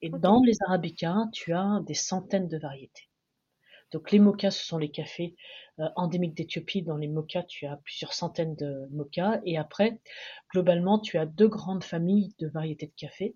Et 0.01 0.09
dans 0.09 0.41
les 0.43 0.57
Arabicas, 0.67 1.25
tu 1.33 1.53
as 1.53 1.81
des 1.85 1.95
centaines 1.95 2.47
de 2.47 2.57
variétés. 2.57 3.09
Donc 3.91 4.11
les 4.11 4.19
mochas, 4.19 4.51
ce 4.51 4.65
sont 4.65 4.77
les 4.77 4.91
cafés 4.91 5.35
euh, 5.79 5.87
endémiques 5.95 6.35
d'Éthiopie. 6.35 6.81
Dans 6.81 6.97
les 6.97 7.07
mochas, 7.07 7.43
tu 7.43 7.65
as 7.65 7.77
plusieurs 7.77 8.13
centaines 8.13 8.55
de 8.55 8.87
mochas. 8.91 9.41
Et 9.45 9.57
après, 9.57 9.99
globalement, 10.51 10.99
tu 10.99 11.17
as 11.17 11.25
deux 11.25 11.49
grandes 11.49 11.83
familles 11.83 12.33
de 12.39 12.47
variétés 12.47 12.87
de 12.87 12.93
café. 12.95 13.35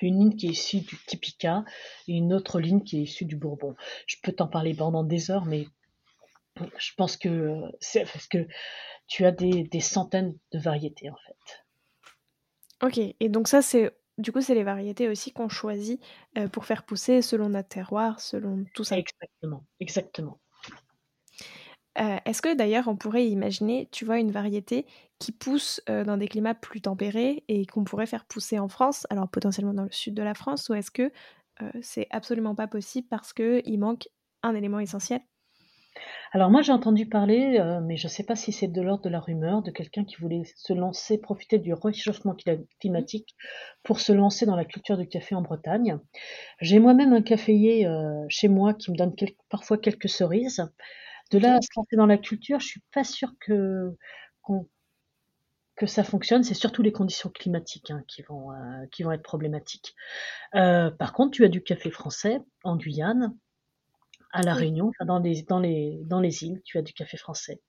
Une 0.00 0.18
ligne 0.18 0.36
qui 0.36 0.46
est 0.46 0.50
issue 0.50 0.80
du 0.80 0.96
Typica 1.06 1.64
et 2.08 2.14
une 2.14 2.32
autre 2.32 2.60
ligne 2.60 2.82
qui 2.82 2.98
est 2.98 3.02
issue 3.02 3.26
du 3.26 3.36
Bourbon. 3.36 3.74
Je 4.06 4.16
peux 4.22 4.32
t'en 4.32 4.48
parler 4.48 4.74
pendant 4.74 5.04
des 5.04 5.30
heures, 5.30 5.44
mais 5.44 5.66
je 6.56 6.92
pense 6.96 7.16
que 7.16 7.60
c'est 7.80 8.04
parce 8.04 8.26
que 8.26 8.46
tu 9.06 9.24
as 9.24 9.32
des, 9.32 9.64
des 9.64 9.80
centaines 9.80 10.36
de 10.52 10.58
variétés 10.58 11.10
en 11.10 11.16
fait. 11.26 11.64
Ok, 12.82 12.98
et 12.98 13.28
donc 13.28 13.48
ça, 13.48 13.62
c'est 13.62 13.96
du 14.18 14.30
coup, 14.30 14.40
c'est 14.40 14.54
les 14.54 14.64
variétés 14.64 15.08
aussi 15.08 15.32
qu'on 15.32 15.48
choisit 15.48 16.00
euh, 16.38 16.48
pour 16.48 16.66
faire 16.66 16.84
pousser 16.84 17.20
selon 17.20 17.48
notre 17.48 17.68
terroir, 17.68 18.20
selon 18.20 18.64
tout 18.74 18.84
ça. 18.84 18.96
Exactement, 18.96 19.64
exactement. 19.80 20.40
Euh, 21.98 22.16
Est-ce 22.24 22.42
que 22.42 22.54
d'ailleurs 22.54 22.88
on 22.88 22.96
pourrait 22.96 23.26
imaginer, 23.28 23.88
tu 23.92 24.04
vois, 24.04 24.18
une 24.18 24.32
variété 24.32 24.86
qui 25.18 25.32
pousse 25.32 25.80
euh, 25.88 26.04
dans 26.04 26.16
des 26.16 26.28
climats 26.28 26.54
plus 26.54 26.80
tempérés 26.80 27.44
et 27.48 27.66
qu'on 27.66 27.84
pourrait 27.84 28.06
faire 28.06 28.24
pousser 28.24 28.58
en 28.58 28.68
France, 28.68 29.06
alors 29.10 29.28
potentiellement 29.28 29.74
dans 29.74 29.84
le 29.84 29.92
sud 29.92 30.14
de 30.14 30.22
la 30.22 30.34
France, 30.34 30.68
ou 30.68 30.74
est-ce 30.74 30.90
que 30.90 31.12
euh, 31.62 31.70
c'est 31.82 32.08
absolument 32.10 32.54
pas 32.54 32.66
possible 32.66 33.06
parce 33.08 33.32
qu'il 33.32 33.78
manque 33.78 34.08
un 34.42 34.54
élément 34.54 34.80
essentiel? 34.80 35.20
Alors 36.32 36.50
moi 36.50 36.62
j'ai 36.62 36.72
entendu 36.72 37.06
parler, 37.08 37.58
euh, 37.58 37.80
mais 37.80 37.96
je 37.96 38.06
ne 38.06 38.10
sais 38.10 38.24
pas 38.24 38.36
si 38.36 38.52
c'est 38.52 38.68
de 38.68 38.80
l'ordre 38.82 39.02
de 39.04 39.08
la 39.08 39.20
rumeur, 39.20 39.62
de 39.62 39.70
quelqu'un 39.70 40.04
qui 40.04 40.16
voulait 40.16 40.42
se 40.56 40.72
lancer, 40.72 41.18
profiter 41.18 41.58
du 41.58 41.72
réchauffement 41.72 42.34
cli- 42.34 42.66
climatique 42.80 43.34
pour 43.82 44.00
se 44.00 44.12
lancer 44.12 44.44
dans 44.46 44.56
la 44.56 44.64
culture 44.64 44.98
du 44.98 45.08
café 45.08 45.34
en 45.34 45.42
Bretagne. 45.42 45.98
J'ai 46.60 46.78
moi-même 46.80 47.12
un 47.12 47.22
caféier 47.22 47.86
euh, 47.86 48.24
chez 48.28 48.48
moi 48.48 48.74
qui 48.74 48.90
me 48.92 48.96
donne 48.96 49.14
parfois 49.50 49.78
quelques 49.78 50.08
cerises. 50.10 50.64
De 51.32 51.38
là 51.38 51.56
à 51.56 51.62
se 51.62 51.68
lancer 51.76 51.96
dans 51.96 52.06
la 52.06 52.18
culture, 52.18 52.60
je 52.60 52.68
suis 52.68 52.82
pas 52.94 53.04
sûre 53.04 53.32
que 53.40 53.96
ça 55.86 56.04
fonctionne. 56.04 56.42
C'est 56.44 56.54
surtout 56.54 56.82
les 56.82 56.92
conditions 56.92 57.30
climatiques 57.30 57.90
hein, 57.90 58.02
qui 58.08 58.22
vont 58.22 58.52
euh, 58.52 58.86
qui 58.92 59.02
vont 59.02 59.12
être 59.12 59.22
problématiques. 59.22 59.94
Par 60.52 61.12
contre, 61.12 61.32
tu 61.32 61.44
as 61.44 61.48
du 61.48 61.62
café 61.62 61.90
français 61.90 62.40
en 62.64 62.76
Guyane, 62.76 63.34
à 64.34 64.42
la 64.42 64.54
Oui. 64.54 64.60
Réunion, 64.60 64.88
enfin, 64.90 65.06
dans 65.06 65.18
les 65.20 65.42
dans 65.42 65.60
les 65.60 66.02
dans 66.04 66.20
les 66.20 66.44
îles, 66.44 66.60
tu 66.64 66.78
as 66.78 66.82
du 66.82 66.92
café 66.92 67.16
français. 67.16 67.62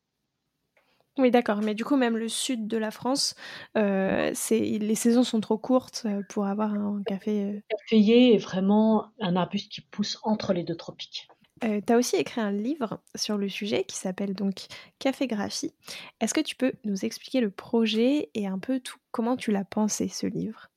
Oui, 1.17 1.31
d'accord, 1.31 1.61
mais 1.61 1.75
du 1.75 1.85
coup, 1.85 1.95
même 1.95 2.17
le 2.17 2.27
sud 2.27 2.67
de 2.67 2.77
la 2.77 2.91
France, 2.91 3.35
euh, 3.77 4.33
les 4.51 4.95
saisons 4.95 5.23
sont 5.23 5.39
trop 5.39 5.57
courtes 5.57 6.03
euh, 6.05 6.21
pour 6.27 6.45
avoir 6.45 6.73
un 6.73 7.01
café. 7.05 7.41
euh. 7.43 7.51
Le 7.53 7.61
caféier 7.77 8.35
est 8.35 8.37
vraiment 8.37 9.13
un 9.21 9.37
arbuste 9.37 9.71
qui 9.71 9.79
pousse 9.81 10.19
entre 10.23 10.51
les 10.51 10.63
deux 10.63 10.75
tropiques. 10.75 11.29
Euh, 11.63 11.79
tu 11.85 11.93
as 11.93 11.97
aussi 11.97 12.17
écrit 12.17 12.41
un 12.41 12.51
livre 12.51 13.01
sur 13.15 13.37
le 13.37 13.47
sujet 13.47 13.85
qui 13.85 13.95
s'appelle 13.95 14.33
donc 14.33 14.65
Café 14.99 15.25
Graphie. 15.27 15.73
Est-ce 16.19 16.33
que 16.33 16.41
tu 16.41 16.55
peux 16.57 16.73
nous 16.83 17.05
expliquer 17.05 17.39
le 17.39 17.49
projet 17.49 18.29
et 18.33 18.45
un 18.47 18.59
peu 18.59 18.81
tout 18.81 18.97
comment 19.11 19.37
tu 19.37 19.51
l'as 19.51 19.63
pensé 19.63 20.09
ce 20.09 20.27
livre? 20.27 20.67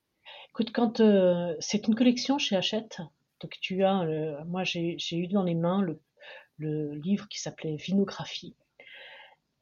Écoute, 0.51 0.73
quand 0.73 1.01
euh, 1.01 1.55
c'est 1.61 1.87
une 1.89 1.95
collection 1.95 2.39
chez 2.39 2.57
Hachette, 2.57 3.01
donc 3.41 3.57
tu 3.61 3.85
as, 3.85 4.05
le- 4.05 4.45
moi 4.45 4.65
j'ai 4.65 4.97
eu 5.13 5.27
dans 5.29 5.43
les 5.43 5.55
mains 5.55 5.83
le, 5.83 6.93
livre 6.95 7.29
qui 7.29 7.41
s'appelait 7.41 7.77
Vinographie. 7.77 8.57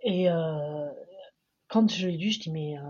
Et 0.03 0.31
euh, 0.31 0.89
quand 1.69 1.91
je 1.93 2.09
l'ai 2.09 2.17
lu, 2.17 2.31
je 2.31 2.41
dis 2.41 2.51
mais 2.51 2.79
euh, 2.79 2.83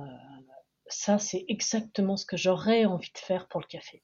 ça 0.87 1.19
c'est 1.19 1.45
exactement 1.49 2.17
ce 2.17 2.27
que 2.27 2.37
j'aurais 2.37 2.85
envie 2.85 3.11
de 3.13 3.19
faire 3.19 3.49
pour 3.49 3.61
le 3.61 3.67
café. 3.67 4.03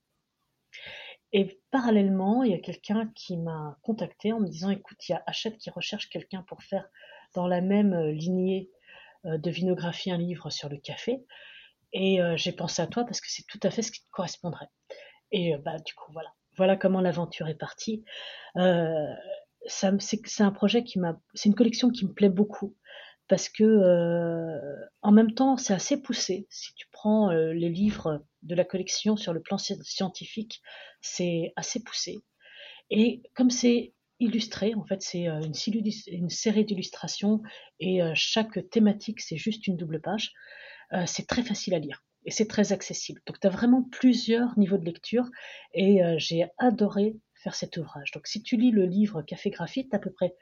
Et 1.32 1.60
parallèlement, 1.70 2.42
il 2.42 2.52
y 2.52 2.54
a 2.54 2.58
quelqu'un 2.58 3.10
qui 3.14 3.36
m'a 3.38 3.78
contacté 3.82 4.32
en 4.32 4.40
me 4.40 4.48
disant 4.48 4.70
écoute, 4.70 4.98
il 5.08 5.12
y 5.12 5.14
a 5.14 5.22
Hachette 5.26 5.56
qui 5.58 5.70
recherche 5.70 6.08
quelqu'un 6.10 6.42
pour 6.42 6.62
faire 6.62 6.88
dans 7.34 7.46
la 7.46 7.60
même 7.62 7.94
euh, 7.94 8.12
lignée 8.12 8.70
euh, 9.24 9.38
de 9.38 9.50
vinographie 9.50 10.10
un 10.10 10.18
livre 10.18 10.50
sur 10.50 10.68
le 10.68 10.76
café. 10.76 11.24
Et 11.92 12.20
euh, 12.20 12.36
j'ai 12.36 12.52
pensé 12.52 12.82
à 12.82 12.86
toi 12.86 13.04
parce 13.04 13.20
que 13.20 13.28
c'est 13.30 13.46
tout 13.46 13.60
à 13.62 13.70
fait 13.70 13.82
ce 13.82 13.92
qui 13.92 14.02
te 14.02 14.10
correspondrait. 14.10 14.68
Et 15.30 15.54
euh, 15.54 15.58
bah 15.58 15.78
du 15.78 15.94
coup 15.94 16.12
voilà, 16.12 16.32
voilà 16.56 16.76
comment 16.76 17.00
l'aventure 17.00 17.48
est 17.48 17.54
partie. 17.54 18.04
Euh, 18.56 19.12
c'est, 19.66 20.40
un 20.40 20.52
projet 20.52 20.84
qui 20.84 20.98
m'a, 20.98 21.20
c'est 21.34 21.48
une 21.48 21.54
collection 21.54 21.90
qui 21.90 22.04
me 22.04 22.12
plaît 22.12 22.28
beaucoup 22.28 22.76
parce 23.28 23.48
que 23.48 23.64
euh, 23.64 24.86
en 25.00 25.12
même 25.12 25.34
temps 25.34 25.56
c'est 25.56 25.72
assez 25.72 26.00
poussé. 26.02 26.46
Si 26.50 26.74
tu 26.74 26.86
prends 26.92 27.30
euh, 27.30 27.52
les 27.52 27.70
livres 27.70 28.24
de 28.42 28.54
la 28.54 28.64
collection 28.64 29.16
sur 29.16 29.32
le 29.32 29.40
plan 29.40 29.56
sci- 29.56 29.82
scientifique, 29.82 30.62
c'est 31.00 31.52
assez 31.56 31.82
poussé. 31.82 32.22
Et 32.90 33.22
comme 33.34 33.50
c'est 33.50 33.94
illustré, 34.18 34.74
en 34.74 34.84
fait 34.84 35.02
c'est 35.02 35.26
une, 35.26 35.54
série 36.30 36.64
d'illustrations 36.64 37.42
et 37.80 38.00
chaque 38.14 38.68
thématique 38.70 39.20
c'est 39.20 39.36
juste 39.36 39.66
une 39.66 39.76
double 39.76 40.00
page. 40.00 40.32
C'est 41.06 41.26
très 41.26 41.42
facile 41.42 41.74
à 41.74 41.78
lire 41.78 42.04
et 42.24 42.30
c'est 42.30 42.46
très 42.46 42.72
accessible. 42.72 43.20
Donc 43.26 43.40
tu 43.40 43.46
as 43.46 43.50
vraiment 43.50 43.82
plusieurs 43.82 44.58
niveaux 44.58 44.78
de 44.78 44.84
lecture 44.84 45.28
et 45.74 46.04
euh, 46.04 46.16
j'ai 46.18 46.46
adoré 46.58 47.16
faire 47.34 47.54
cet 47.54 47.76
ouvrage. 47.76 48.12
Donc 48.12 48.26
si 48.26 48.42
tu 48.42 48.56
lis 48.56 48.70
le 48.70 48.84
livre 48.84 49.22
Café 49.22 49.50
Graphite, 49.50 49.90
tu 49.90 49.96
à 49.96 49.98
peu 49.98 50.12
près 50.12 50.34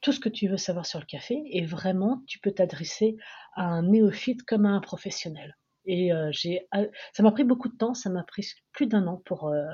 tout 0.00 0.12
ce 0.12 0.20
que 0.20 0.28
tu 0.28 0.48
veux 0.48 0.58
savoir 0.58 0.86
sur 0.86 1.00
le 1.00 1.06
café 1.06 1.42
et 1.46 1.64
vraiment 1.64 2.22
tu 2.26 2.38
peux 2.38 2.52
t'adresser 2.52 3.16
à 3.54 3.64
un 3.64 3.82
néophyte 3.82 4.42
comme 4.44 4.66
à 4.66 4.70
un 4.70 4.80
professionnel. 4.80 5.56
Et 5.86 6.12
euh, 6.12 6.30
ça 7.12 7.22
m'a 7.22 7.32
pris 7.32 7.44
beaucoup 7.44 7.68
de 7.68 7.76
temps, 7.76 7.94
ça 7.94 8.10
m'a 8.10 8.22
pris 8.22 8.46
plus 8.72 8.86
d'un 8.86 9.06
an 9.06 9.22
pour 9.24 9.48
euh, 9.48 9.64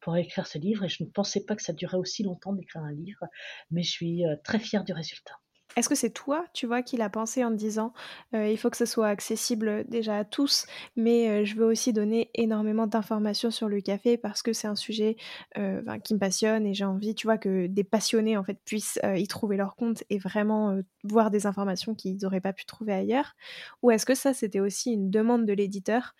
pour 0.00 0.16
écrire 0.16 0.46
ce 0.46 0.56
livre 0.56 0.84
et 0.84 0.88
je 0.88 1.04
ne 1.04 1.10
pensais 1.10 1.44
pas 1.44 1.54
que 1.54 1.62
ça 1.62 1.74
durait 1.74 1.98
aussi 1.98 2.22
longtemps 2.22 2.54
d'écrire 2.54 2.82
un 2.82 2.92
livre, 2.92 3.26
mais 3.70 3.82
je 3.82 3.90
suis 3.90 4.22
très 4.42 4.58
fière 4.58 4.82
du 4.82 4.94
résultat. 4.94 5.34
Est-ce 5.76 5.88
que 5.88 5.94
c'est 5.94 6.10
toi, 6.10 6.44
tu 6.52 6.66
vois, 6.66 6.82
qui 6.82 6.96
l'a 6.96 7.08
pensé 7.08 7.44
en 7.44 7.52
disant 7.52 7.92
il 8.32 8.56
faut 8.58 8.70
que 8.70 8.76
ce 8.76 8.84
soit 8.86 9.06
accessible 9.08 9.84
déjà 9.88 10.18
à 10.18 10.24
tous, 10.24 10.66
mais 10.96 11.44
je 11.44 11.54
veux 11.54 11.64
aussi 11.64 11.92
donner 11.92 12.28
énormément 12.34 12.88
d'informations 12.88 13.52
sur 13.52 13.68
le 13.68 13.80
café 13.80 14.16
parce 14.18 14.42
que 14.42 14.52
c'est 14.52 14.66
un 14.66 14.74
sujet 14.74 15.16
qui 15.54 16.14
me 16.14 16.18
passionne 16.18 16.66
et 16.66 16.74
j'ai 16.74 16.84
envie, 16.84 17.14
tu 17.14 17.26
vois, 17.28 17.38
que 17.38 17.66
des 17.68 17.84
passionnés 17.84 18.36
en 18.36 18.42
fait 18.44 18.58
puissent 18.64 18.98
y 19.14 19.26
trouver 19.28 19.56
leur 19.56 19.76
compte 19.76 20.02
et 20.10 20.18
vraiment 20.18 20.76
voir 21.04 21.30
des 21.30 21.46
informations 21.46 21.94
qu'ils 21.94 22.18
n'auraient 22.20 22.40
pas 22.40 22.52
pu 22.52 22.64
trouver 22.66 22.92
ailleurs? 22.92 23.34
Ou 23.82 23.92
est-ce 23.92 24.06
que 24.06 24.14
ça 24.16 24.34
c'était 24.34 24.60
aussi 24.60 24.92
une 24.92 25.10
demande 25.10 25.46
de 25.46 25.52
l'éditeur, 25.52 26.14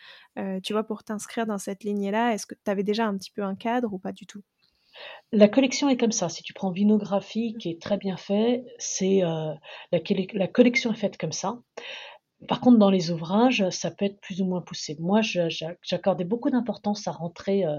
tu 0.63 0.73
vois, 0.73 0.85
pour 0.85 1.03
t'inscrire 1.03 1.47
dans 1.47 1.59
cette 1.59 1.83
lignée-là? 1.83 2.35
Est-ce 2.35 2.47
que 2.47 2.55
tu 2.55 2.71
avais 2.71 2.85
déjà 2.85 3.07
un 3.07 3.17
petit 3.19 3.33
peu 3.33 3.43
un 3.43 3.57
cadre 3.57 3.93
ou 3.93 3.99
pas 3.99 4.13
du 4.13 4.27
tout? 4.27 4.43
La 5.33 5.49
collection 5.49 5.89
est 5.89 5.97
comme 5.97 6.13
ça. 6.13 6.29
Si 6.29 6.43
tu 6.43 6.53
prends 6.53 6.71
Vinographie, 6.71 7.55
qui 7.59 7.71
est 7.71 7.81
très 7.81 7.97
bien 7.97 8.17
fait, 8.17 8.65
c'est 8.79 9.23
euh, 9.23 9.55
la, 9.93 10.01
la, 10.33 10.49
collection 10.49 10.93
est 10.93 10.97
faite 10.97 11.19
comme 11.19 11.33
ça. 11.33 11.61
Par 12.49 12.61
contre, 12.61 12.79
dans 12.79 12.91
les 12.91 13.11
ouvrages, 13.11 13.69
ça 13.71 13.91
peut 13.91 14.07
être 14.07 14.21
plus 14.21 14.41
ou 14.41 14.47
moins 14.47 14.61
poussé. 14.63 14.97
Moi, 14.99 15.21
j'accordais 15.23 16.25
beaucoup 16.25 16.51
d'importance 16.51 17.07
à 17.07 17.13
rentrer, 17.13 17.65
euh, 17.65 17.79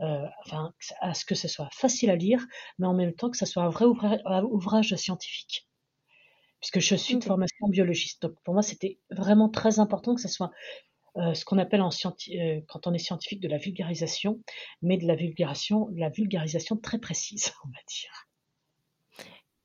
euh, 0.00 0.26
enfin, 0.44 0.74
à 1.00 1.14
ce 1.14 1.24
que 1.24 1.34
ce 1.34 1.48
soit 1.48 1.68
facile 1.72 2.10
à 2.10 2.16
lire, 2.16 2.44
mais 2.78 2.86
en 2.86 2.94
même 2.94 3.14
temps 3.14 3.30
que 3.30 3.36
ce 3.36 3.46
soit 3.46 3.62
un 3.62 3.68
vrai 3.70 3.84
ouvrage, 3.86 4.20
ouvrage 4.50 4.94
scientifique. 4.96 5.68
Puisque 6.60 6.80
je 6.80 6.94
suis 6.94 7.16
de 7.16 7.24
formation 7.24 7.68
biologiste. 7.68 8.22
Donc, 8.22 8.34
pour 8.44 8.54
moi, 8.54 8.62
c'était 8.62 8.98
vraiment 9.10 9.48
très 9.48 9.80
important 9.80 10.14
que 10.14 10.20
ce 10.20 10.28
soit 10.28 10.50
euh, 11.18 11.34
ce 11.34 11.44
qu'on 11.44 11.58
appelle 11.58 11.82
en 11.82 11.90
euh, 11.90 12.60
quand 12.68 12.86
on 12.86 12.94
est 12.94 12.98
scientifique 12.98 13.40
de 13.40 13.48
la 13.48 13.58
vulgarisation, 13.58 14.40
mais 14.80 14.96
de 14.96 15.06
la 15.06 15.14
vulgarisation, 15.14 15.90
de 15.90 16.00
la 16.00 16.08
vulgarisation 16.08 16.76
très 16.76 16.98
précise, 16.98 17.52
on 17.64 17.68
va 17.68 17.78
dire. 17.86 18.28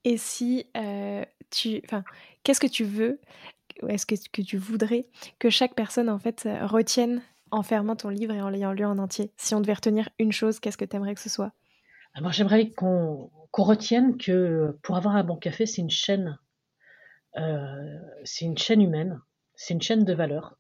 Et 0.04 0.18
si 0.18 0.70
euh, 0.76 1.24
tu, 1.50 1.82
enfin, 1.86 2.04
qu'est-ce 2.44 2.60
que 2.60 2.68
tu 2.68 2.84
veux, 2.84 3.22
est-ce 3.88 4.06
que, 4.06 4.16
que 4.32 4.42
tu 4.42 4.58
voudrais 4.58 5.08
que 5.40 5.50
chaque 5.50 5.74
personne 5.74 6.10
en 6.10 6.20
fait 6.20 6.48
retienne 6.62 7.22
en 7.52 7.64
fermant 7.64 7.96
ton 7.96 8.10
livre 8.10 8.34
et 8.34 8.42
en 8.42 8.50
l'ayant 8.50 8.74
lu 8.74 8.84
en 8.84 8.98
entier? 8.98 9.32
Si 9.38 9.56
on 9.56 9.62
devait 9.62 9.74
retenir 9.74 10.10
une 10.20 10.34
chose, 10.34 10.60
qu'est-ce 10.60 10.78
que 10.78 10.86
tu 10.86 10.96
aimerais 10.98 11.16
que 11.16 11.22
ce 11.22 11.30
soit? 11.30 11.54
Alors 12.14 12.32
j'aimerais 12.32 12.72
qu'on 12.72 13.32
qu 13.54 13.62
retienne 13.62 14.18
que 14.18 14.78
pour 14.84 14.98
avoir 14.98 15.16
un 15.16 15.24
bon 15.24 15.38
café, 15.38 15.66
c'est 15.66 15.82
une 15.82 15.90
chaîne, 15.90 16.38
c'est 18.24 18.46
une 18.46 18.58
chaîne 18.58 18.82
humaine, 18.82 19.22
c'est 19.56 19.74
une 19.74 19.82
chaîne 19.82 20.04
de 20.04 20.14
valeurs 20.14 20.58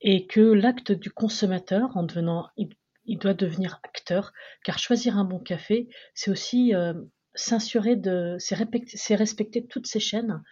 et 0.00 0.26
que 0.26 0.40
l'acte 0.40 0.92
du 0.92 1.10
consommateur, 1.10 1.96
en 1.96 2.02
devenant 2.02 2.48
il 3.10 3.18
doit 3.18 3.34
devenir 3.34 3.80
acteur, 3.82 4.32
car 4.64 4.78
choisir 4.78 5.18
un 5.18 5.24
bon 5.24 5.38
café, 5.38 5.88
c'est 6.14 6.30
aussi 6.30 6.74
euh, 6.74 6.94
de, 6.94 8.36
c'est 8.38 8.54
respecter, 9.14 9.66
toutes 9.66 9.86
ces 9.86 10.00
chaînes, 10.00 10.42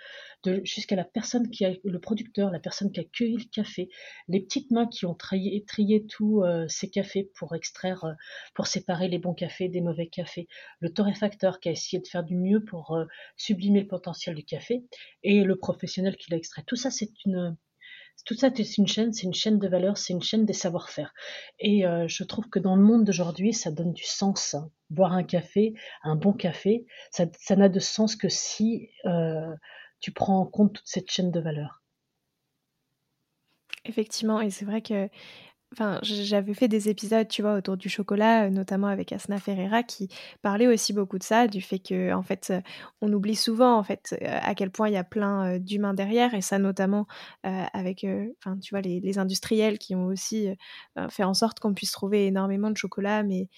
jusqu'à 0.63 0.97
la 0.97 1.05
personne 1.05 1.51
qui 1.51 1.65
a, 1.65 1.73
le 1.83 1.99
producteur, 1.99 2.51
la 2.51 2.61
personne 2.61 2.93
qui 2.93 3.01
a 3.01 3.05
cueilli 3.05 3.37
le 3.37 3.51
café, 3.51 3.89
les 4.29 4.41
petites 4.41 4.71
mains 4.71 4.87
qui 4.87 5.05
ont 5.05 5.15
trié, 5.15 5.65
trié 5.67 6.07
tous 6.07 6.43
euh, 6.45 6.67
ces 6.69 6.89
cafés 6.91 7.31
pour 7.37 7.55
extraire, 7.55 8.05
euh, 8.05 8.13
pour 8.55 8.67
séparer 8.67 9.09
les 9.09 9.19
bons 9.19 9.35
cafés 9.35 9.69
des 9.69 9.81
mauvais 9.81 10.07
cafés, 10.07 10.49
le 10.81 10.93
torréfacteur 10.93 11.61
qui 11.61 11.69
a 11.69 11.73
essayé 11.73 12.01
de 12.01 12.09
faire 12.09 12.25
du 12.25 12.37
mieux 12.37 12.65
pour 12.65 12.97
sublimer 13.37 13.81
le 13.81 13.89
potentiel 13.89 14.35
du 14.35 14.45
café, 14.45 14.85
et 15.23 15.43
le 15.43 15.57
professionnel 15.57 16.17
qui 16.17 16.31
l'a 16.31 16.37
extrait. 16.37 16.63
Tout 16.67 16.77
ça, 16.77 16.91
c'est 16.91 17.11
une, 17.25 17.57
tout 18.25 18.35
ça, 18.35 18.51
c'est 18.55 18.79
une 18.79 18.87
chaîne, 18.87 19.13
c'est 19.13 19.27
une 19.27 19.35
chaîne 19.35 19.59
de 19.59 19.69
valeur, 19.69 19.97
c'est 19.97 20.13
une 20.13 20.23
chaîne 20.23 20.45
des 20.45 20.53
savoir-faire. 20.53 21.15
Et 21.59 21.87
euh, 21.87 22.07
je 22.09 22.25
trouve 22.25 22.49
que 22.49 22.59
dans 22.59 22.77
le 22.77 22.83
monde 22.83 23.05
d'aujourd'hui, 23.05 23.53
ça 23.53 23.71
donne 23.71 23.93
du 23.93 24.05
sens. 24.05 24.57
Boire 24.91 25.13
un 25.13 25.25
café, 25.25 25.75
un 26.03 26.17
bon 26.17 26.33
café, 26.33 26.87
ça, 27.11 27.27
n'a 27.57 27.69
de 27.69 27.81
sens 27.81 28.17
que 28.17 28.29
si 28.29 28.91
euh, 29.05 29.55
tu 30.01 30.13
prends 30.13 30.41
en 30.41 30.47
compte 30.47 30.75
toute 30.75 30.87
cette 30.87 31.11
chaîne 31.11 31.31
de 31.31 31.41
valeur. 31.41 31.83
Effectivement, 33.85 34.41
et 34.41 34.51
c'est 34.51 34.65
vrai 34.65 34.83
que 34.83 35.09
J'avais 36.03 36.55
fait 36.55 36.67
des 36.67 36.89
épisodes, 36.89 37.29
tu 37.29 37.43
vois, 37.43 37.55
autour 37.55 37.77
du 37.77 37.91
chocolat, 37.91 38.47
euh, 38.47 38.51
notamment 38.51 38.87
avec 38.87 39.13
Asna 39.13 39.39
Ferreira, 39.39 39.83
qui 39.83 40.09
parlait 40.41 40.67
aussi 40.67 40.95
beaucoup 40.95 41.19
de 41.19 41.23
ça, 41.23 41.47
du 41.47 41.61
fait 41.61 41.79
que, 41.79 42.13
en 42.15 42.23
fait, 42.23 42.49
euh, 42.51 42.61
on 43.03 43.13
oublie 43.13 43.37
souvent, 43.37 43.77
en 43.77 43.85
fait, 43.85 44.17
euh, 44.23 44.39
à 44.43 44.55
quel 44.55 44.71
point 44.71 44.89
il 44.89 44.95
y 44.95 44.97
a 44.97 45.05
plein 45.05 45.59
d'humains 45.59 45.93
derrière, 45.93 46.33
et 46.33 46.41
ça 46.41 46.59
notamment 46.59 47.07
avec, 47.43 48.07
enfin, 48.45 48.57
les, 48.83 49.19
industriels 49.19 49.79
qui 49.79 49.95
ont 49.95 50.07
aussi 50.07 50.49
fait 51.11 51.25
en 51.25 51.35
sorte 51.35 51.61
qu'on 51.61 51.75
puisse 51.75 51.93
trouver 51.93 52.27
énormément 52.27 52.71
de 52.71 52.77
chocolat, 52.77 53.23
mais 53.23 53.49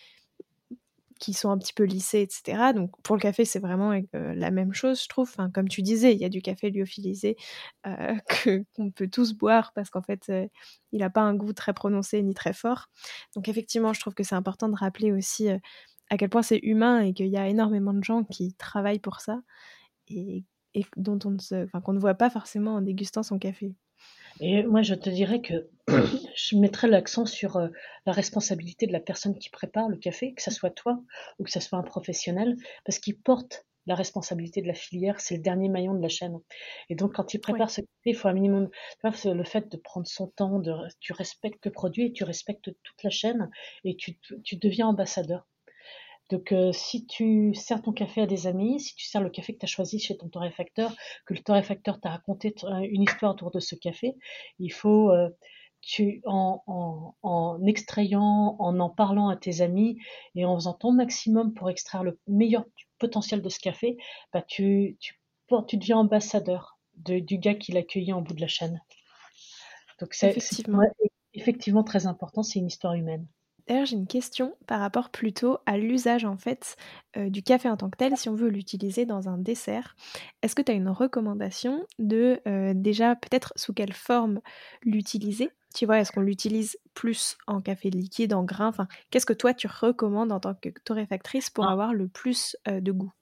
qui 1.20 1.34
sont 1.34 1.50
un 1.50 1.58
petit 1.58 1.72
peu 1.74 1.84
lissés, 1.84 2.22
etc. 2.22 2.72
Donc 2.74 2.90
pour 3.02 3.14
le 3.14 3.20
café, 3.20 3.44
c'est 3.44 3.60
vraiment 3.60 3.92
euh, 3.92 4.34
la 4.34 4.50
même 4.50 4.72
chose, 4.72 5.02
je 5.02 5.08
trouve. 5.08 5.28
Enfin, 5.28 5.50
comme 5.50 5.68
tu 5.68 5.82
disais, 5.82 6.12
il 6.14 6.20
y 6.20 6.24
a 6.24 6.28
du 6.28 6.42
café 6.42 6.70
lyophilisé 6.70 7.36
euh, 7.86 8.16
qu'on 8.74 8.90
peut 8.90 9.08
tous 9.08 9.34
boire 9.34 9.72
parce 9.74 9.90
qu'en 9.90 10.02
fait, 10.02 10.22
euh, 10.30 10.46
il 10.92 11.00
n'a 11.00 11.10
pas 11.10 11.20
un 11.20 11.34
goût 11.34 11.52
très 11.52 11.74
prononcé 11.74 12.22
ni 12.22 12.34
très 12.34 12.54
fort. 12.54 12.88
Donc 13.36 13.48
effectivement, 13.48 13.92
je 13.92 14.00
trouve 14.00 14.14
que 14.14 14.24
c'est 14.24 14.34
important 14.34 14.68
de 14.68 14.76
rappeler 14.76 15.12
aussi 15.12 15.48
à 16.10 16.16
quel 16.16 16.30
point 16.30 16.42
c'est 16.42 16.60
humain 16.62 17.00
et 17.00 17.12
qu'il 17.14 17.28
y 17.28 17.36
a 17.36 17.48
énormément 17.48 17.94
de 17.94 18.02
gens 18.02 18.24
qui 18.24 18.54
travaillent 18.54 18.98
pour 18.98 19.20
ça 19.20 19.40
et, 20.08 20.44
dont 20.96 21.18
on 21.24 21.30
ne 21.30 21.80
qu'on 21.80 21.92
ne 21.92 22.00
voit 22.00 22.14
pas 22.14 22.30
forcément 22.30 22.76
en 22.76 22.80
dégustant 22.80 23.22
son 23.22 23.38
café. 23.38 23.74
Et 24.40 24.62
moi, 24.62 24.80
je 24.82 24.94
te 24.94 25.10
dirais 25.10 25.42
que 25.42 25.68
je 26.34 26.56
mettrais 26.56 26.88
l'accent 26.88 27.26
sur 27.26 27.56
euh, 27.56 27.68
la 28.06 28.12
responsabilité 28.12 28.86
de 28.86 28.92
la 28.92 29.00
personne 29.00 29.38
qui 29.38 29.50
prépare 29.50 29.88
le 29.88 29.98
café, 29.98 30.32
que 30.32 30.42
ce 30.42 30.50
soit 30.50 30.70
toi 30.70 31.02
ou 31.38 31.44
que 31.44 31.50
ce 31.50 31.60
soit 31.60 31.78
un 31.78 31.82
professionnel, 31.82 32.56
parce 32.84 32.98
qu'il 32.98 33.18
porte 33.18 33.66
la 33.86 33.94
responsabilité 33.94 34.62
de 34.62 34.66
la 34.66 34.74
filière, 34.74 35.20
c'est 35.20 35.36
le 35.36 35.42
dernier 35.42 35.68
maillon 35.68 35.94
de 35.94 36.02
la 36.02 36.08
chaîne. 36.08 36.38
Et 36.88 36.94
donc, 36.94 37.14
quand 37.14 37.34
il 37.34 37.40
prépare 37.40 37.70
ce 37.70 37.80
café, 37.80 37.90
il 38.06 38.16
faut 38.16 38.28
un 38.28 38.32
minimum. 38.32 38.70
Le 39.02 39.44
fait 39.44 39.70
de 39.70 39.76
prendre 39.76 40.06
son 40.06 40.28
temps, 40.28 40.58
de, 40.58 40.72
tu 41.00 41.12
respectes 41.12 41.66
le 41.66 41.72
produit 41.72 42.06
et 42.06 42.12
tu 42.12 42.24
respectes 42.24 42.70
toute 42.82 43.02
la 43.02 43.10
chaîne 43.10 43.50
et 43.84 43.96
tu, 43.96 44.18
tu 44.44 44.56
deviens 44.56 44.86
ambassadeur. 44.86 45.49
Donc, 46.30 46.52
euh, 46.52 46.72
si 46.72 47.06
tu 47.06 47.54
sers 47.54 47.82
ton 47.82 47.92
café 47.92 48.22
à 48.22 48.26
des 48.26 48.46
amis, 48.46 48.78
si 48.78 48.94
tu 48.94 49.04
sers 49.06 49.20
le 49.20 49.30
café 49.30 49.52
que 49.52 49.58
tu 49.58 49.64
as 49.64 49.68
choisi 49.68 49.98
chez 49.98 50.16
ton 50.16 50.28
torréfacteur, 50.28 50.94
que 51.26 51.34
le 51.34 51.40
torréfacteur 51.40 52.00
t'a 52.00 52.10
raconté 52.10 52.54
une 52.82 53.02
histoire 53.02 53.32
autour 53.32 53.50
de 53.50 53.58
ce 53.58 53.74
café, 53.74 54.14
il 54.60 54.72
faut, 54.72 55.10
euh, 55.10 55.28
tu, 55.80 56.22
en, 56.26 56.62
en, 56.66 57.16
en, 57.22 57.66
extrayant, 57.66 58.56
en 58.58 58.78
en 58.78 58.90
parlant 58.90 59.28
à 59.28 59.36
tes 59.36 59.60
amis 59.60 59.98
et 60.36 60.44
en 60.44 60.54
faisant 60.54 60.74
ton 60.74 60.92
maximum 60.92 61.52
pour 61.52 61.68
extraire 61.68 62.04
le 62.04 62.18
meilleur 62.28 62.64
potentiel 62.98 63.42
de 63.42 63.48
ce 63.48 63.58
café, 63.58 63.96
bah 64.32 64.42
tu, 64.42 64.96
tu, 65.00 65.20
tu 65.66 65.76
deviens 65.78 65.98
ambassadeur 65.98 66.78
de, 66.96 67.18
du 67.18 67.38
gars 67.38 67.54
qui 67.54 67.72
l'a 67.72 67.80
accueilli 67.80 68.12
en 68.12 68.22
bout 68.22 68.34
de 68.34 68.40
la 68.40 68.48
chaîne. 68.48 68.80
Donc, 69.98 70.14
c'est 70.14 70.30
effectivement. 70.30 70.82
effectivement 71.34 71.82
très 71.82 72.06
important, 72.06 72.42
c'est 72.42 72.58
une 72.58 72.68
histoire 72.68 72.94
humaine. 72.94 73.26
D'ailleurs, 73.66 73.86
j'ai 73.86 73.96
une 73.96 74.06
question 74.06 74.54
par 74.66 74.80
rapport 74.80 75.10
plutôt 75.10 75.58
à 75.66 75.78
l'usage 75.78 76.24
en 76.24 76.36
fait 76.36 76.76
euh, 77.16 77.30
du 77.30 77.42
café 77.42 77.68
en 77.68 77.76
tant 77.76 77.90
que 77.90 77.96
tel, 77.96 78.16
si 78.16 78.28
on 78.28 78.34
veut 78.34 78.48
l'utiliser 78.48 79.06
dans 79.06 79.28
un 79.28 79.38
dessert. 79.38 79.96
Est-ce 80.42 80.54
que 80.54 80.62
tu 80.62 80.72
as 80.72 80.74
une 80.74 80.88
recommandation 80.88 81.84
de 81.98 82.40
euh, 82.46 82.72
déjà 82.74 83.16
peut-être 83.16 83.52
sous 83.56 83.72
quelle 83.72 83.92
forme 83.92 84.40
l'utiliser? 84.82 85.50
Tu 85.74 85.86
vois, 85.86 86.00
est-ce 86.00 86.10
qu'on 86.10 86.20
l'utilise 86.20 86.78
plus 86.94 87.36
en 87.46 87.60
café 87.60 87.90
liquide, 87.90 88.34
en 88.34 88.42
grain 88.42 88.68
Enfin, 88.68 88.88
qu'est-ce 89.10 89.26
que 89.26 89.32
toi 89.32 89.54
tu 89.54 89.68
recommandes 89.68 90.32
en 90.32 90.40
tant 90.40 90.54
que 90.54 90.68
torréfactrice 90.84 91.50
pour 91.50 91.66
ah. 91.66 91.72
avoir 91.72 91.94
le 91.94 92.08
plus 92.08 92.56
euh, 92.68 92.80
de 92.80 92.92
goût? 92.92 93.12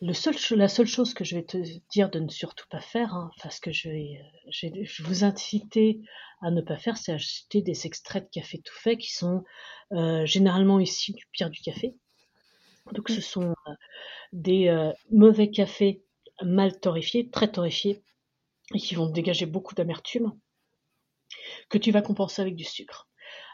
La 0.00 0.14
seule 0.14 0.86
chose 0.86 1.12
que 1.12 1.24
je 1.24 1.36
vais 1.36 1.44
te 1.44 1.58
dire 1.90 2.10
de 2.10 2.20
ne 2.20 2.28
surtout 2.28 2.66
pas 2.70 2.80
faire, 2.80 3.14
hein, 3.14 3.30
parce 3.42 3.60
que 3.60 3.70
je 3.70 3.88
vais, 3.88 4.22
je 4.50 5.02
vous 5.02 5.24
inciter 5.24 6.00
à 6.40 6.50
ne 6.50 6.62
pas 6.62 6.78
faire, 6.78 6.96
c'est 6.96 7.12
acheter 7.12 7.60
des 7.60 7.86
extraits 7.86 8.24
de 8.24 8.30
café 8.30 8.60
tout 8.62 8.74
fait 8.74 8.96
qui 8.96 9.12
sont 9.12 9.44
euh, 9.92 10.24
généralement 10.24 10.80
issus 10.80 11.12
du 11.12 11.26
pire 11.32 11.50
du 11.50 11.60
café. 11.60 11.94
Donc 12.92 13.10
ce 13.10 13.20
sont 13.20 13.50
euh, 13.50 13.72
des 14.32 14.68
euh, 14.68 14.92
mauvais 15.10 15.50
cafés 15.50 16.02
mal 16.42 16.80
torréfiés, 16.80 17.28
très 17.28 17.52
torréfiés, 17.52 18.02
et 18.74 18.78
qui 18.78 18.94
vont 18.94 19.10
dégager 19.10 19.44
beaucoup 19.44 19.74
d'amertume, 19.74 20.32
que 21.68 21.76
tu 21.76 21.90
vas 21.90 22.00
compenser 22.00 22.40
avec 22.40 22.56
du 22.56 22.64
sucre. 22.64 23.09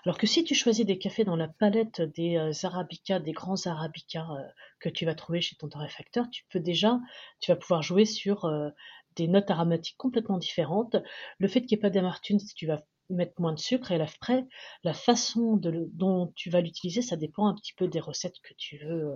Alors 0.06 0.18
que 0.18 0.28
si 0.28 0.44
tu 0.44 0.54
choisis 0.54 0.86
des 0.86 0.98
cafés 0.98 1.24
dans 1.24 1.34
la 1.34 1.48
palette 1.48 2.00
des 2.00 2.36
euh, 2.36 2.52
arabicas, 2.62 3.18
des 3.18 3.32
grands 3.32 3.66
arabicas 3.66 4.28
euh, 4.30 4.48
que 4.78 4.88
tu 4.88 5.04
vas 5.04 5.16
trouver 5.16 5.40
chez 5.40 5.56
ton 5.56 5.68
torréfacteur, 5.68 6.30
tu 6.30 6.44
peux 6.48 6.60
déjà, 6.60 7.00
tu 7.40 7.50
vas 7.50 7.56
pouvoir 7.56 7.82
jouer 7.82 8.04
sur 8.04 8.44
euh, 8.44 8.68
des 9.16 9.26
notes 9.26 9.50
aromatiques 9.50 9.96
complètement 9.96 10.38
différentes. 10.38 10.94
Le 11.40 11.48
fait 11.48 11.60
qu'il 11.60 11.76
n'y 11.76 11.80
ait 11.80 11.82
pas 11.82 11.90
d'amertume, 11.90 12.38
tu 12.54 12.68
vas 12.68 12.84
mettre 13.10 13.32
moins 13.40 13.52
de 13.52 13.58
sucre 13.58 13.90
et 13.90 14.00
après, 14.00 14.46
la 14.84 14.94
façon 14.94 15.56
dont 15.56 16.32
tu 16.36 16.50
vas 16.50 16.60
l'utiliser, 16.60 17.02
ça 17.02 17.16
dépend 17.16 17.48
un 17.48 17.56
petit 17.56 17.74
peu 17.74 17.88
des 17.88 17.98
recettes 17.98 18.38
que 18.44 18.54
tu 18.56 18.78
veux 18.78 19.10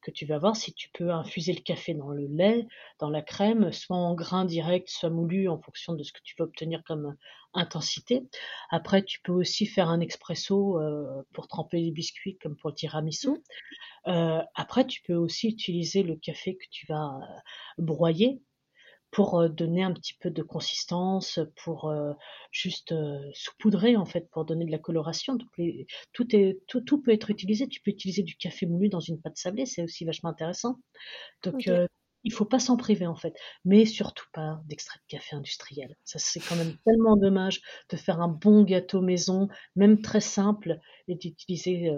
que 0.00 0.10
tu 0.10 0.26
vas 0.26 0.38
voir 0.38 0.56
si 0.56 0.72
tu 0.72 0.88
peux 0.90 1.10
infuser 1.10 1.52
le 1.52 1.60
café 1.60 1.94
dans 1.94 2.10
le 2.10 2.26
lait, 2.26 2.66
dans 2.98 3.10
la 3.10 3.22
crème, 3.22 3.72
soit 3.72 3.96
en 3.96 4.14
grain 4.14 4.44
direct, 4.44 4.88
soit 4.88 5.10
moulu 5.10 5.48
en 5.48 5.58
fonction 5.58 5.94
de 5.94 6.02
ce 6.02 6.12
que 6.12 6.20
tu 6.22 6.34
veux 6.38 6.44
obtenir 6.44 6.82
comme 6.84 7.16
intensité. 7.54 8.22
Après, 8.70 9.02
tu 9.02 9.20
peux 9.20 9.32
aussi 9.32 9.66
faire 9.66 9.88
un 9.88 10.00
expresso 10.00 10.80
euh, 10.80 11.22
pour 11.32 11.48
tremper 11.48 11.80
les 11.80 11.90
biscuits 11.90 12.38
comme 12.38 12.56
pour 12.56 12.70
le 12.70 12.76
tiramisu. 12.76 13.30
Euh, 14.06 14.42
après, 14.54 14.86
tu 14.86 15.02
peux 15.02 15.14
aussi 15.14 15.48
utiliser 15.48 16.02
le 16.02 16.16
café 16.16 16.56
que 16.56 16.66
tu 16.70 16.86
vas 16.86 17.16
euh, 17.16 17.82
broyer 17.82 18.40
pour 19.10 19.48
donner 19.50 19.82
un 19.82 19.92
petit 19.92 20.14
peu 20.14 20.30
de 20.30 20.42
consistance, 20.42 21.40
pour 21.56 21.92
juste 22.52 22.94
saupoudrer 23.34 23.96
en 23.96 24.04
fait, 24.04 24.28
pour 24.30 24.44
donner 24.44 24.64
de 24.64 24.70
la 24.70 24.78
coloration. 24.78 25.34
Donc 25.34 25.48
tout, 26.12 26.36
est, 26.36 26.60
tout, 26.68 26.80
tout, 26.80 27.02
peut 27.02 27.12
être 27.12 27.30
utilisé. 27.30 27.68
Tu 27.68 27.80
peux 27.80 27.90
utiliser 27.90 28.22
du 28.22 28.36
café 28.36 28.66
moulu 28.66 28.88
dans 28.88 29.00
une 29.00 29.20
pâte 29.20 29.36
sablée, 29.36 29.66
c'est 29.66 29.82
aussi 29.82 30.04
vachement 30.04 30.30
intéressant. 30.30 30.76
Donc 31.42 31.70
il 32.22 32.32
faut 32.32 32.44
pas 32.44 32.58
s'en 32.58 32.76
priver 32.76 33.06
en 33.06 33.16
fait, 33.16 33.34
mais 33.64 33.86
surtout 33.86 34.26
pas 34.34 34.60
d'extrait 34.66 34.98
de 34.98 35.16
café 35.16 35.36
industriel. 35.36 35.96
Ça 36.04 36.18
c'est 36.18 36.40
quand 36.40 36.56
même 36.56 36.76
tellement 36.84 37.16
dommage 37.16 37.62
de 37.88 37.96
faire 37.96 38.20
un 38.20 38.28
bon 38.28 38.62
gâteau 38.62 39.00
maison, 39.00 39.48
même 39.74 40.02
très 40.02 40.20
simple, 40.20 40.78
et 41.08 41.14
d'utiliser 41.14 41.90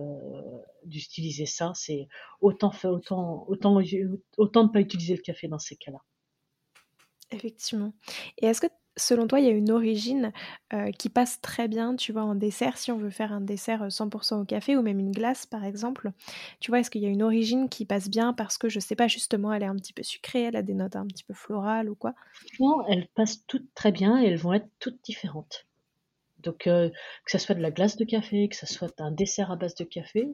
d'utiliser 0.85 1.47
ça. 1.47 1.73
C'est 1.75 2.07
autant 2.41 2.73
autant 2.85 3.45
autant 3.49 3.81
autant 4.39 4.65
ne 4.65 4.69
pas 4.69 4.81
utiliser 4.81 5.17
le 5.17 5.23
café 5.23 5.49
dans 5.49 5.59
ces 5.59 5.77
cas-là. 5.77 5.99
Effectivement. 7.33 7.93
Et 8.39 8.47
est-ce 8.47 8.61
que 8.61 8.67
selon 8.97 9.27
toi, 9.27 9.41
il 9.41 9.47
y 9.47 9.49
a 9.49 9.53
une 9.53 9.71
origine 9.71 10.33
euh, 10.73 10.91
qui 10.93 11.09
passe 11.09 11.41
très 11.41 11.69
bien, 11.69 11.97
tu 11.97 12.13
vois, 12.13 12.23
en 12.23 12.35
dessert, 12.35 12.77
si 12.77 12.93
on 12.93 12.99
veut 12.99 13.11
faire 13.11 13.33
un 13.33 13.41
dessert 13.41 13.91
100% 13.91 14.39
euh, 14.39 14.43
au 14.43 14.45
café 14.45 14.77
ou 14.77 14.83
même 14.83 14.99
une 14.99 15.13
glace 15.13 15.47
par 15.47 15.65
exemple? 15.65 16.13
Tu 16.61 16.71
vois, 16.71 16.81
est-ce 16.81 16.91
qu'il 16.91 17.03
y 17.03 17.07
a 17.07 17.11
une 17.11 17.23
origine 17.23 17.69
qui 17.69 17.85
passe 17.87 18.09
bien 18.11 18.33
parce 18.33 18.59
que 18.59 18.69
je 18.69 18.81
sais 18.81 18.97
pas, 18.97 19.09
justement, 19.09 19.53
elle 19.53 19.63
est 19.63 19.67
un 19.67 19.77
petit 19.77 19.93
peu 19.93 20.03
sucrée, 20.03 20.43
elle 20.43 20.57
a 20.57 20.63
des 20.63 20.75
notes 20.75 20.97
un 20.97 21.07
petit 21.07 21.25
peu 21.25 21.35
florales 21.35 21.89
ou 21.89 21.95
quoi? 21.95 22.15
Non, 22.61 22.87
elles 22.89 23.09
passent 23.15 23.47
toutes 23.47 23.73
très 23.75 23.93
bien 23.93 24.23
et 24.23 24.27
elles 24.27 24.39
vont 24.39 24.53
être 24.53 24.69
toutes 24.79 25.03
différentes. 25.03 25.67
Donc, 26.41 26.67
euh, 26.67 26.89
que 27.25 27.31
ce 27.31 27.39
soit 27.39 27.55
de 27.55 27.61
la 27.63 27.71
glace 27.71 27.97
de 27.97 28.05
café, 28.05 28.49
que 28.49 28.57
ce 28.57 28.67
soit 28.67 29.01
un 29.01 29.13
dessert 29.13 29.53
à 29.53 29.57
base 29.57 29.77
de 29.77 29.85
café, 29.85 30.29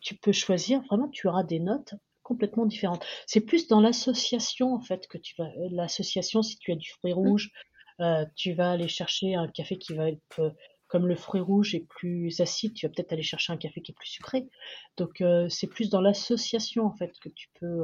tu 0.00 0.14
peux 0.14 0.32
choisir, 0.32 0.80
vraiment, 0.88 1.08
tu 1.08 1.28
auras 1.28 1.44
des 1.44 1.60
notes 1.60 1.94
complètement 2.30 2.64
différente. 2.64 3.04
C'est 3.26 3.40
plus 3.40 3.66
dans 3.66 3.80
l'association 3.80 4.72
en 4.72 4.80
fait 4.80 5.08
que 5.08 5.18
tu 5.18 5.34
vas. 5.36 5.46
Euh, 5.46 5.68
l'association, 5.72 6.42
si 6.42 6.58
tu 6.58 6.70
as 6.70 6.76
du 6.76 6.88
fruit 6.90 7.10
mmh. 7.10 7.16
rouge, 7.16 7.50
euh, 7.98 8.24
tu 8.36 8.52
vas 8.52 8.70
aller 8.70 8.86
chercher 8.86 9.34
un 9.34 9.48
café 9.48 9.78
qui 9.78 9.94
va 9.94 10.08
être 10.08 10.38
euh, 10.38 10.50
comme 10.86 11.08
le 11.08 11.16
fruit 11.16 11.40
rouge 11.40 11.74
est 11.74 11.86
plus 11.88 12.40
acide, 12.40 12.72
tu 12.74 12.86
vas 12.86 12.92
peut-être 12.92 13.12
aller 13.12 13.24
chercher 13.24 13.52
un 13.52 13.56
café 13.56 13.80
qui 13.80 13.90
est 13.90 13.94
plus 13.94 14.08
sucré. 14.08 14.48
Donc 14.96 15.22
c'est 15.48 15.68
plus 15.68 15.88
dans 15.88 16.00
l'association 16.00 16.84
en 16.84 16.92
fait 16.96 17.12
que 17.20 17.28
tu 17.28 17.48
peux 17.60 17.80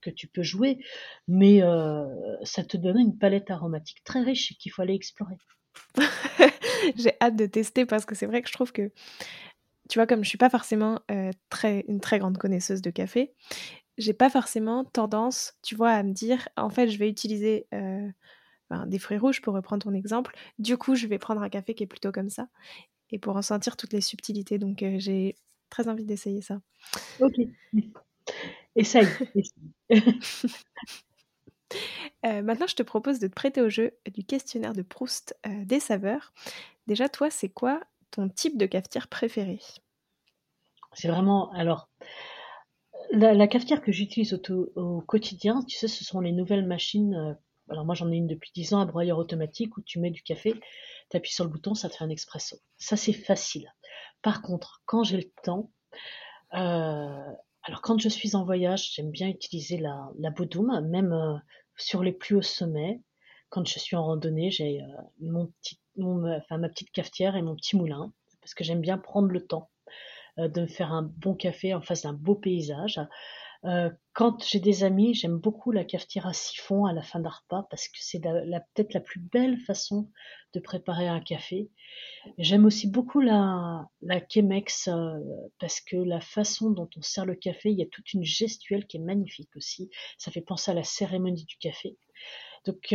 que 0.00 0.10
tu 0.10 0.28
peux 0.28 0.44
jouer, 0.44 0.78
mais 1.26 1.60
ça 2.44 2.62
te 2.62 2.76
donne 2.76 3.00
une 3.00 3.18
palette 3.18 3.50
aromatique 3.50 4.04
très 4.04 4.20
riche 4.22 4.52
et 4.52 4.54
qu'il 4.54 4.70
faut 4.70 4.82
aller 4.82 4.94
explorer. 4.94 5.38
J'ai 6.96 7.12
hâte 7.20 7.34
de 7.34 7.46
tester 7.46 7.84
parce 7.84 8.04
que 8.04 8.14
c'est 8.14 8.26
vrai 8.26 8.42
que 8.42 8.48
je 8.48 8.52
trouve 8.52 8.70
que 8.70 8.92
tu 9.90 9.98
vois, 9.98 10.06
comme 10.06 10.22
je 10.24 10.28
suis 10.28 10.38
pas 10.38 10.48
forcément 10.48 11.00
très, 11.50 11.84
une 11.88 12.00
très 12.00 12.18
grande 12.18 12.38
connaisseuse 12.38 12.80
de 12.80 12.90
café, 12.90 13.34
j'ai 13.98 14.14
pas 14.14 14.30
forcément 14.30 14.84
tendance, 14.84 15.54
tu 15.62 15.74
vois, 15.74 15.90
à 15.90 16.02
me 16.02 16.12
dire, 16.12 16.48
en 16.56 16.70
fait, 16.70 16.88
je 16.88 16.96
vais 16.96 17.08
utiliser 17.08 17.66
ben, 17.72 18.86
des 18.86 18.98
fruits 19.00 19.18
rouges 19.18 19.42
pour 19.42 19.52
reprendre 19.52 19.82
ton 19.82 19.92
exemple. 19.92 20.34
Du 20.58 20.78
coup, 20.78 20.94
je 20.94 21.08
vais 21.08 21.18
prendre 21.18 21.42
un 21.42 21.48
café 21.48 21.74
qui 21.74 21.82
est 21.82 21.88
plutôt 21.88 22.12
comme 22.12 22.30
ça 22.30 22.48
et 23.10 23.18
pour 23.18 23.36
en 23.36 23.42
sentir 23.42 23.76
toutes 23.76 23.92
les 23.92 24.00
subtilités. 24.00 24.58
Donc, 24.58 24.84
j'ai 24.98 25.34
très 25.68 25.88
envie 25.88 26.04
d'essayer 26.04 26.40
ça. 26.40 26.60
Ok. 27.18 27.34
Essaye. 28.76 29.08
maintenant, 32.22 32.68
je 32.68 32.76
te 32.76 32.84
propose 32.84 33.18
de 33.18 33.26
te 33.26 33.34
prêter 33.34 33.60
au 33.60 33.68
jeu 33.68 33.90
du 34.12 34.22
questionnaire 34.24 34.72
de 34.72 34.82
Proust 34.82 35.36
des 35.64 35.80
saveurs. 35.80 36.32
Déjà, 36.86 37.08
toi, 37.08 37.28
c'est 37.28 37.48
quoi 37.48 37.80
ton 38.10 38.28
type 38.28 38.58
de 38.58 38.66
cafetière 38.66 39.08
préféré? 39.08 39.60
C'est 40.92 41.08
vraiment. 41.08 41.50
Alors, 41.52 41.88
la, 43.12 43.46
cafetière 43.46 43.82
que 43.82 43.92
j'utilise 43.92 44.38
au, 44.76 45.00
quotidien, 45.02 45.62
tu 45.64 45.76
sais, 45.76 45.88
ce 45.88 46.04
sont 46.04 46.20
les 46.20 46.32
nouvelles 46.32 46.66
machines. 46.66 47.14
Euh, 47.14 47.34
alors, 47.68 47.84
moi, 47.84 47.94
j'en 47.94 48.10
ai 48.10 48.16
une 48.16 48.26
depuis 48.26 48.50
10 48.54 48.74
ans, 48.74 48.80
à 48.80 48.86
broyeur 48.86 49.18
automatique, 49.18 49.76
où 49.76 49.82
tu 49.82 50.00
mets 50.00 50.10
du 50.10 50.22
café, 50.22 50.54
tu 51.10 51.16
appuies 51.16 51.32
sur 51.32 51.44
le 51.44 51.50
bouton, 51.50 51.74
ça 51.74 51.88
te 51.88 51.96
fait 51.96 52.04
un 52.04 52.10
expresso. 52.10 52.56
Ça, 52.78 52.96
c'est 52.96 53.12
facile. 53.12 53.72
Par 54.22 54.42
contre, 54.42 54.82
quand 54.86 55.04
j'ai 55.04 55.16
le 55.16 55.30
temps, 55.44 55.70
euh, 56.54 57.32
alors 57.62 57.80
quand 57.82 58.00
je 58.00 58.08
suis 58.08 58.34
en 58.34 58.44
voyage, 58.44 58.92
j'aime 58.94 59.10
bien 59.10 59.28
utiliser 59.28 59.78
la, 59.78 60.10
la 60.18 60.30
Bodum, 60.30 60.80
même 60.88 61.12
euh, 61.12 61.36
sur 61.76 62.02
les 62.02 62.12
plus 62.12 62.36
hauts 62.36 62.42
sommets. 62.42 63.00
Quand 63.50 63.66
je 63.66 63.78
suis 63.78 63.96
en 63.96 64.04
randonnée, 64.04 64.50
j'ai 64.50 64.80
mon 65.20 65.46
petit 65.46 65.79
ma 66.00 66.68
petite 66.68 66.90
cafetière 66.90 67.36
et 67.36 67.42
mon 67.42 67.56
petit 67.56 67.76
moulin, 67.76 68.12
parce 68.40 68.54
que 68.54 68.64
j'aime 68.64 68.80
bien 68.80 68.98
prendre 68.98 69.28
le 69.28 69.46
temps 69.46 69.70
euh, 70.38 70.48
de 70.48 70.62
me 70.62 70.66
faire 70.66 70.92
un 70.92 71.02
bon 71.02 71.34
café 71.34 71.74
en 71.74 71.80
face 71.80 72.02
d'un 72.02 72.12
beau 72.12 72.34
paysage. 72.34 73.00
Euh, 73.66 73.90
quand 74.14 74.42
j'ai 74.42 74.58
des 74.58 74.84
amis, 74.84 75.14
j'aime 75.14 75.36
beaucoup 75.36 75.70
la 75.70 75.84
cafetière 75.84 76.26
à 76.26 76.32
siphon 76.32 76.86
à 76.86 76.94
la 76.94 77.02
fin 77.02 77.20
d'un 77.20 77.28
repas 77.28 77.66
parce 77.68 77.88
que 77.88 77.98
c'est 78.00 78.20
peut-être 78.20 78.94
la 78.94 79.00
plus 79.00 79.20
belle 79.20 79.58
façon 79.58 80.08
de 80.54 80.60
préparer 80.60 81.08
un 81.08 81.20
café. 81.20 81.68
J'aime 82.38 82.64
aussi 82.64 82.88
beaucoup 82.88 83.20
la, 83.20 83.86
la 84.00 84.20
Chemex 84.26 84.88
euh, 84.88 85.18
parce 85.58 85.80
que 85.80 85.96
la 85.96 86.20
façon 86.20 86.70
dont 86.70 86.88
on 86.96 87.02
sert 87.02 87.26
le 87.26 87.34
café, 87.34 87.70
il 87.70 87.78
y 87.78 87.82
a 87.82 87.86
toute 87.86 88.14
une 88.14 88.24
gestuelle 88.24 88.86
qui 88.86 88.96
est 88.96 89.00
magnifique 89.00 89.54
aussi. 89.56 89.90
Ça 90.16 90.30
fait 90.30 90.40
penser 90.40 90.70
à 90.70 90.74
la 90.74 90.84
cérémonie 90.84 91.44
du 91.44 91.56
café. 91.58 91.98
Donc 92.64 92.94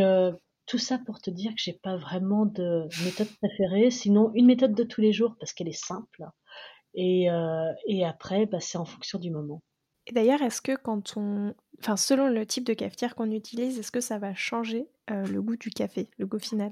tout 0.65 0.77
ça 0.77 0.97
pour 1.05 1.21
te 1.21 1.29
dire 1.29 1.51
que 1.51 1.61
j'ai 1.61 1.73
pas 1.73 1.95
vraiment 1.97 2.45
de 2.45 2.87
méthode 3.03 3.29
préférée, 3.41 3.91
sinon 3.91 4.31
une 4.33 4.45
méthode 4.45 4.73
de 4.73 4.83
tous 4.83 5.01
les 5.01 5.13
jours 5.13 5.35
parce 5.39 5.53
qu'elle 5.53 5.67
est 5.67 5.85
simple. 5.85 6.25
Et, 6.93 7.29
euh, 7.29 7.71
et 7.87 8.05
après, 8.05 8.45
bah, 8.45 8.59
c'est 8.59 8.77
en 8.77 8.85
fonction 8.85 9.19
du 9.19 9.29
moment. 9.29 9.61
Et 10.07 10.13
d'ailleurs, 10.13 10.41
est-ce 10.41 10.61
que 10.61 10.75
quand 10.75 11.17
on, 11.17 11.53
enfin, 11.79 11.97
selon 11.97 12.27
le 12.27 12.45
type 12.45 12.63
de 12.63 12.73
cafetière 12.73 13.15
qu'on 13.15 13.31
utilise, 13.31 13.79
est-ce 13.79 13.91
que 13.91 14.01
ça 14.01 14.19
va 14.19 14.35
changer 14.35 14.87
euh, 15.09 15.25
le 15.25 15.41
goût 15.41 15.57
du 15.57 15.71
café, 15.71 16.09
le 16.17 16.27
goût 16.27 16.39
final? 16.39 16.71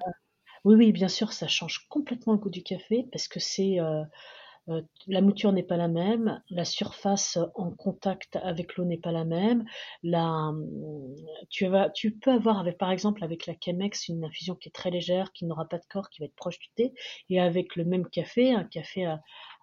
Oui, 0.63 0.75
oui, 0.75 0.91
bien 0.91 1.07
sûr, 1.09 1.33
ça 1.33 1.47
change 1.47 1.87
complètement 1.89 2.33
le 2.33 2.39
goût 2.39 2.49
du 2.49 2.63
café 2.63 3.07
parce 3.11 3.27
que 3.27 3.39
c'est 3.39 3.79
euh, 3.79 4.01
euh, 4.01 4.03
la 4.67 5.21
mouture 5.21 5.51
n'est 5.51 5.63
pas 5.63 5.75
la 5.75 5.89
même, 5.89 6.41
la 6.49 6.63
surface 6.63 7.37
en 7.55 7.71
contact 7.71 8.37
avec 8.37 8.75
l'eau 8.75 8.85
n'est 8.85 8.97
pas 8.97 9.11
la 9.11 9.25
même. 9.25 9.65
La, 10.03 10.51
tu, 11.49 11.67
vas, 11.67 11.89
tu 11.89 12.11
peux 12.11 12.31
avoir, 12.31 12.59
avec, 12.59 12.77
par 12.77 12.91
exemple, 12.91 13.23
avec 13.23 13.45
la 13.45 13.55
Chemex, 13.59 14.07
une 14.07 14.23
infusion 14.23 14.55
qui 14.55 14.69
est 14.69 14.71
très 14.71 14.89
légère, 14.89 15.33
qui 15.33 15.45
n'aura 15.45 15.65
pas 15.65 15.79
de 15.79 15.85
corps, 15.89 16.09
qui 16.09 16.21
va 16.21 16.25
être 16.25 16.35
proche 16.35 16.59
du 16.59 16.69
thé, 16.75 16.93
et 17.29 17.41
avec 17.41 17.75
le 17.75 17.83
même 17.83 18.07
café, 18.09 18.53
un 18.53 18.63
café 18.63 19.13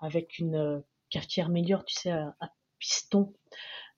avec 0.02 0.38
une 0.38 0.56
euh, 0.56 0.80
cafetière 1.08 1.48
meilleure, 1.48 1.84
tu 1.84 1.94
sais, 1.94 2.10
à, 2.10 2.34
piston, 2.78 3.34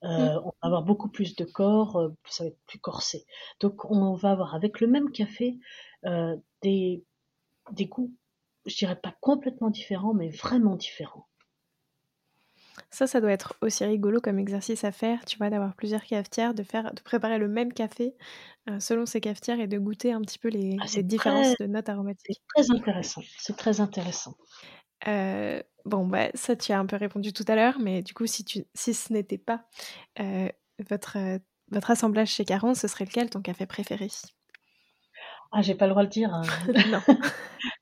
euh, 0.03 0.07
mmh. 0.07 0.41
on 0.43 0.49
va 0.49 0.53
avoir 0.61 0.83
beaucoup 0.83 1.09
plus 1.09 1.35
de 1.35 1.45
corps, 1.45 2.11
ça 2.25 2.43
va 2.43 2.49
être 2.49 2.59
plus 2.65 2.79
corsé. 2.79 3.25
Donc 3.61 3.89
on 3.89 4.13
va 4.15 4.31
avoir 4.31 4.55
avec 4.55 4.81
le 4.81 4.87
même 4.87 5.11
café 5.11 5.57
des, 6.61 7.05
des 7.71 7.85
goûts 7.85 8.13
je 8.65 8.75
dirais 8.75 8.99
pas 8.99 9.15
complètement 9.21 9.69
différent, 9.69 10.13
mais 10.13 10.29
vraiment 10.29 10.75
différent. 10.75 11.27
Ça, 12.89 13.07
ça 13.07 13.21
doit 13.21 13.31
être 13.31 13.55
aussi 13.61 13.83
rigolo 13.83 14.19
comme 14.21 14.39
exercice 14.39 14.83
à 14.83 14.91
faire, 14.91 15.25
tu 15.25 15.37
vois, 15.37 15.49
d'avoir 15.49 15.75
plusieurs 15.75 16.03
cafetières, 16.03 16.53
de 16.53 16.63
faire, 16.63 16.93
de 16.93 17.01
préparer 17.01 17.37
le 17.37 17.47
même 17.47 17.73
café 17.73 18.15
euh, 18.69 18.79
selon 18.79 19.05
ces 19.05 19.21
cafetières 19.21 19.59
et 19.59 19.67
de 19.67 19.77
goûter 19.77 20.11
un 20.11 20.21
petit 20.21 20.39
peu 20.39 20.47
les, 20.49 20.77
ah, 20.79 21.01
différences 21.01 21.55
de 21.59 21.65
notes 21.65 21.89
aromatiques. 21.89 22.41
C'est 22.55 22.63
très 22.63 22.75
intéressant. 22.75 23.21
C'est 23.37 23.57
très 23.57 23.81
intéressant. 23.81 24.35
Euh, 25.07 25.61
bon, 25.85 26.07
bah, 26.07 26.29
ça, 26.33 26.55
tu 26.55 26.71
as 26.71 26.79
un 26.79 26.85
peu 26.85 26.95
répondu 26.95 27.33
tout 27.33 27.45
à 27.47 27.55
l'heure, 27.55 27.79
mais 27.79 28.01
du 28.01 28.13
coup, 28.13 28.25
si, 28.25 28.43
tu, 28.43 28.63
si 28.73 28.93
ce 28.93 29.11
n'était 29.11 29.37
pas 29.37 29.65
euh, 30.19 30.47
votre, 30.89 31.17
votre 31.71 31.91
assemblage 31.91 32.29
chez 32.29 32.45
Caron, 32.45 32.73
ce 32.73 32.87
serait 32.87 33.05
lequel 33.05 33.29
ton 33.29 33.41
café 33.41 33.65
préféré? 33.65 34.07
Ah, 35.51 35.61
j'ai 35.61 35.75
pas 35.75 35.85
le 35.85 35.91
droit 35.91 36.03
de 36.03 36.07
le 36.07 36.11
dire. 36.11 36.33
Hein. 36.33 36.43
non. 36.91 37.01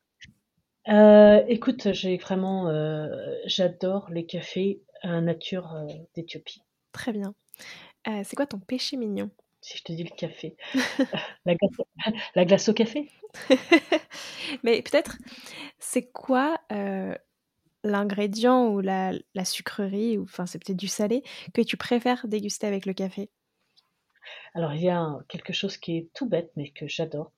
Euh, 0.87 1.43
écoute, 1.47 1.91
j'ai 1.91 2.17
vraiment, 2.17 2.67
euh, 2.67 3.07
j'adore 3.45 4.09
les 4.09 4.25
cafés 4.25 4.81
à 5.01 5.21
nature 5.21 5.73
euh, 5.75 5.87
d'Éthiopie. 6.15 6.63
Très 6.91 7.13
bien. 7.13 7.35
c'est 8.05 8.35
quoi 8.35 8.47
ton 8.47 8.59
péché 8.59 8.97
mignon? 8.97 9.29
Si 9.61 9.77
je 9.77 9.83
te 9.83 9.91
dis 9.91 10.03
le 10.03 10.15
café, 10.15 10.57
la, 11.45 11.53
glace, 11.55 11.77
la 12.35 12.45
glace 12.45 12.69
au 12.69 12.73
café? 12.73 13.09
Mais 14.63 14.81
peut-être, 14.81 15.17
c'est 15.77 16.11
quoi 16.11 16.57
l'ingrédient 17.83 18.67
ou 18.67 18.79
la, 18.79 19.11
la 19.33 19.45
sucrerie, 19.45 20.17
ou 20.17 20.23
enfin 20.23 20.45
c'est 20.45 20.59
peut-être 20.59 20.77
du 20.77 20.87
salé, 20.87 21.23
que 21.53 21.61
tu 21.61 21.77
préfères 21.77 22.27
déguster 22.27 22.65
avec 22.65 22.85
le 22.85 22.93
café? 22.93 23.29
Alors 24.55 24.73
il 24.73 24.81
y 24.81 24.89
a 24.89 25.19
quelque 25.29 25.53
chose 25.53 25.77
qui 25.77 25.97
est 25.97 26.09
tout 26.13 26.27
bête 26.27 26.51
mais 26.55 26.71
que 26.71 26.87
j'adore. 26.87 27.31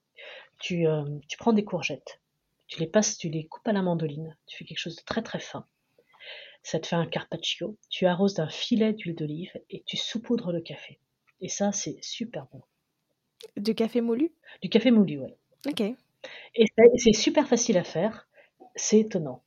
Tu, 0.60 0.86
tu 1.28 1.38
prends 1.38 1.54
des 1.54 1.66
courgettes 1.66 2.22
tu 2.68 2.80
les 2.80 2.88
passes, 2.88 3.18
tu 3.18 3.30
les 3.30 3.48
coupes 3.48 3.68
à 3.68 3.74
la 3.74 3.82
mandoline, 3.82 4.36
tu 4.46 4.58
fais 4.58 4.66
quelque 4.66 4.80
chose 4.80 4.96
de 4.96 5.04
très 5.04 5.22
très 5.22 5.40
fin. 5.40 5.66
Ça 6.64 6.80
te 6.80 6.88
fait 6.88 6.96
un 6.96 7.06
carpaccio, 7.06 7.78
tu 7.90 8.06
arroses 8.06 8.36
d'un 8.36 8.50
filet 8.50 8.94
d'huile 8.94 9.16
d'olive 9.16 9.52
et 9.70 9.84
tu 9.86 9.98
saupoudres 9.98 10.52
le 10.52 10.62
café. 10.62 11.00
Et 11.42 11.50
ça, 11.50 11.72
c'est 11.72 11.98
super 12.02 12.48
bon. 12.52 12.62
Du 13.58 13.76
café 13.76 14.00
moulu? 14.02 14.32
Du 14.62 14.70
café 14.70 14.92
moulu, 14.92 15.20
oui. 15.20 15.34
Ok. 15.68 15.82
Et 15.82 16.66
c'est 16.98 17.14
super 17.14 17.48
facile 17.48 17.78
à 17.78 17.84
faire, 17.84 18.28
c'est 18.76 19.00
étonnant. 19.00 19.44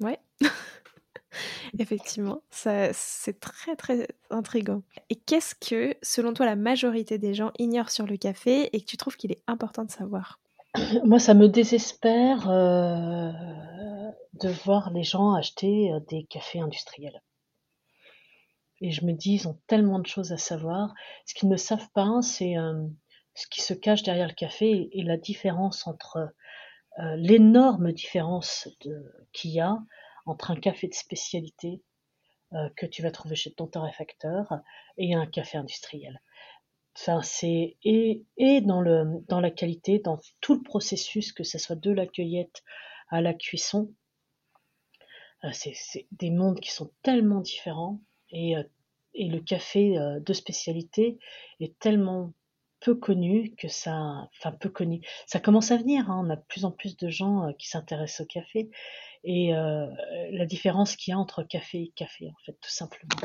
Ouais. 0.00 0.18
Effectivement, 1.78 2.42
ça, 2.50 2.92
c'est 2.92 3.40
très 3.40 3.76
très 3.76 4.08
intriguant. 4.30 4.82
Et 5.10 5.16
qu'est-ce 5.16 5.54
que, 5.54 5.96
selon 6.02 6.32
toi, 6.32 6.46
la 6.46 6.56
majorité 6.56 7.18
des 7.18 7.34
gens 7.34 7.52
ignorent 7.58 7.90
sur 7.90 8.06
le 8.06 8.16
café 8.16 8.68
et 8.74 8.80
que 8.80 8.86
tu 8.86 8.96
trouves 8.96 9.16
qu'il 9.16 9.32
est 9.32 9.42
important 9.46 9.84
de 9.84 9.90
savoir? 9.90 10.40
moi, 11.04 11.18
ça 11.18 11.34
me 11.34 11.48
désespère 11.48 12.48
euh, 12.48 13.32
de 14.34 14.48
voir 14.64 14.92
les 14.92 15.02
gens 15.02 15.34
acheter 15.34 15.92
euh, 15.92 16.00
des 16.08 16.24
cafés 16.24 16.60
industriels. 16.60 17.22
Et 18.80 18.90
je 18.90 19.04
me 19.04 19.12
dis, 19.12 19.34
ils 19.34 19.48
ont 19.48 19.58
tellement 19.66 19.98
de 19.98 20.06
choses 20.06 20.32
à 20.32 20.36
savoir. 20.36 20.94
Ce 21.26 21.34
qu'ils 21.34 21.48
ne 21.48 21.56
savent 21.56 21.90
pas, 21.94 22.20
c'est 22.22 22.56
euh, 22.56 22.86
ce 23.34 23.46
qui 23.48 23.60
se 23.60 23.74
cache 23.74 24.02
derrière 24.02 24.28
le 24.28 24.34
café 24.34 24.88
et 24.92 25.02
la 25.02 25.16
différence 25.16 25.86
entre 25.86 26.32
l'énorme 27.14 27.92
différence 27.92 28.68
qu'il 29.32 29.52
y 29.52 29.60
a 29.60 29.78
entre 30.26 30.50
un 30.50 30.56
café 30.56 30.88
de 30.88 30.94
spécialité 30.94 31.80
que 32.74 32.86
tu 32.86 33.02
vas 33.02 33.12
trouver 33.12 33.36
chez 33.36 33.52
ton 33.52 33.68
torréfacteur 33.68 34.62
et 34.96 35.14
un 35.14 35.26
café 35.26 35.58
industriel. 35.58 36.20
Enfin, 37.00 37.22
c'est 37.22 37.76
et, 37.84 38.24
dans 38.60 38.80
le 38.80 39.22
dans 39.28 39.40
la 39.40 39.50
qualité, 39.50 40.00
dans 40.00 40.20
tout 40.40 40.54
le 40.54 40.62
processus, 40.62 41.32
que 41.32 41.44
ce 41.44 41.56
soit 41.56 41.76
de 41.76 41.92
la 41.92 42.06
cueillette 42.06 42.64
à 43.08 43.20
la 43.20 43.34
cuisson, 43.34 43.94
euh, 45.44 45.50
c'est 45.52 46.08
des 46.10 46.30
mondes 46.30 46.58
qui 46.58 46.72
sont 46.72 46.90
tellement 47.02 47.40
différents 47.40 48.00
et, 48.30 48.56
euh, 48.56 48.64
et 49.14 49.28
le 49.28 49.40
café 49.40 49.96
euh, 49.96 50.18
de 50.18 50.32
spécialité 50.32 51.18
est 51.60 51.78
tellement 51.78 52.32
peu 52.80 52.96
connu 52.96 53.54
que 53.56 53.68
ça, 53.68 54.28
enfin 54.36 54.52
peu 54.52 54.68
connu, 54.68 55.00
ça 55.26 55.38
commence 55.38 55.70
à 55.70 55.76
venir. 55.76 56.10
Hein, 56.10 56.24
on 56.26 56.30
a 56.30 56.36
de 56.36 56.44
plus 56.48 56.64
en 56.64 56.72
plus 56.72 56.96
de 56.96 57.08
gens 57.08 57.52
qui 57.58 57.68
s'intéressent 57.68 58.22
au 58.22 58.26
café 58.26 58.70
et 59.24 59.50
la 59.50 60.46
différence 60.46 60.94
qu'il 60.94 61.10
y 61.10 61.14
a 61.14 61.18
entre 61.18 61.42
café 61.42 61.82
et 61.82 61.92
café, 61.96 62.28
en 62.30 62.44
fait, 62.46 62.52
tout 62.60 62.70
simplement. 62.70 63.16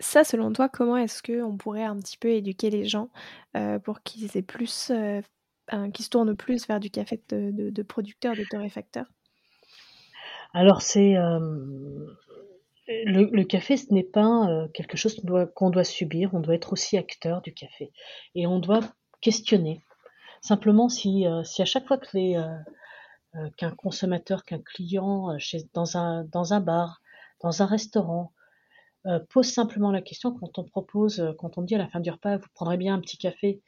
Ça, 0.00 0.24
selon 0.24 0.50
toi, 0.52 0.70
comment 0.70 0.96
est-ce 0.96 1.22
qu'on 1.22 1.58
pourrait 1.58 1.84
un 1.84 1.98
petit 2.00 2.16
peu 2.16 2.30
éduquer 2.30 2.70
les 2.70 2.86
gens 2.86 3.10
euh, 3.54 3.78
pour 3.78 4.02
qu'ils 4.02 4.34
aient 4.34 4.42
plus, 4.42 4.90
euh, 4.90 5.20
qu'ils 5.92 6.04
se 6.06 6.10
tournent 6.10 6.34
plus 6.34 6.66
vers 6.66 6.80
du 6.80 6.90
café 6.90 7.22
de, 7.28 7.50
de, 7.50 7.70
de 7.70 8.44
torréfacteurs 8.50 9.06
Alors, 10.54 10.80
c'est 10.80 11.18
euh, 11.18 11.38
le, 12.88 13.42
café, 13.44 13.76
ce 13.76 13.92
n'est 13.92 14.02
pas 14.02 14.66
quelque 14.72 14.96
chose 14.96 15.20
qu'on 15.54 15.68
doit, 15.68 15.84
subir. 15.84 16.30
On 16.32 16.40
doit 16.40 16.54
être 16.54 16.72
aussi 16.72 16.96
acteur 16.96 17.42
du 17.42 17.52
café 17.52 17.92
et 18.34 18.46
on 18.46 18.58
doit 18.58 18.80
questionner. 19.20 19.82
Simplement, 20.40 20.88
si, 20.88 21.26
si 21.44 21.60
à 21.60 21.66
chaque 21.66 21.86
fois 21.86 21.98
que 21.98 22.34
qu'un 23.58 23.70
consommateur, 23.72 24.44
qu'un 24.44 24.60
client 24.60 25.38
chez, 25.38 25.68
dans, 25.74 25.98
un, 25.98 26.24
dans 26.24 26.54
un 26.54 26.60
bar, 26.60 27.02
dans 27.42 27.62
un 27.62 27.66
restaurant, 27.66 28.32
pose 29.28 29.46
simplement 29.46 29.90
la 29.90 30.02
question 30.02 30.32
quand 30.32 30.58
on 30.58 30.64
propose, 30.64 31.34
quand 31.38 31.58
on 31.58 31.62
dit 31.62 31.74
à 31.74 31.78
la 31.78 31.88
fin 31.88 32.00
du 32.00 32.10
repas, 32.10 32.36
vous 32.36 32.48
prendrez 32.54 32.76
bien 32.76 32.94
un 32.94 33.00
petit 33.00 33.18
café, 33.18 33.62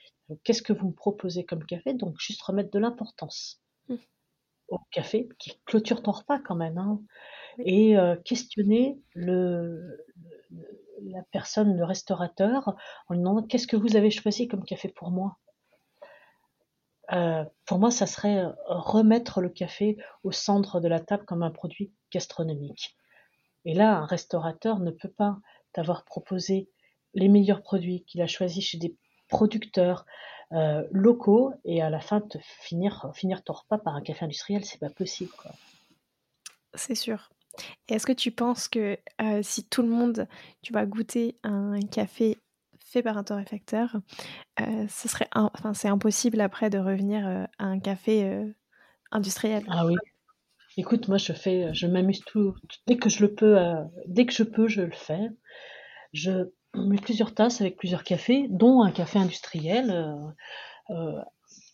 qu'est-ce 0.44 0.62
que 0.62 0.72
vous 0.72 0.88
me 0.88 0.92
proposez 0.92 1.44
comme 1.44 1.64
café? 1.64 1.94
Donc 1.94 2.18
juste 2.18 2.42
remettre 2.42 2.70
de 2.70 2.78
l'importance 2.78 3.60
mmh. 3.88 3.96
au 4.68 4.78
café 4.90 5.28
qui 5.38 5.58
clôture 5.64 6.02
ton 6.02 6.12
repas 6.12 6.38
quand 6.38 6.56
même, 6.56 6.78
hein, 6.78 7.00
et 7.58 7.96
questionner 8.24 9.00
le, 9.14 10.04
la 11.04 11.22
personne, 11.30 11.76
le 11.76 11.84
restaurateur, 11.84 12.76
en 13.08 13.14
lui 13.14 13.20
demandant 13.20 13.42
qu'est-ce 13.42 13.66
que 13.66 13.76
vous 13.76 13.96
avez 13.96 14.10
choisi 14.10 14.48
comme 14.48 14.64
café 14.64 14.88
pour 14.88 15.10
moi? 15.10 15.38
Euh, 17.12 17.44
pour 17.66 17.78
moi, 17.78 17.90
ça 17.90 18.06
serait 18.06 18.44
remettre 18.66 19.40
le 19.40 19.48
café 19.48 19.98
au 20.22 20.32
centre 20.32 20.80
de 20.80 20.88
la 20.88 21.00
table 21.00 21.24
comme 21.24 21.42
un 21.42 21.50
produit 21.50 21.92
gastronomique. 22.10 22.96
Et 23.64 23.74
là, 23.74 23.98
un 23.98 24.06
restaurateur 24.06 24.78
ne 24.78 24.90
peut 24.90 25.10
pas 25.10 25.38
t'avoir 25.72 26.04
proposé 26.04 26.68
les 27.14 27.28
meilleurs 27.28 27.62
produits 27.62 28.04
qu'il 28.04 28.22
a 28.22 28.26
choisis 28.26 28.64
chez 28.64 28.78
des 28.78 28.96
producteurs 29.28 30.06
euh, 30.52 30.86
locaux 30.90 31.52
et 31.64 31.80
à 31.80 31.88
la 31.88 32.00
fin 32.00 32.20
te 32.20 32.38
finir, 32.38 33.10
finir 33.14 33.42
ton 33.42 33.54
repas 33.54 33.78
par 33.78 33.94
un 33.94 34.02
café 34.02 34.24
industriel, 34.24 34.64
c'est 34.64 34.78
pas 34.78 34.90
possible. 34.90 35.32
C'est 36.74 36.94
sûr. 36.94 37.30
Est-ce 37.88 38.06
que 38.06 38.12
tu 38.12 38.30
penses 38.30 38.68
que 38.68 38.98
euh, 39.20 39.42
si 39.42 39.68
tout 39.68 39.82
le 39.82 39.88
monde, 39.88 40.26
tu 40.62 40.72
vas 40.72 40.86
goûter 40.86 41.38
un 41.42 41.80
café 41.80 42.38
fait 42.78 43.02
par 43.02 43.16
un 43.16 43.24
torréfacteur, 43.24 43.96
euh, 44.60 44.86
ce 44.88 45.08
serait, 45.08 45.28
enfin, 45.34 45.72
c'est 45.72 45.88
impossible 45.88 46.40
après 46.40 46.68
de 46.68 46.78
revenir 46.78 47.26
à 47.58 47.64
un 47.64 47.78
café 47.78 48.52
industriel? 49.10 49.64
Ah 49.68 49.86
oui. 49.86 49.96
Écoute, 50.76 51.08
moi 51.08 51.18
je 51.18 51.32
fais, 51.32 51.72
je 51.74 51.86
m'amuse 51.86 52.20
tout, 52.20 52.54
dès 52.86 52.96
que 52.96 53.10
je 53.10 53.24
le 53.24 53.34
peux, 53.34 53.58
dès 54.06 54.24
que 54.26 54.32
je 54.32 54.42
peux, 54.42 54.68
je 54.68 54.82
le 54.82 54.92
fais. 54.92 55.28
Je 56.12 56.50
mets 56.74 56.96
plusieurs 56.96 57.34
tasses 57.34 57.60
avec 57.60 57.76
plusieurs 57.76 58.04
cafés, 58.04 58.46
dont 58.48 58.82
un 58.82 58.90
café 58.90 59.18
industriel. 59.18 60.16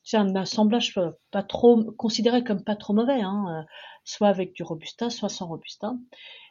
c'est 0.03 0.17
un 0.17 0.35
assemblage 0.35 0.99
pas 1.31 1.43
trop 1.43 1.85
considéré 1.93 2.43
comme 2.43 2.65
pas 2.65 2.77
trop 2.77 2.93
mauvais. 2.93 3.21
Hein 3.21 3.67
soit 4.09 4.29
avec 4.29 4.55
du 4.55 4.63
robusta, 4.63 5.11
soit 5.11 5.29
sans 5.29 5.47
robusta. 5.47 5.95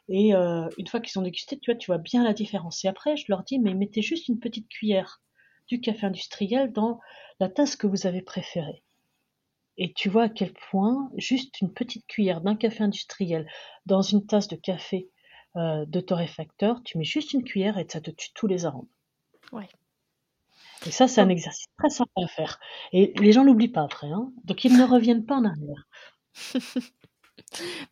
Et 0.10 0.34
euh, 0.36 0.70
une 0.78 0.88
fois 0.88 1.00
qu'ils 1.00 1.20
ont 1.20 1.24
dégusté, 1.24 1.60
tu 1.60 1.72
vois, 1.72 1.78
tu 1.78 1.88
vois 1.88 1.98
bien 1.98 2.24
la 2.24 2.34
différence. 2.34 2.86
Et 2.86 2.88
après, 2.88 3.18
je 3.18 3.26
leur 3.30 3.44
dis, 3.44 3.60
mais 3.60 3.74
mettez 3.74 4.02
juste 4.02 4.28
une 4.28 4.40
petite 4.40 4.70
cuillère 4.70 5.22
du 5.68 5.82
café 5.82 6.06
industriel 6.06 6.72
dans 6.72 7.00
la 7.40 7.50
tasse 7.50 7.76
que 7.76 7.88
vous 7.88 8.06
avez 8.06 8.22
préférée. 8.22 8.84
Et 9.78 9.94
tu 9.94 10.10
vois 10.10 10.24
à 10.24 10.30
quel 10.30 10.54
point 10.54 11.10
juste 11.18 11.62
une 11.62 11.72
petite 11.72 12.08
cuillère 12.08 12.42
d'un 12.42 12.56
café 12.56 12.84
industriel 12.84 13.48
dans 13.86 14.02
une 14.02 14.26
tasse 14.26 14.48
de 14.48 14.56
café 14.56 15.10
euh, 15.56 15.86
de 15.86 16.00
torréfacteur, 16.00 16.82
tu 16.84 16.98
mets 16.98 17.04
juste 17.04 17.34
une 17.34 17.44
cuillère 17.44 17.78
et 17.78 17.86
ça 17.88 18.02
te 18.02 18.12
tue 18.12 18.30
tous 18.34 18.48
les 18.48 18.66
arômes. 18.66 18.90
Ouais. 19.52 19.68
Et 20.86 20.92
ça, 20.92 21.08
c'est 21.08 21.22
un 21.22 21.30
exercice 21.30 21.68
très 21.78 21.90
simple 21.90 22.12
à 22.18 22.28
faire. 22.28 22.60
Et 22.94 23.14
les 23.18 23.32
gens 23.32 23.44
l'oublient 23.44 23.70
pas 23.70 23.84
après. 23.84 24.08
Hein. 24.08 24.32
Donc 24.44 24.64
ils 24.66 24.78
ne 24.78 24.84
reviennent 24.86 25.26
pas 25.26 25.36
en 25.36 25.46
arrière. 25.46 25.88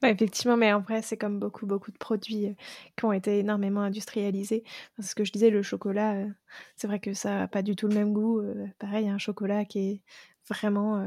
Bah, 0.01 0.09
effectivement, 0.09 0.57
mais 0.57 0.73
en 0.73 0.81
vrai, 0.81 1.01
c'est 1.01 1.17
comme 1.17 1.39
beaucoup, 1.39 1.65
beaucoup 1.65 1.91
de 1.91 1.97
produits 1.97 2.47
euh, 2.47 2.53
qui 2.97 3.05
ont 3.05 3.13
été 3.13 3.39
énormément 3.39 3.81
industrialisés. 3.81 4.63
Parce 4.95 5.09
ce 5.09 5.15
que 5.15 5.23
je 5.23 5.31
disais, 5.31 5.49
le 5.49 5.63
chocolat, 5.63 6.15
euh, 6.15 6.29
c'est 6.75 6.87
vrai 6.87 6.99
que 6.99 7.13
ça 7.13 7.39
n'a 7.39 7.47
pas 7.47 7.61
du 7.61 7.75
tout 7.75 7.87
le 7.87 7.95
même 7.95 8.13
goût. 8.13 8.39
Euh, 8.39 8.67
pareil, 8.79 9.07
un 9.07 9.17
chocolat 9.17 9.65
qui 9.65 9.79
est 9.79 10.01
vraiment 10.49 11.03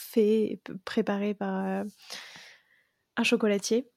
fait, 0.00 0.60
préparé 0.84 1.34
par 1.34 1.84
un 3.16 3.22
chocolatier 3.24 3.88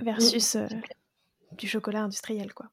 versus 0.00 0.56
du 1.52 1.68
chocolat 1.68 2.02
industriel, 2.02 2.54
quoi. 2.54 2.70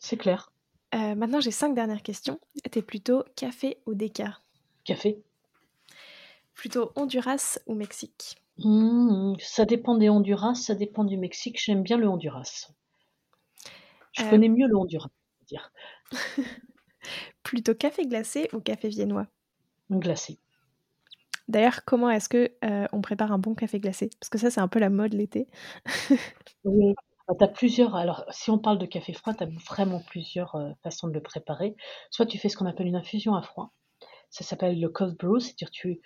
C'est 0.00 0.16
clair. 0.16 0.52
maintenant, 0.92 1.40
j'ai 1.40 1.50
cinq 1.50 1.74
dernières 1.74 2.02
questions. 2.02 2.38
T'es 2.70 2.82
plutôt 2.82 3.24
café 3.36 3.78
ou 3.86 3.94
déca 3.94 4.38
Café. 4.84 5.22
Plutôt 6.54 6.92
Honduras 6.94 7.58
ou 7.66 7.74
Mexique? 7.74 8.36
Mmh, 8.58 9.34
ça 9.40 9.64
dépend 9.64 9.96
des 9.96 10.08
Honduras, 10.08 10.54
ça 10.54 10.74
dépend 10.74 11.04
du 11.04 11.16
Mexique. 11.16 11.60
J'aime 11.60 11.82
bien 11.82 11.96
le 11.96 12.08
Honduras. 12.08 12.70
Je 14.12 14.22
euh. 14.22 14.30
connais 14.30 14.48
mieux 14.48 14.68
le 14.68 14.76
Honduras, 14.76 15.10
dire. 15.46 15.72
Plutôt 17.42 17.74
café 17.74 18.06
glacé 18.06 18.48
ou 18.52 18.60
café 18.60 18.88
viennois? 18.88 19.26
Glacé. 19.90 20.38
D'ailleurs, 21.48 21.84
comment 21.84 22.10
est-ce 22.10 22.28
que 22.28 22.52
euh, 22.64 22.86
on 22.92 23.00
prépare 23.00 23.32
un 23.32 23.38
bon 23.38 23.54
café 23.54 23.80
glacé? 23.80 24.10
Parce 24.20 24.30
que 24.30 24.38
ça, 24.38 24.50
c'est 24.50 24.60
un 24.60 24.68
peu 24.68 24.78
la 24.78 24.90
mode 24.90 25.14
l'été. 25.14 25.48
oui, 26.64 26.94
bah, 27.28 27.34
tu 27.38 27.44
as 27.44 27.48
plusieurs. 27.48 27.94
Alors, 27.94 28.24
si 28.30 28.50
on 28.50 28.58
parle 28.58 28.78
de 28.78 28.86
café 28.86 29.12
froid, 29.12 29.34
tu 29.34 29.44
as 29.44 29.48
vraiment 29.68 30.00
plusieurs 30.00 30.54
euh, 30.56 30.70
façons 30.82 31.08
de 31.08 31.12
le 31.12 31.22
préparer. 31.22 31.76
Soit 32.10 32.26
tu 32.26 32.38
fais 32.38 32.48
ce 32.48 32.56
qu'on 32.56 32.66
appelle 32.66 32.86
une 32.86 32.96
infusion 32.96 33.34
à 33.34 33.42
froid. 33.42 33.72
Ça 34.30 34.44
s'appelle 34.44 34.80
le 34.80 34.88
cold 34.88 35.16
brew, 35.16 35.38
c'est-à-dire 35.38 35.70
tu, 35.70 36.00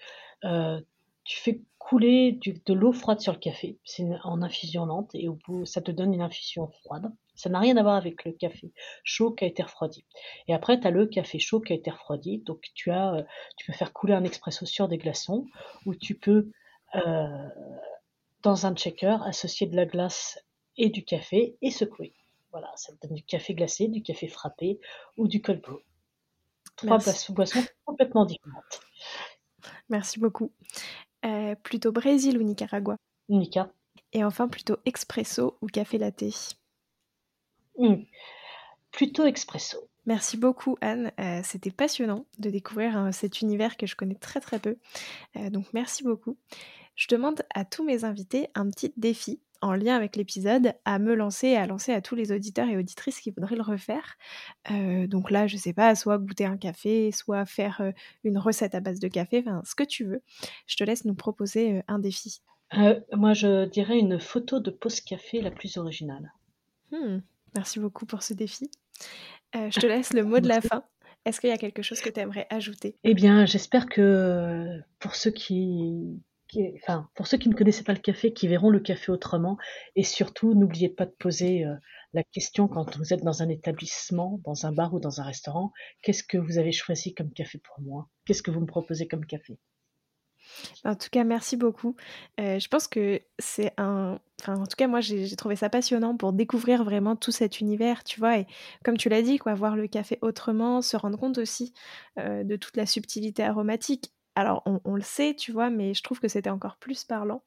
tu 1.28 1.36
fais 1.36 1.60
couler 1.76 2.40
de 2.42 2.72
l'eau 2.72 2.92
froide 2.92 3.20
sur 3.20 3.34
le 3.34 3.38
café. 3.38 3.78
C'est 3.84 4.08
en 4.24 4.40
infusion 4.40 4.86
lente 4.86 5.14
et 5.14 5.28
au 5.28 5.38
bout, 5.46 5.66
ça 5.66 5.82
te 5.82 5.90
donne 5.90 6.14
une 6.14 6.22
infusion 6.22 6.68
froide. 6.68 7.12
Ça 7.34 7.50
n'a 7.50 7.60
rien 7.60 7.76
à 7.76 7.82
voir 7.82 7.96
avec 7.96 8.24
le 8.24 8.32
café 8.32 8.72
chaud 9.04 9.32
qui 9.32 9.44
a 9.44 9.46
été 9.46 9.62
refroidi. 9.62 10.06
Et 10.48 10.54
après, 10.54 10.80
tu 10.80 10.86
as 10.86 10.90
le 10.90 11.06
café 11.06 11.38
chaud 11.38 11.60
qui 11.60 11.74
a 11.74 11.76
été 11.76 11.90
refroidi. 11.90 12.38
Donc, 12.38 12.64
tu, 12.74 12.90
as, 12.90 13.14
euh, 13.14 13.22
tu 13.58 13.66
peux 13.66 13.74
faire 13.74 13.92
couler 13.92 14.14
un 14.14 14.24
expresso 14.24 14.64
sur 14.64 14.88
des 14.88 14.96
glaçons 14.96 15.44
ou 15.84 15.94
tu 15.94 16.14
peux, 16.14 16.50
euh, 16.94 17.48
dans 18.42 18.64
un 18.64 18.74
shaker, 18.74 19.22
associer 19.24 19.66
de 19.66 19.76
la 19.76 19.84
glace 19.84 20.38
et 20.78 20.88
du 20.88 21.04
café 21.04 21.58
et 21.60 21.70
secouer. 21.70 22.14
Voilà, 22.52 22.72
ça 22.76 22.94
te 22.94 23.06
donne 23.06 23.16
du 23.16 23.22
café 23.22 23.52
glacé, 23.52 23.88
du 23.88 24.02
café 24.02 24.28
frappé 24.28 24.80
ou 25.18 25.28
du 25.28 25.42
cold 25.42 25.60
brew. 25.60 25.82
Trois 26.76 26.96
boissons 26.96 27.34
complètement 27.84 28.24
différentes. 28.24 28.80
Merci 29.90 30.18
beaucoup. 30.20 30.52
Euh, 31.24 31.54
plutôt 31.56 31.92
Brésil 31.92 32.38
ou 32.38 32.42
Nicaragua? 32.42 32.96
Nica. 33.28 33.70
Et 34.12 34.24
enfin, 34.24 34.48
plutôt 34.48 34.76
expresso 34.84 35.58
ou 35.60 35.66
café 35.66 35.98
latte 35.98 36.56
hmm. 37.76 38.04
Plutôt 38.90 39.26
expresso. 39.26 39.78
Merci 40.06 40.38
beaucoup 40.38 40.78
Anne, 40.80 41.12
euh, 41.20 41.40
c'était 41.44 41.70
passionnant 41.70 42.24
de 42.38 42.48
découvrir 42.48 42.98
euh, 42.98 43.12
cet 43.12 43.42
univers 43.42 43.76
que 43.76 43.86
je 43.86 43.94
connais 43.94 44.14
très 44.14 44.40
très 44.40 44.58
peu. 44.58 44.78
donc 45.50 45.66
merci 45.74 46.02
beaucoup. 46.02 46.38
Je 46.94 47.06
demande 47.08 47.42
à 47.54 47.64
tous 47.64 47.84
mes 47.84 48.04
invités 48.04 48.48
un 48.54 48.70
petit 48.70 48.92
défi 48.96 49.40
en 49.60 49.74
lien 49.74 49.96
avec 49.96 50.16
l'épisode 50.16 50.72
à 50.84 50.98
me 50.98 51.14
lancer 51.14 51.48
et 51.48 51.56
à 51.56 51.66
lancer 51.66 51.92
à 51.92 52.00
tous 52.00 52.14
les 52.14 52.32
auditeurs 52.32 52.68
et 52.68 52.76
auditrices 52.76 53.20
qui 53.20 53.30
voudraient 53.30 53.56
le 53.56 53.62
refaire. 53.62 54.16
Euh, 54.70 55.06
donc 55.06 55.30
là, 55.30 55.46
je 55.46 55.56
sais 55.56 55.72
pas, 55.72 55.94
soit 55.94 56.18
goûter 56.18 56.44
un 56.44 56.56
café, 56.56 57.10
soit 57.12 57.44
faire 57.44 57.80
euh, 57.80 57.92
une 58.24 58.38
recette 58.38 58.74
à 58.74 58.80
base 58.80 59.00
de 59.00 59.08
café, 59.08 59.42
enfin 59.44 59.62
ce 59.64 59.74
que 59.74 59.84
tu 59.84 60.04
veux. 60.04 60.22
Je 60.66 60.76
te 60.76 60.84
laisse 60.84 61.04
nous 61.04 61.14
proposer 61.14 61.78
euh, 61.78 61.82
un 61.88 61.98
défi. 61.98 62.40
moi, 63.12 63.32
je 63.32 63.66
dirais 63.66 63.98
une 63.98 64.20
photo 64.20 64.60
de 64.60 64.70
pause 64.70 65.00
café 65.00 65.40
la 65.40 65.50
plus 65.50 65.76
originale. 65.76 66.32
Hmm, 66.92 67.18
merci 67.56 67.80
beaucoup 67.80 68.06
pour 68.06 68.22
ce 68.22 68.34
défi. 68.34 68.70
je 69.54 69.80
te 69.80 69.86
laisse 69.86 70.12
le 70.12 70.24
mot 70.24 70.40
de 70.40 70.48
la 70.48 70.60
fin. 70.60 70.84
Est-ce 71.24 71.40
qu'il 71.40 71.50
y 71.50 71.52
a 71.52 71.58
quelque 71.58 71.82
chose 71.82 72.00
que 72.00 72.08
tu 72.08 72.20
aimerais 72.20 72.46
ajouter? 72.48 72.96
Eh 73.04 73.12
bien, 73.12 73.44
j'espère 73.44 73.86
que 73.86 74.80
pour 74.98 75.14
ceux 75.14 75.30
qui, 75.30 76.22
enfin, 76.76 77.08
pour 77.14 77.26
ceux 77.26 77.38
qui 77.38 77.48
ne 77.48 77.54
connaissaient 77.54 77.84
pas 77.84 77.92
le 77.92 77.98
café, 78.00 78.32
qui 78.32 78.48
verront 78.48 78.70
le 78.70 78.80
café 78.80 79.12
autrement. 79.12 79.58
Et 79.96 80.04
surtout, 80.04 80.54
n'oubliez 80.54 80.88
pas 80.88 81.06
de 81.06 81.14
poser 81.18 81.64
euh, 81.64 81.74
la 82.12 82.24
question 82.24 82.68
quand 82.68 82.96
vous 82.96 83.12
êtes 83.12 83.22
dans 83.22 83.42
un 83.42 83.48
établissement, 83.48 84.40
dans 84.44 84.66
un 84.66 84.72
bar 84.72 84.94
ou 84.94 85.00
dans 85.00 85.20
un 85.20 85.24
restaurant, 85.24 85.72
qu'est-ce 86.02 86.24
que 86.24 86.38
vous 86.38 86.58
avez 86.58 86.72
choisi 86.72 87.14
comme 87.14 87.32
café 87.32 87.58
pour 87.58 87.80
moi? 87.80 88.08
Qu'est-ce 88.24 88.42
que 88.42 88.50
vous 88.50 88.60
me 88.60 88.66
proposez 88.66 89.08
comme 89.08 89.26
café? 89.26 89.58
En 90.84 90.94
tout 90.94 91.08
cas, 91.10 91.24
merci 91.24 91.56
beaucoup. 91.56 91.94
Euh, 92.40 92.58
je 92.58 92.68
pense 92.68 92.88
que 92.88 93.20
c'est 93.38 93.72
un. 93.76 94.18
En 94.46 94.66
tout 94.66 94.76
cas, 94.76 94.86
moi, 94.86 95.00
j'ai 95.00 95.34
trouvé 95.36 95.56
ça 95.56 95.68
passionnant 95.68 96.16
pour 96.16 96.32
découvrir 96.32 96.84
vraiment 96.84 97.16
tout 97.16 97.32
cet 97.32 97.60
univers, 97.60 98.04
tu 98.04 98.20
vois. 98.20 98.38
Et 98.38 98.46
comme 98.84 98.96
tu 98.96 99.08
l'as 99.08 99.22
dit, 99.22 99.38
quoi, 99.38 99.54
voir 99.54 99.76
le 99.76 99.88
café 99.88 100.18
autrement, 100.22 100.80
se 100.80 100.96
rendre 100.96 101.18
compte 101.18 101.38
aussi 101.38 101.74
euh, 102.18 102.44
de 102.44 102.56
toute 102.56 102.76
la 102.76 102.86
subtilité 102.86 103.42
aromatique 103.42 104.12
alors, 104.38 104.62
on, 104.84 104.94
le 104.94 105.02
sait, 105.02 105.34
tu 105.34 105.50
vois, 105.50 105.68
mais 105.68 105.94
je 105.94 106.02
trouve 106.04 106.20
que 106.20 106.28
c'était 106.28 106.48
encore 106.48 106.76
plus 106.76 107.02
parlant. 107.02 107.42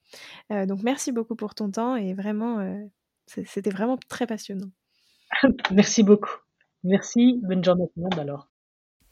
Euh, 0.51 0.65
donc, 0.65 0.83
merci 0.83 1.13
beaucoup 1.13 1.37
pour 1.37 1.55
ton 1.55 1.71
temps 1.71 1.95
et 1.95 2.13
vraiment, 2.13 2.59
euh, 2.59 2.83
c'était 3.27 3.69
vraiment 3.69 3.97
très 4.09 4.27
passionnant. 4.27 4.67
merci 5.71 6.03
beaucoup. 6.03 6.35
Merci. 6.83 7.39
Bonne 7.43 7.63
journée 7.63 7.85
à 7.85 7.87
tout 7.87 7.93
le 7.95 8.01
monde 8.01 8.19
alors. 8.19 8.49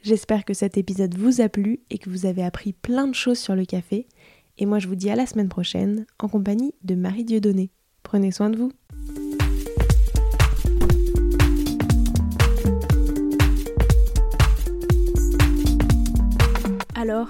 J'espère 0.02 0.44
que 0.44 0.54
cet 0.54 0.78
épisode 0.78 1.16
vous 1.16 1.40
a 1.40 1.48
plu 1.48 1.80
et 1.90 2.00
que 2.00 2.10
vous 2.10 2.26
avez 2.26 2.44
appris 2.44 2.74
plein 2.74 3.08
de 3.08 3.16
choses 3.16 3.40
sur 3.40 3.56
le 3.56 3.64
café. 3.64 4.10
Et 4.58 4.66
moi, 4.66 4.80
je 4.80 4.90
vous 4.90 4.96
dis 4.96 5.10
à 5.10 5.16
la 5.16 5.26
semaine 5.26 5.48
prochaine 5.48 6.06
en 6.20 6.28
compagnie 6.28 6.76
de 6.84 6.96
Marie 6.96 7.24
Dieudonné. 7.24 7.72
Prenez 8.04 8.34
soin 8.34 8.50
de 8.50 8.58
vous. 8.58 8.74
Alors, 16.96 17.30